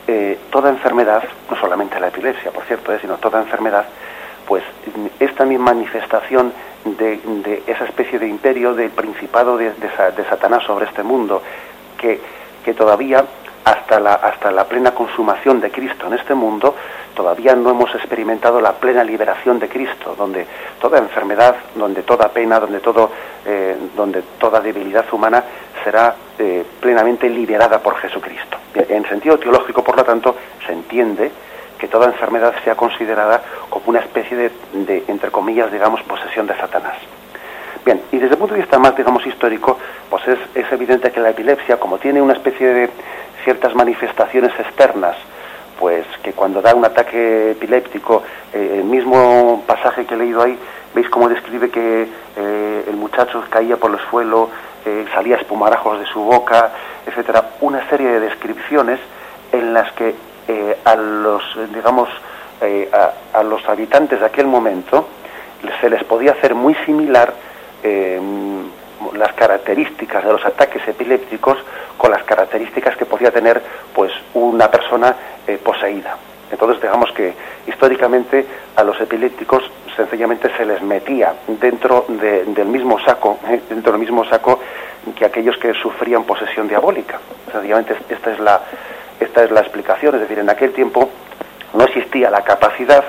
eh, 0.07 0.37
toda 0.49 0.69
enfermedad, 0.69 1.23
no 1.49 1.57
solamente 1.57 1.99
la 1.99 2.07
epilepsia, 2.09 2.51
por 2.51 2.63
cierto, 2.65 2.93
eh, 2.93 2.99
sino 2.99 3.17
toda 3.17 3.39
enfermedad, 3.39 3.85
pues 4.47 4.63
esta 5.19 5.45
misma 5.45 5.73
manifestación 5.73 6.53
de, 6.83 7.63
esa 7.65 7.85
especie 7.85 8.19
de 8.19 8.27
imperio, 8.27 8.73
del 8.73 8.91
principado 8.91 9.57
de, 9.57 9.71
Satanás 10.29 10.63
sobre 10.63 10.85
este 10.85 11.01
mundo, 11.01 11.41
que, 11.97 12.19
que 12.63 12.73
todavía 12.73 13.25
hasta 13.65 13.99
la, 13.99 14.13
hasta 14.13 14.51
la 14.51 14.65
plena 14.65 14.91
consumación 14.91 15.59
de 15.59 15.71
Cristo 15.71 16.07
en 16.07 16.13
este 16.13 16.33
mundo, 16.33 16.75
todavía 17.13 17.55
no 17.55 17.71
hemos 17.71 17.93
experimentado 17.95 18.61
la 18.61 18.73
plena 18.73 19.03
liberación 19.03 19.59
de 19.59 19.67
Cristo, 19.67 20.15
donde 20.15 20.45
toda 20.79 20.99
enfermedad, 20.99 21.55
donde 21.75 22.03
toda 22.03 22.29
pena, 22.29 22.59
donde, 22.59 22.79
todo, 22.79 23.09
eh, 23.45 23.75
donde 23.95 24.21
toda 24.39 24.59
debilidad 24.59 25.05
humana 25.11 25.43
será 25.83 26.15
eh, 26.37 26.63
plenamente 26.79 27.29
liberada 27.29 27.79
por 27.79 27.95
Jesucristo. 27.97 28.57
En 28.75 29.07
sentido 29.07 29.39
teológico, 29.39 29.83
por 29.83 29.97
lo 29.97 30.03
tanto, 30.03 30.35
se 30.65 30.73
entiende 30.73 31.31
que 31.77 31.87
toda 31.87 32.07
enfermedad 32.07 32.53
sea 32.63 32.75
considerada 32.75 33.41
como 33.69 33.85
una 33.87 33.99
especie 33.99 34.37
de, 34.37 35.03
entre 35.07 35.31
comillas, 35.31 35.71
digamos, 35.71 36.01
posesión 36.03 36.47
de 36.47 36.55
Satanás. 36.55 36.95
Bien, 37.85 38.01
y 38.11 38.17
desde 38.17 38.33
el 38.33 38.39
punto 38.39 38.55
de 38.55 38.61
vista 38.61 38.79
más, 38.79 38.95
digamos, 38.97 39.25
histórico, 39.27 39.77
pues 40.09 40.23
es, 40.27 40.71
evidente 40.71 41.11
que 41.11 41.19
la 41.19 41.29
epilepsia, 41.29 41.79
como 41.79 41.99
tiene 41.99 42.21
una 42.21 42.33
especie 42.33 42.67
de 42.67 42.89
ciertas 43.45 43.73
manifestaciones 43.75 44.51
externas, 44.59 45.15
pues 45.79 46.05
que 46.23 46.33
cuando 46.33 46.61
da 46.61 46.73
un 46.73 46.83
ataque 46.83 47.51
epiléptico, 47.51 48.23
eh, 48.51 48.77
el 48.79 48.83
mismo 48.83 49.63
pasaje 49.67 50.05
que 50.05 50.15
he 50.15 50.17
leído 50.17 50.41
ahí, 50.41 50.57
veis 50.93 51.07
cómo 51.09 51.29
describe 51.29 51.69
que 51.69 52.07
eh, 52.35 52.83
el 52.87 52.95
muchacho 52.95 53.43
caía 53.49 53.77
por 53.77 53.91
el 53.91 53.99
suelo, 54.09 54.49
eh, 54.85 55.05
salía 55.13 55.37
espumarajos 55.37 55.99
de 55.99 56.05
su 56.07 56.21
boca, 56.21 56.71
etcétera, 57.05 57.51
una 57.61 57.87
serie 57.87 58.07
de 58.07 58.19
descripciones 58.19 58.99
en 59.51 59.73
las 59.73 59.91
que 59.93 60.15
a 60.83 60.95
los, 60.95 61.43
digamos, 61.73 62.07
a, 63.33 63.43
los 63.43 63.67
habitantes 63.67 64.19
de 64.19 64.25
aquel 64.25 64.45
momento 64.45 65.07
se 65.81 65.89
les 65.89 66.03
podía 66.03 66.33
hacer 66.33 66.53
muy 66.53 66.75
similar 66.85 67.33
las 69.13 69.33
características 69.33 70.23
de 70.23 70.31
los 70.31 70.45
ataques 70.45 70.87
epilépticos 70.87 71.57
con 71.97 72.11
las 72.11 72.23
características 72.23 72.95
que 72.97 73.05
podía 73.05 73.31
tener 73.31 73.61
pues 73.93 74.11
una 74.33 74.69
persona 74.69 75.15
poseída. 75.63 76.17
Entonces, 76.51 76.81
digamos 76.81 77.11
que 77.11 77.33
históricamente 77.67 78.45
a 78.75 78.83
los 78.83 78.99
epilépticos 79.01 79.63
sencillamente 79.95 80.49
se 80.55 80.65
les 80.65 80.81
metía 80.81 81.33
dentro 81.47 82.05
del 82.07 82.67
mismo 82.67 82.99
saco, 82.99 83.39
dentro 83.69 83.91
del 83.93 84.01
mismo 84.01 84.25
saco 84.25 84.59
que 85.15 85.25
aquellos 85.25 85.57
que 85.57 85.73
sufrían 85.73 86.23
posesión 86.23 86.67
diabólica. 86.67 87.19
Sencillamente 87.51 87.95
esta 88.09 88.31
es 88.31 88.39
la, 88.39 88.61
esta 89.19 89.43
es 89.43 89.51
la 89.51 89.61
explicación, 89.61 90.15
es 90.15 90.21
decir, 90.21 90.39
en 90.39 90.49
aquel 90.49 90.73
tiempo 90.73 91.09
no 91.73 91.83
existía 91.83 92.29
la 92.29 92.43
capacidad 92.43 93.03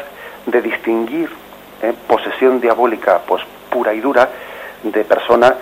de 0.47 0.63
distinguir 0.63 1.31
eh, 1.83 1.93
posesión 2.07 2.61
diabólica 2.61 3.21
pues 3.27 3.43
pura 3.71 3.93
y 3.93 4.01
dura 4.01 4.29
de 4.83 5.05
persona 5.05 5.55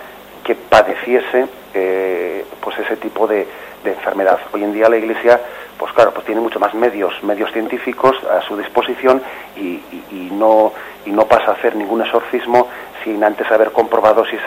que 0.45 0.55
padeciese 0.55 1.47
eh, 1.73 2.45
pues 2.61 2.77
ese 2.79 2.95
tipo 2.97 3.27
de, 3.27 3.45
enfermedad. 3.85 4.39
Hoy 4.51 4.63
en 4.63 4.73
día 4.73 4.89
la 4.89 4.97
Iglesia, 4.97 5.39
pues 5.77 5.93
claro, 5.93 6.11
pues 6.11 6.25
tiene 6.25 6.41
mucho 6.41 6.59
más 6.59 6.73
medios, 6.73 7.13
medios 7.21 7.51
científicos 7.51 8.15
a 8.23 8.41
su 8.41 8.57
disposición 8.57 9.21
y, 9.55 9.79
no 10.31 10.73
y 11.05 11.11
no 11.11 11.27
pasa 11.27 11.51
a 11.51 11.53
hacer 11.53 11.75
ningún 11.75 12.01
exorcismo 12.01 12.67
sin 13.03 13.23
antes 13.23 13.49
haber 13.51 13.71
comprobado 13.71 14.25
si, 14.25 14.37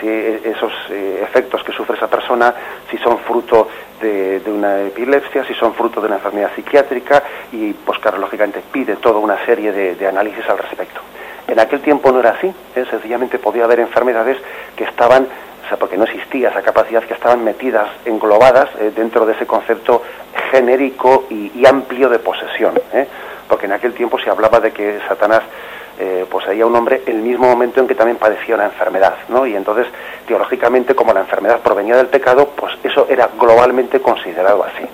si 0.00 0.08
esos 0.08 0.72
eh, 0.90 1.20
efectos 1.22 1.62
que 1.62 1.70
sufre 1.70 1.96
esa 1.96 2.08
persona, 2.08 2.52
si 2.90 2.98
son 2.98 3.18
fruto 3.20 3.68
de, 4.00 4.42
una 4.46 4.80
epilepsia, 4.80 5.44
si 5.44 5.54
son 5.54 5.74
fruto 5.74 6.00
de 6.00 6.08
una 6.08 6.16
enfermedad 6.16 6.50
psiquiátrica 6.56 7.22
y, 7.52 7.72
pues 7.72 7.98
claro, 8.00 8.18
lógicamente 8.18 8.60
pide 8.72 8.96
toda 8.96 9.20
una 9.20 9.44
serie 9.44 9.70
de, 9.70 10.06
análisis 10.06 10.48
al 10.48 10.58
respecto. 10.58 11.00
En 11.50 11.58
aquel 11.58 11.80
tiempo 11.80 12.12
no 12.12 12.20
era 12.20 12.30
así, 12.30 12.46
¿eh? 12.46 12.84
sencillamente 12.88 13.40
podía 13.40 13.64
haber 13.64 13.80
enfermedades 13.80 14.38
que 14.76 14.84
estaban, 14.84 15.26
o 15.64 15.68
sea, 15.68 15.76
porque 15.76 15.96
no 15.96 16.04
existía 16.04 16.48
esa 16.48 16.62
capacidad, 16.62 17.02
que 17.02 17.14
estaban 17.14 17.42
metidas, 17.42 17.88
englobadas 18.04 18.68
eh, 18.78 18.92
dentro 18.94 19.26
de 19.26 19.32
ese 19.32 19.48
concepto 19.48 20.00
genérico 20.52 21.24
y, 21.28 21.66
amplio 21.66 22.08
de 22.08 22.20
posesión, 22.20 22.80
¿eh? 22.92 23.04
porque 23.48 23.66
en 23.66 23.72
aquel 23.72 23.94
tiempo 23.94 24.16
se 24.20 24.30
hablaba 24.30 24.60
de 24.60 24.70
que 24.70 25.00
Satanás 25.08 25.42
eh, 25.98 26.24
poseía 26.30 26.64
un 26.64 26.76
hombre 26.76 27.02
el 27.06 27.16
mismo 27.16 27.48
momento 27.48 27.80
en 27.80 27.88
que 27.88 27.96
también 27.96 28.18
padecía 28.18 28.54
una 28.54 28.66
enfermedad, 28.66 29.16
¿no? 29.28 29.44
Y 29.44 29.56
entonces, 29.56 29.88
teológicamente, 30.28 30.94
como 30.94 31.12
la 31.12 31.20
enfermedad 31.20 31.58
provenía 31.58 31.96
del 31.96 32.06
pecado, 32.06 32.50
pues 32.54 32.74
eso 32.84 33.08
era 33.10 33.28
globalmente 33.36 34.00
considerado 34.00 34.62
así. 34.62 34.86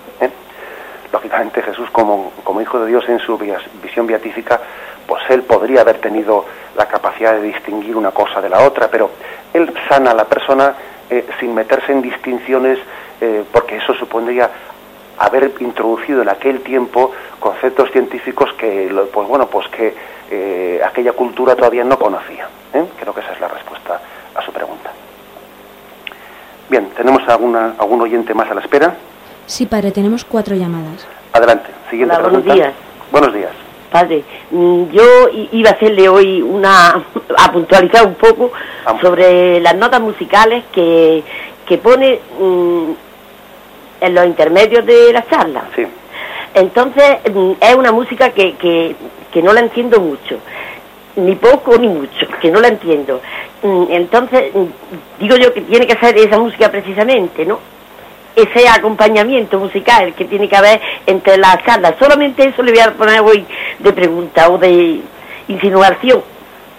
Lógicamente, 1.13 1.63
Jesús, 1.63 1.91
como 1.91 2.61
Hijo 2.61 2.81
de 2.81 2.87
Dios 2.87 3.09
en 3.09 3.19
su 3.21 3.39
visión 3.83 4.07
beatífica, 4.07 4.61
pues 5.07 5.23
él 5.31 5.43
podría 5.43 5.83
haber 5.83 5.99
tenido 5.99 6.45
la 6.77 6.87
capacidad 6.87 7.35
de 7.35 7.43
distinguir 7.43 7.97
una 7.97 8.11
cosa 8.11 8.41
de 8.41 8.49
la 8.49 8.61
otra, 8.61 8.89
pero 8.89 9.11
él 9.53 9.73
sana 9.89 10.11
a 10.11 10.15
la 10.15 10.25
persona 10.25 10.75
eh, 11.09 11.27
sin 11.41 11.55
meterse 11.55 11.93
en 11.93 12.03
distinciones, 12.03 12.79
eh, 13.21 13.45
porque 13.53 13.77
eso 13.77 13.95
supondría 13.95 14.51
haber 15.19 15.53
introducido 15.61 16.23
en 16.23 16.29
aquel 16.29 16.61
tiempo 16.61 17.13
conceptos 17.41 17.91
científicos 17.91 18.53
que, 18.55 18.93
pues 19.13 19.29
bueno, 19.29 19.47
pues 19.47 19.69
que 19.69 19.95
eh, 20.31 20.81
aquella 20.85 21.13
cultura 21.13 21.55
todavía 21.55 21.85
no 21.85 21.99
conocía. 21.99 22.49
Creo 23.01 23.15
que 23.15 23.21
esa 23.21 23.33
es 23.33 23.41
la 23.41 23.49
respuesta 23.49 24.01
a 24.35 24.43
su 24.43 24.53
pregunta. 24.53 24.91
Bien, 26.69 26.91
¿tenemos 26.91 27.27
alguna, 27.29 27.75
algún 27.79 28.03
oyente 28.03 28.35
más 28.35 28.51
a 28.51 28.55
la 28.55 28.61
espera? 28.61 28.95
Sí, 29.47 29.65
padre, 29.65 29.93
tenemos 29.93 30.25
cuatro 30.25 30.55
llamadas. 30.55 31.07
Adelante, 31.33 31.71
siguiente 31.89 32.15
Hola, 32.17 32.25
pregunta. 32.25 32.49
Buenos 32.49 32.57
días. 32.57 32.75
Buenos 33.13 33.35
días. 33.35 33.66
Padre, 33.91 34.25
mm, 34.51 34.91
yo 34.91 35.05
iba 35.53 35.71
a 35.71 35.73
hacerle 35.75 36.09
hoy 36.09 36.43
una, 36.43 37.05
a 37.39 37.53
puntualizar 37.53 38.07
un 38.07 38.15
poco 38.15 38.53
Vamos. 38.85 39.03
sobre 39.03 39.61
las 39.61 39.75
notas 39.77 40.01
musicales 40.01 40.65
que, 40.73 41.23
que 41.67 41.79
pone 41.79 42.21
mm, 42.39 42.91
en 44.01 44.15
los 44.15 44.27
intermedios 44.27 44.85
de 44.85 45.13
la 45.13 45.27
charla. 45.27 45.65
Sí. 45.75 45.87
Entonces, 46.55 47.19
mm, 47.33 47.53
es 47.61 47.75
una 47.75 47.93
música 47.93 48.31
que, 48.31 48.55
que, 48.55 48.97
que 49.33 49.43
no 49.43 49.53
la 49.53 49.61
entiendo 49.61 50.01
mucho, 50.01 50.39
ni 51.17 51.35
poco 51.35 51.77
ni 51.79 51.89
mucho, 51.89 52.27
que 52.41 52.51
no 52.51 52.61
la 52.61 52.69
entiendo. 52.69 53.21
Entonces, 53.63 54.53
digo 55.19 55.37
yo 55.37 55.53
que 55.53 55.63
tiene 55.63 55.87
que 55.87 55.97
ser 55.97 56.17
esa 56.19 56.39
música 56.39 56.71
precisamente, 56.71 57.45
¿no? 57.45 57.59
Ese 58.37 58.69
acompañamiento 58.69 59.59
musical 59.59 60.13
que 60.15 60.27
tiene 60.27 60.49
que 60.49 60.57
haber 60.57 60.81
entre 61.07 61.39
las 61.39 61.65
charlas. 61.65 61.95
Solamente 61.99 62.47
eso 62.49 62.63
le 62.63 62.71
voy 62.73 62.81
a 62.81 62.93
poner 62.93 63.21
hoy 63.23 63.45
de 63.79 63.93
pregunta 63.93 64.49
o 64.51 64.59
de 64.59 65.01
insinuación. 65.49 66.23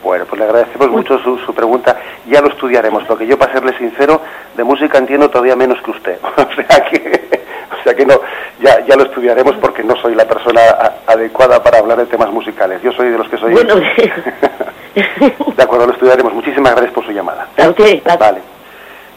Bueno, 0.03 0.25
pues 0.25 0.39
le 0.39 0.45
agradecemos 0.45 0.89
mucho 0.91 1.17
su, 1.19 1.37
su 1.39 1.53
pregunta. 1.55 1.97
Ya 2.29 2.39
lo 2.41 2.49
estudiaremos, 2.49 3.03
porque 3.05 3.25
yo, 3.25 3.37
para 3.37 3.51
serle 3.51 3.75
sincero, 3.77 4.21
de 4.55 4.63
música 4.63 4.99
entiendo 4.99 5.29
todavía 5.29 5.55
menos 5.55 5.81
que 5.81 5.91
usted. 5.91 6.17
O 6.37 6.53
sea 6.55 6.83
que, 6.85 7.41
o 7.79 7.83
sea 7.83 7.93
que 7.95 8.05
no, 8.05 8.19
ya, 8.61 8.85
ya 8.85 8.95
lo 8.95 9.03
estudiaremos 9.03 9.55
porque 9.55 9.83
no 9.83 9.95
soy 9.97 10.13
la 10.15 10.25
persona 10.25 10.61
a- 10.61 11.11
adecuada 11.11 11.61
para 11.63 11.79
hablar 11.79 11.97
de 11.97 12.05
temas 12.05 12.29
musicales. 12.31 12.81
Yo 12.83 12.91
soy 12.93 13.09
de 13.09 13.17
los 13.17 13.27
que 13.27 13.37
soy... 13.37 13.51
Bueno, 13.53 13.75
de 14.95 15.63
acuerdo, 15.63 15.87
lo 15.87 15.93
estudiaremos. 15.93 16.33
Muchísimas 16.33 16.71
gracias 16.73 16.93
por 16.93 17.05
su 17.05 17.11
llamada. 17.11 17.47
a 17.57 17.69
usted, 17.69 18.01
padre. 18.03 18.17
Vale. 18.19 18.41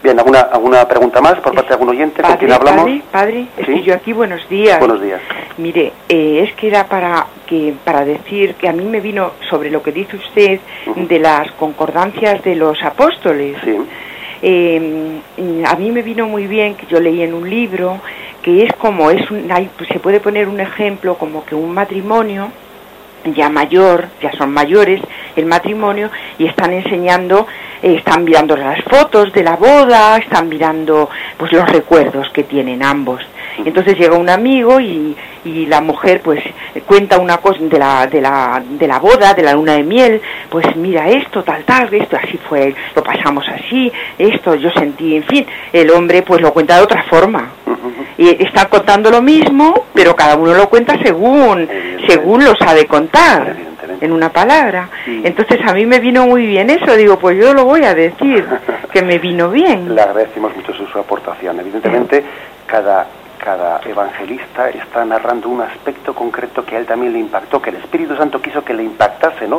Bien, 0.03 0.17
¿alguna, 0.17 0.39
¿alguna 0.41 0.87
pregunta 0.87 1.21
más 1.21 1.35
por 1.35 1.53
parte 1.53 1.67
de 1.69 1.73
algún 1.75 1.89
oyente 1.89 2.23
con 2.23 2.35
quien 2.37 2.51
hablamos? 2.51 2.81
padre, 2.85 3.01
padre, 3.11 3.33
¿Sí? 3.55 3.61
estoy 3.61 3.81
yo 3.83 3.93
aquí, 3.93 4.13
buenos 4.13 4.47
días. 4.49 4.79
Buenos 4.79 4.99
días. 5.01 5.21
Mire, 5.57 5.93
eh, 6.09 6.43
es 6.47 6.53
que 6.55 6.67
era 6.69 6.87
para 6.87 7.27
que 7.45 7.73
para 7.83 8.03
decir 8.03 8.55
que 8.55 8.67
a 8.67 8.73
mí 8.73 8.83
me 8.83 8.99
vino 8.99 9.33
sobre 9.49 9.69
lo 9.69 9.83
que 9.83 9.91
dice 9.91 10.15
usted 10.17 10.59
de 10.95 11.19
las 11.19 11.51
concordancias 11.51 12.43
de 12.43 12.55
los 12.55 12.81
apóstoles. 12.83 13.57
Sí. 13.63 13.77
Eh, 14.41 15.19
mm, 15.37 15.65
a 15.67 15.75
mí 15.75 15.91
me 15.91 16.01
vino 16.01 16.25
muy 16.27 16.47
bien 16.47 16.73
que 16.73 16.87
yo 16.87 16.99
leí 16.99 17.21
en 17.21 17.35
un 17.35 17.47
libro 17.47 17.99
que 18.41 18.63
es 18.63 18.73
como 18.77 19.11
es 19.11 19.29
un, 19.29 19.51
hay- 19.51 19.69
se 19.87 19.99
puede 19.99 20.19
poner 20.19 20.47
un 20.47 20.59
ejemplo 20.59 21.13
como 21.15 21.45
que 21.45 21.53
un 21.53 21.75
matrimonio 21.75 22.47
ya 23.35 23.49
mayor, 23.49 24.05
ya 24.19 24.31
son 24.31 24.51
mayores 24.51 24.99
el 25.35 25.45
matrimonio 25.45 26.09
y 26.37 26.45
están 26.45 26.73
enseñando, 26.73 27.47
eh, 27.81 27.95
están 27.95 28.23
mirando 28.23 28.55
las 28.55 28.83
fotos 28.83 29.31
de 29.33 29.43
la 29.43 29.55
boda, 29.55 30.17
están 30.17 30.49
mirando 30.49 31.09
pues 31.37 31.51
los 31.51 31.67
recuerdos 31.69 32.29
que 32.29 32.43
tienen 32.43 32.83
ambos. 32.83 33.21
Entonces 33.63 33.97
llega 33.97 34.15
un 34.15 34.29
amigo 34.29 34.79
y, 34.79 35.15
y 35.43 35.65
la 35.65 35.81
mujer 35.81 36.21
pues 36.21 36.41
cuenta 36.85 37.19
una 37.19 37.37
cosa 37.37 37.59
de 37.61 37.77
la, 37.77 38.07
de, 38.07 38.21
la, 38.21 38.63
de 38.65 38.87
la 38.87 38.99
boda, 38.99 39.33
de 39.33 39.43
la 39.43 39.53
luna 39.53 39.73
de 39.73 39.83
miel, 39.83 40.21
pues 40.49 40.75
mira 40.75 41.09
esto, 41.09 41.43
tal, 41.43 41.63
tal, 41.63 41.93
esto, 41.93 42.17
así 42.17 42.37
fue, 42.37 42.73
lo 42.95 43.03
pasamos 43.03 43.45
así, 43.49 43.91
esto, 44.17 44.55
yo 44.55 44.71
sentí, 44.71 45.15
en 45.17 45.23
fin, 45.23 45.45
el 45.73 45.89
hombre 45.91 46.21
pues 46.21 46.41
lo 46.41 46.53
cuenta 46.53 46.77
de 46.77 46.83
otra 46.83 47.03
forma. 47.03 47.49
Y 48.17 48.43
está 48.43 48.65
contando 48.65 49.09
lo 49.09 49.21
mismo, 49.21 49.85
pero 49.93 50.15
cada 50.15 50.35
uno 50.35 50.53
lo 50.53 50.69
cuenta 50.69 50.97
según, 51.01 51.67
según 52.07 52.43
lo 52.43 52.55
sabe 52.55 52.85
contar. 52.85 53.70
En 54.01 54.11
una 54.11 54.29
palabra. 54.29 54.89
Sí. 55.05 55.21
Entonces 55.23 55.59
a 55.65 55.73
mí 55.73 55.85
me 55.85 55.99
vino 55.99 56.25
muy 56.25 56.45
bien 56.45 56.69
eso, 56.69 56.95
digo, 56.97 57.17
pues 57.17 57.37
yo 57.37 57.53
lo 57.53 57.63
voy 57.63 57.85
a 57.85 57.93
decir, 57.93 58.45
que 58.91 59.01
me 59.01 59.19
vino 59.19 59.49
bien. 59.49 59.95
Le 59.95 60.01
agradecemos 60.01 60.55
mucho 60.55 60.73
su, 60.73 60.85
su 60.87 60.99
aportación. 60.99 61.59
Evidentemente, 61.59 62.23
cada, 62.65 63.07
cada 63.43 63.81
evangelista 63.85 64.69
está 64.69 65.03
narrando 65.03 65.49
un 65.49 65.61
aspecto 65.61 66.13
concreto 66.13 66.63
que 66.63 66.75
a 66.75 66.79
él 66.79 66.85
también 66.85 67.13
le 67.13 67.19
impactó, 67.19 67.61
que 67.61 67.71
el 67.71 67.77
Espíritu 67.77 68.15
Santo 68.15 68.41
quiso 68.41 68.63
que 68.63 68.73
le 68.73 68.83
impactase, 68.83 69.47
¿no? 69.47 69.57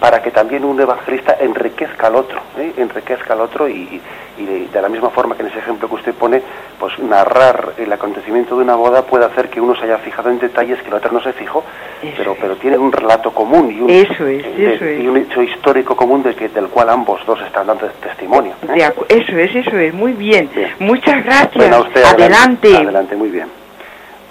Para 0.00 0.20
que 0.20 0.32
también 0.32 0.64
un 0.64 0.80
evangelista 0.80 1.36
enriquezca 1.40 2.08
al 2.08 2.16
otro, 2.16 2.40
¿eh? 2.58 2.72
enriquezca 2.76 3.34
al 3.34 3.40
otro 3.42 3.68
y, 3.68 4.00
y 4.38 4.44
de, 4.44 4.66
de 4.66 4.82
la 4.82 4.88
misma 4.88 5.10
forma 5.10 5.36
que 5.36 5.42
en 5.42 5.48
ese 5.48 5.58
ejemplo 5.60 5.88
que 5.88 5.94
usted 5.94 6.14
pone, 6.14 6.42
pues 6.80 6.98
narrar 6.98 7.74
el 7.76 7.92
acontecimiento 7.92 8.56
de 8.56 8.64
una 8.64 8.74
boda 8.74 9.02
puede 9.02 9.26
hacer 9.26 9.48
que 9.48 9.60
uno 9.60 9.76
se 9.76 9.84
haya 9.84 9.98
fijado 9.98 10.30
en 10.30 10.40
detalles 10.40 10.80
que 10.82 10.88
el 10.88 10.94
otro 10.94 11.12
no 11.12 11.20
se 11.20 11.32
fijó, 11.34 11.62
Eso 12.02 12.14
pero, 12.16 12.32
es. 12.32 12.38
pero 12.40 12.56
tiene 12.56 12.78
un 12.78 12.90
relato 12.90 13.30
común 13.32 13.70
y 13.70 13.80
un, 13.80 13.90
Eso 13.90 14.26
es, 14.26 14.42
de- 14.56 14.74
eso 14.74 14.84
es. 14.84 15.00
y 15.04 15.06
un 15.06 15.18
hecho 15.18 15.40
histórico 15.42 15.94
común 15.94 16.22
de 16.24 16.34
que, 16.34 16.48
del 16.48 16.66
cual 16.68 16.90
ambos 16.90 17.24
dos 17.24 17.40
están 17.42 17.68
dando 17.68 17.86
testimonio. 18.02 18.54
¿eh? 18.62 18.72
De 18.72 18.78
eso 19.16 19.36
es, 19.38 19.54
eso 19.54 19.76
es, 19.78 19.94
muy 19.94 20.12
bien. 20.14 20.50
Bien. 20.52 20.72
Muchas 20.80 21.22
gracias. 21.24 21.54
Bueno, 21.54 21.80
usted, 21.82 22.02
adelante. 22.02 22.74
Adelante, 22.76 23.11
muy 23.16 23.30
bien. 23.30 23.48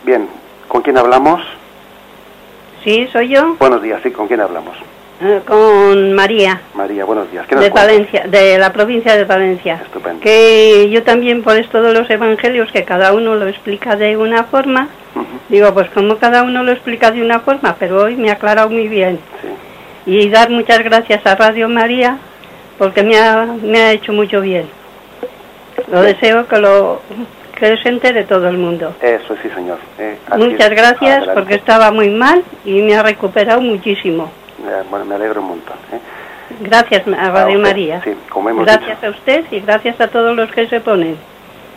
Bien, 0.04 0.28
¿con 0.68 0.82
quién 0.82 0.98
hablamos? 0.98 1.42
Sí, 2.84 3.08
soy 3.12 3.30
yo, 3.30 3.56
Buenos 3.60 3.82
días, 3.82 4.00
sí, 4.04 4.12
¿con 4.12 4.28
quién 4.28 4.42
hablamos? 4.42 4.76
eh, 5.22 5.40
con 5.48 6.14
María, 6.14 6.62
María, 6.74 7.06
buenos 7.06 7.30
días. 7.32 7.46
¿Qué 7.46 7.54
nos 7.54 7.64
de 7.64 7.70
cuentas? 7.70 7.92
Valencia, 7.92 8.24
de 8.28 8.58
la 8.58 8.74
provincia 8.74 9.16
de 9.16 9.24
Valencia. 9.26 9.80
Estupendo. 9.86 10.20
Que 10.22 10.90
yo 10.90 11.04
también 11.04 11.44
por 11.44 11.56
esto 11.58 11.82
de 11.84 11.94
los 11.94 12.10
evangelios, 12.10 12.72
que 12.72 12.84
cada 12.84 13.14
uno 13.14 13.36
lo 13.36 13.48
explica 13.48 13.96
de 13.96 14.18
una 14.18 14.46
forma, 14.46 14.88
digo, 15.50 15.72
pues 15.76 15.90
como 15.92 16.18
cada 16.18 16.42
uno 16.42 16.64
lo 16.64 16.72
explica 16.72 17.12
de 17.12 17.22
una 17.22 17.40
forma, 17.42 17.76
pero 17.78 18.02
hoy 18.04 18.16
me 18.16 18.32
ha 18.32 18.34
aclarado 18.34 18.70
muy 18.70 18.88
bien. 18.88 19.20
sí. 19.42 19.48
Y 20.04 20.30
dar 20.30 20.50
muchas 20.50 20.80
gracias 20.84 21.24
a 21.28 21.36
Radio 21.36 21.70
María, 21.70 22.18
porque 22.80 23.04
me 23.04 23.20
ha, 23.20 23.46
me 23.62 23.80
ha 23.80 23.92
hecho 23.92 24.14
mucho 24.14 24.42
bien. 24.42 24.66
Lo 25.92 26.02
deseo 26.02 26.48
que 26.48 26.58
lo 26.58 27.02
que 27.70 27.78
se 27.78 27.90
entere 27.90 28.24
todo 28.24 28.48
el 28.50 28.58
mundo. 28.58 28.96
Eso, 29.02 29.36
sí, 29.42 29.50
señor. 29.54 29.78
Eh, 30.00 30.18
Muchas 30.36 30.70
gracias, 30.72 31.18
Adelante. 31.18 31.34
porque 31.36 31.56
estaba 31.56 31.92
muy 31.92 32.10
mal 32.10 32.44
y 32.66 32.82
me 32.82 32.96
ha 32.96 33.04
recuperado 33.04 33.62
muchísimo. 33.62 34.32
Eh, 34.68 34.84
bueno, 34.90 35.06
me 35.06 35.16
alegro 35.16 35.42
un 35.42 35.50
montón. 35.50 35.78
¿eh? 35.94 36.00
Gracias 36.62 37.04
a 37.08 37.30
Radio 37.30 37.60
María. 37.60 38.02
sí, 38.04 38.16
como 38.30 38.50
hemos 38.50 38.66
gracias 38.66 39.00
dicho. 39.02 39.08
a 39.14 39.18
usted 39.18 39.46
y 39.52 39.60
gracias 39.60 40.02
a 40.02 40.08
todos 40.08 40.36
los 40.36 40.52
que 40.52 40.68
se 40.68 40.80
ponen. 40.80 41.18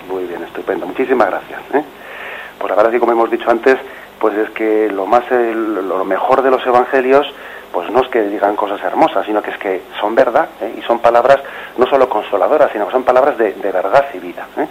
Muy 0.09 0.25
bien, 0.25 0.43
estupendo. 0.43 0.87
Muchísimas 0.87 1.29
gracias. 1.29 1.61
Pues 1.71 2.71
la 2.71 2.77
verdad 2.77 2.87
es 2.87 2.97
que, 2.97 3.01
como 3.01 3.13
hemos 3.13 3.31
dicho 3.31 3.51
antes, 3.51 3.77
pues 4.19 4.35
es 4.39 4.49
que 4.51 4.89
lo 4.91 5.05
más, 5.07 5.25
eh, 5.31 5.53
lo 5.55 6.03
mejor 6.07 6.43
de 6.43 6.51
los 6.51 6.67
evangelios, 6.67 7.27
pues 7.73 7.91
no 7.91 8.01
es 8.01 8.09
que 8.09 8.23
digan 8.23 8.57
cosas 8.57 8.81
hermosas, 8.83 9.27
sino 9.27 9.43
que 9.43 9.51
es 9.51 9.59
que 9.59 9.83
son 10.01 10.15
verdad 10.15 10.49
¿eh? 10.63 10.77
y 10.79 10.83
son 10.83 10.99
palabras 11.01 11.41
no 11.77 11.87
solo 11.87 12.09
consoladoras, 12.09 12.71
sino 12.73 12.87
que 12.87 12.93
son 12.93 13.03
palabras 13.05 13.37
de, 13.37 13.53
de 13.53 13.71
verdad 13.73 14.07
y 14.15 14.19
vida. 14.19 14.47
¿eh? 14.57 14.67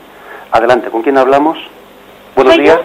Adelante, 0.53 0.91
¿con 0.91 1.01
quién 1.01 1.17
hablamos? 1.17 1.57
Buenos 2.35 2.53
¿Soy 2.53 2.63
días. 2.63 2.77
yo? 2.77 2.83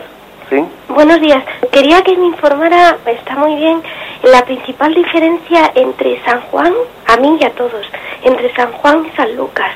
¿Sí? 0.48 0.64
Buenos 0.88 1.20
días. 1.20 1.44
Quería 1.70 2.00
que 2.02 2.16
me 2.16 2.24
informara, 2.24 2.96
está 3.04 3.34
muy 3.34 3.56
bien, 3.56 3.82
la 4.22 4.42
principal 4.46 4.94
diferencia 4.94 5.70
entre 5.74 6.18
San 6.24 6.40
Juan, 6.50 6.72
a 7.06 7.16
mí 7.18 7.36
y 7.38 7.44
a 7.44 7.50
todos, 7.50 7.86
entre 8.22 8.54
San 8.54 8.72
Juan 8.72 9.04
y 9.04 9.14
San 9.14 9.36
Lucas. 9.36 9.72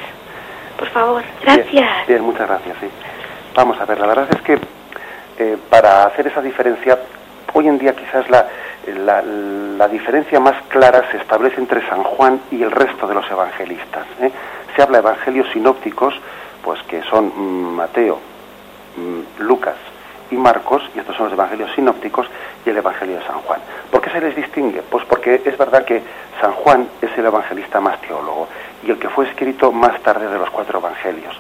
Por 0.79 0.89
favor, 0.89 1.23
gracias. 1.43 1.71
Bien, 1.71 1.87
bien, 2.09 2.23
muchas 2.23 2.49
gracias, 2.49 2.75
sí. 2.81 2.87
Vamos 3.55 3.79
a 3.79 3.85
ver, 3.85 4.01
la 4.01 4.07
verdad 4.07 4.29
es 4.31 4.41
que 4.41 4.59
eh, 5.39 5.59
para 5.69 6.05
hacer 6.05 6.27
esa 6.29 6.41
diferencia, 6.41 6.99
hoy 7.53 7.69
en 7.69 7.79
día 7.79 7.95
quizás 7.95 8.31
la, 8.31 8.47
la, 9.05 9.21
la 9.21 9.89
diferencia 9.89 10.41
más 10.41 10.55
clara 10.69 11.05
se 11.11 11.19
establece 11.19 11.61
entre 11.61 11.87
San 11.91 12.03
Juan 12.05 12.41
y 12.51 12.63
el 12.63 12.71
resto 12.71 13.07
de 13.07 13.15
los 13.15 13.31
evangelistas. 13.31 14.07
¿eh? 14.23 14.33
Se 14.75 14.81
habla 14.81 15.03
de 15.03 15.09
evangelios 15.09 15.47
sinópticos, 15.53 16.15
pues 16.63 16.83
que 16.85 17.03
son 17.03 17.33
mm, 17.35 17.75
Mateo, 17.77 18.19
mm, 18.97 19.43
Lucas 19.43 19.77
y 20.31 20.37
Marcos, 20.37 20.83
y 20.95 20.99
estos 20.99 21.15
son 21.17 21.27
los 21.27 21.35
evangelios 21.35 21.71
sinópticos 21.75 22.27
y 22.65 22.71
el 22.71 22.77
evangelio 22.79 23.17
de 23.17 23.27
San 23.27 23.41
Juan. 23.43 23.61
¿Por 23.91 24.01
qué 24.01 24.11
se 24.11 24.21
les 24.21 24.35
distingue? 24.35 24.83
Pues 24.83 25.05
porque 25.05 25.43
es 25.45 25.59
verdad 25.59 25.85
que 25.85 26.03
San 26.41 26.53
Juan 26.53 26.89
es 27.03 27.11
el 27.19 27.27
evangelista 27.27 27.81
más 27.81 28.01
teólogo 28.01 28.49
y 28.83 28.91
el 28.91 28.99
que 28.99 29.09
fue 29.11 29.29
escrito 29.29 29.73
más 29.73 30.01
tarde 30.03 30.29
de 30.29 30.39
los 30.39 30.49
cuatro 30.51 30.79
evangelios. 30.79 31.35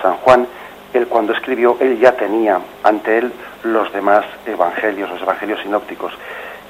San 0.00 0.14
Juan, 0.16 0.46
él 0.94 1.06
cuando 1.08 1.32
escribió, 1.34 1.76
él 1.80 1.98
ya 1.98 2.12
tenía 2.12 2.58
ante 2.82 3.18
él 3.18 3.32
los 3.64 3.92
demás 3.92 4.24
evangelios, 4.46 5.10
los 5.10 5.20
evangelios 5.20 5.60
sinópticos, 5.60 6.12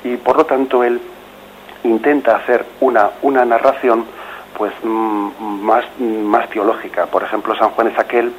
y 0.02 0.16
por 0.16 0.36
lo 0.36 0.46
tanto 0.46 0.82
él 0.82 1.00
intenta 1.84 2.36
hacer 2.36 2.64
una, 2.80 3.11
una 3.22 3.44
narración 3.44 4.04
pues 4.59 4.72
mm, 4.82 5.28
más, 5.62 5.84
más 6.00 6.50
teológica. 6.50 7.06
Por 7.06 7.22
ejemplo, 7.22 7.56
San 7.56 7.70
Juan 7.70 7.88
es 7.88 7.98
aquel 7.98 8.32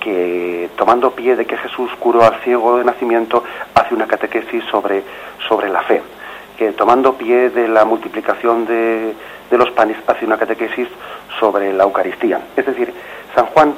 que 0.00 0.70
tomando 0.76 1.12
pie 1.12 1.36
de 1.36 1.46
que 1.46 1.56
Jesús 1.56 1.90
curó 2.00 2.24
al 2.24 2.40
ciego 2.40 2.78
de 2.78 2.84
nacimiento, 2.84 3.44
hace 3.74 3.94
una 3.94 4.06
catequesis 4.06 4.64
sobre, 4.64 5.04
sobre 5.48 5.68
la 5.68 5.82
fe. 5.82 6.02
que 6.56 6.72
tomando 6.72 7.14
pie 7.14 7.50
de 7.50 7.68
la 7.68 7.84
multiplicación 7.84 8.66
de, 8.66 9.14
de 9.50 9.58
los 9.58 9.70
panes 9.70 9.96
hace 10.06 10.24
una 10.26 10.36
catequesis 10.38 10.88
sobre 11.38 11.72
la 11.72 11.84
Eucaristía. 11.84 12.40
Es 12.56 12.66
decir, 12.66 12.92
San 13.34 13.46
Juan, 13.46 13.74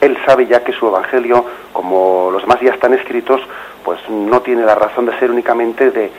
él 0.00 0.18
sabe 0.26 0.46
ya 0.46 0.62
que 0.62 0.72
su 0.72 0.86
Evangelio, 0.88 1.44
como 1.72 2.30
los 2.30 2.42
demás 2.42 2.60
ya 2.60 2.72
están 2.72 2.92
escritos, 2.92 3.40
pues 3.84 3.98
no 4.08 4.40
tiene 4.40 4.64
la 4.64 4.74
razón 4.74 5.06
de 5.06 5.18
ser 5.18 5.30
únicamente 5.30 5.90
de, 5.90 6.10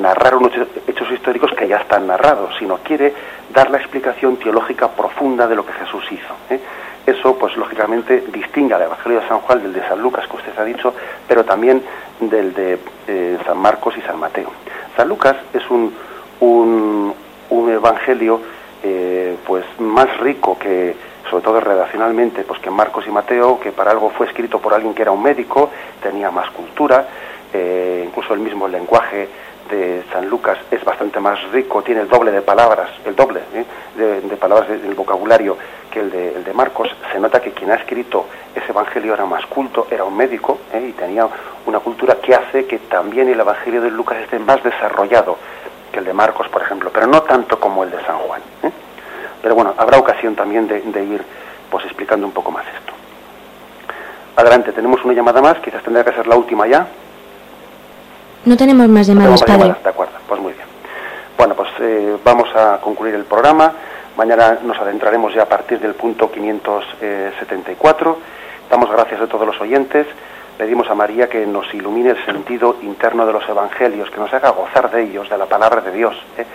narrar 0.00 0.34
unos 0.34 0.52
hechos 0.88 1.10
históricos 1.12 1.52
que 1.52 1.68
ya 1.68 1.76
están 1.76 2.06
narrados, 2.06 2.54
sino 2.58 2.78
quiere 2.78 3.14
dar 3.52 3.70
la 3.70 3.78
explicación 3.78 4.36
teológica 4.36 4.88
profunda 4.88 5.46
de 5.46 5.54
lo 5.54 5.64
que 5.64 5.72
Jesús 5.74 6.04
hizo. 6.10 6.34
¿eh? 6.50 6.60
Eso, 7.06 7.38
pues 7.38 7.56
lógicamente, 7.56 8.24
distingue 8.32 8.74
al 8.74 8.82
Evangelio 8.82 9.20
de 9.20 9.28
San 9.28 9.38
Juan 9.38 9.62
del 9.62 9.72
de 9.72 9.86
San 9.86 10.02
Lucas, 10.02 10.26
que 10.26 10.36
usted 10.36 10.58
ha 10.58 10.64
dicho, 10.64 10.92
pero 11.28 11.44
también 11.44 11.82
del 12.18 12.52
de 12.52 12.78
eh, 13.06 13.38
San 13.46 13.58
Marcos 13.58 13.96
y 13.96 14.00
San 14.02 14.18
Mateo. 14.18 14.50
San 14.96 15.08
Lucas 15.08 15.36
es 15.54 15.70
un, 15.70 15.94
un, 16.40 17.14
un 17.50 17.70
evangelio 17.70 18.40
eh, 18.82 19.36
pues 19.46 19.64
más 19.78 20.18
rico 20.18 20.58
que, 20.58 20.96
sobre 21.30 21.44
todo 21.44 21.60
redaccionalmente, 21.60 22.42
pues 22.42 22.60
que 22.60 22.70
Marcos 22.70 23.06
y 23.06 23.10
Mateo, 23.10 23.58
que 23.60 23.72
para 23.72 23.90
algo 23.90 24.10
fue 24.10 24.26
escrito 24.26 24.58
por 24.58 24.74
alguien 24.74 24.94
que 24.94 25.02
era 25.02 25.10
un 25.10 25.22
médico, 25.22 25.70
tenía 26.02 26.30
más 26.30 26.50
cultura, 26.50 27.06
eh, 27.52 28.04
incluso 28.06 28.34
el 28.34 28.40
mismo 28.40 28.68
lenguaje 28.68 29.28
de 29.70 30.04
San 30.12 30.28
Lucas 30.28 30.58
es 30.70 30.84
bastante 30.84 31.18
más 31.20 31.42
rico, 31.50 31.82
tiene 31.82 32.02
el 32.02 32.08
doble 32.08 32.30
de 32.30 32.42
palabras, 32.42 32.90
el 33.04 33.16
doble 33.16 33.40
¿eh? 33.54 33.64
de, 33.96 34.36
palabras 34.36 34.68
del 34.68 34.94
vocabulario 34.94 35.56
que 35.90 36.00
el 36.00 36.10
de, 36.10 36.34
el 36.34 36.44
de, 36.44 36.52
Marcos. 36.52 36.88
Se 37.12 37.18
nota 37.18 37.40
que 37.40 37.52
quien 37.52 37.70
ha 37.70 37.76
escrito 37.76 38.26
ese 38.54 38.70
evangelio 38.70 39.14
era 39.14 39.26
más 39.26 39.44
culto, 39.46 39.88
era 39.90 40.04
un 40.04 40.16
médico 40.16 40.58
¿eh? 40.72 40.86
y 40.88 40.92
tenía 40.92 41.28
una 41.66 41.80
cultura 41.80 42.16
que 42.16 42.34
hace 42.34 42.66
que 42.66 42.78
también 42.78 43.28
el 43.28 43.40
evangelio 43.40 43.80
de 43.82 43.90
Lucas 43.90 44.18
esté 44.18 44.38
más 44.38 44.62
desarrollado 44.62 45.36
que 45.90 45.98
el 45.98 46.04
de 46.04 46.12
Marcos, 46.12 46.48
por 46.48 46.62
ejemplo, 46.62 46.90
pero 46.92 47.06
no 47.06 47.22
tanto 47.22 47.58
como 47.58 47.84
el 47.84 47.90
de 47.90 48.04
San 48.04 48.18
Juan. 48.18 48.42
Pero 49.42 49.54
bueno, 49.54 49.74
habrá 49.76 49.98
ocasión 49.98 50.34
también 50.34 50.66
de, 50.66 50.80
de 50.80 51.04
ir 51.04 51.22
pues 51.70 51.84
explicando 51.84 52.26
un 52.26 52.32
poco 52.32 52.50
más 52.50 52.64
esto. 52.66 52.92
Adelante, 54.36 54.72
tenemos 54.72 55.02
una 55.04 55.14
llamada 55.14 55.40
más, 55.40 55.58
quizás 55.58 55.82
tendrá 55.82 56.04
que 56.04 56.12
ser 56.12 56.26
la 56.26 56.36
última 56.36 56.66
ya. 56.66 56.86
No 58.44 58.56
tenemos 58.56 58.88
más 58.88 59.06
llamadas, 59.06 59.40
no 59.40 59.46
padre. 59.46 59.60
Llamadas, 59.60 59.82
de 59.82 59.90
acuerdo, 59.90 60.12
pues 60.28 60.40
muy 60.40 60.52
bien. 60.52 60.66
Bueno, 61.36 61.54
pues 61.54 61.68
eh, 61.80 62.16
vamos 62.22 62.48
a 62.54 62.78
concluir 62.80 63.14
el 63.14 63.24
programa. 63.24 63.72
Mañana 64.16 64.58
nos 64.62 64.78
adentraremos 64.78 65.34
ya 65.34 65.42
a 65.42 65.48
partir 65.48 65.80
del 65.80 65.94
punto 65.94 66.30
574. 66.30 68.18
Damos 68.70 68.90
gracias 68.90 69.20
a 69.20 69.26
todos 69.26 69.46
los 69.46 69.60
oyentes. 69.60 70.06
Pedimos 70.56 70.88
a 70.88 70.94
María 70.94 71.28
que 71.28 71.46
nos 71.46 71.72
ilumine 71.74 72.10
el 72.10 72.24
sentido 72.24 72.76
interno 72.82 73.26
de 73.26 73.32
los 73.32 73.46
evangelios, 73.48 74.10
que 74.10 74.18
nos 74.18 74.32
haga 74.32 74.50
gozar 74.50 74.90
de 74.90 75.02
ellos, 75.02 75.28
de 75.28 75.36
la 75.36 75.46
palabra 75.46 75.82
de 75.82 75.92
Dios. 75.92 76.16
¿eh? 76.38 76.46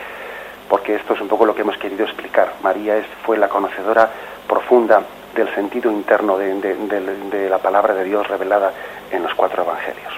Porque 0.71 0.95
esto 0.95 1.15
es 1.15 1.19
un 1.19 1.27
poco 1.27 1.45
lo 1.45 1.53
que 1.53 1.63
hemos 1.63 1.75
querido 1.75 2.05
explicar. 2.05 2.53
María 2.63 2.95
es, 2.95 3.05
fue 3.25 3.37
la 3.37 3.49
conocedora 3.49 4.09
profunda 4.47 5.03
del 5.35 5.53
sentido 5.53 5.91
interno 5.91 6.37
de, 6.37 6.53
de, 6.53 7.49
la 7.49 7.57
palabra 7.57 7.93
de 7.93 8.05
Dios 8.05 8.25
revelada 8.29 8.71
en 9.11 9.21
los 9.21 9.33
cuatro 9.35 9.63
evangelios. 9.63 10.13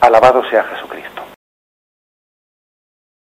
Alabado 0.00 0.42
sea 0.50 0.64
Jesucristo. 0.64 1.22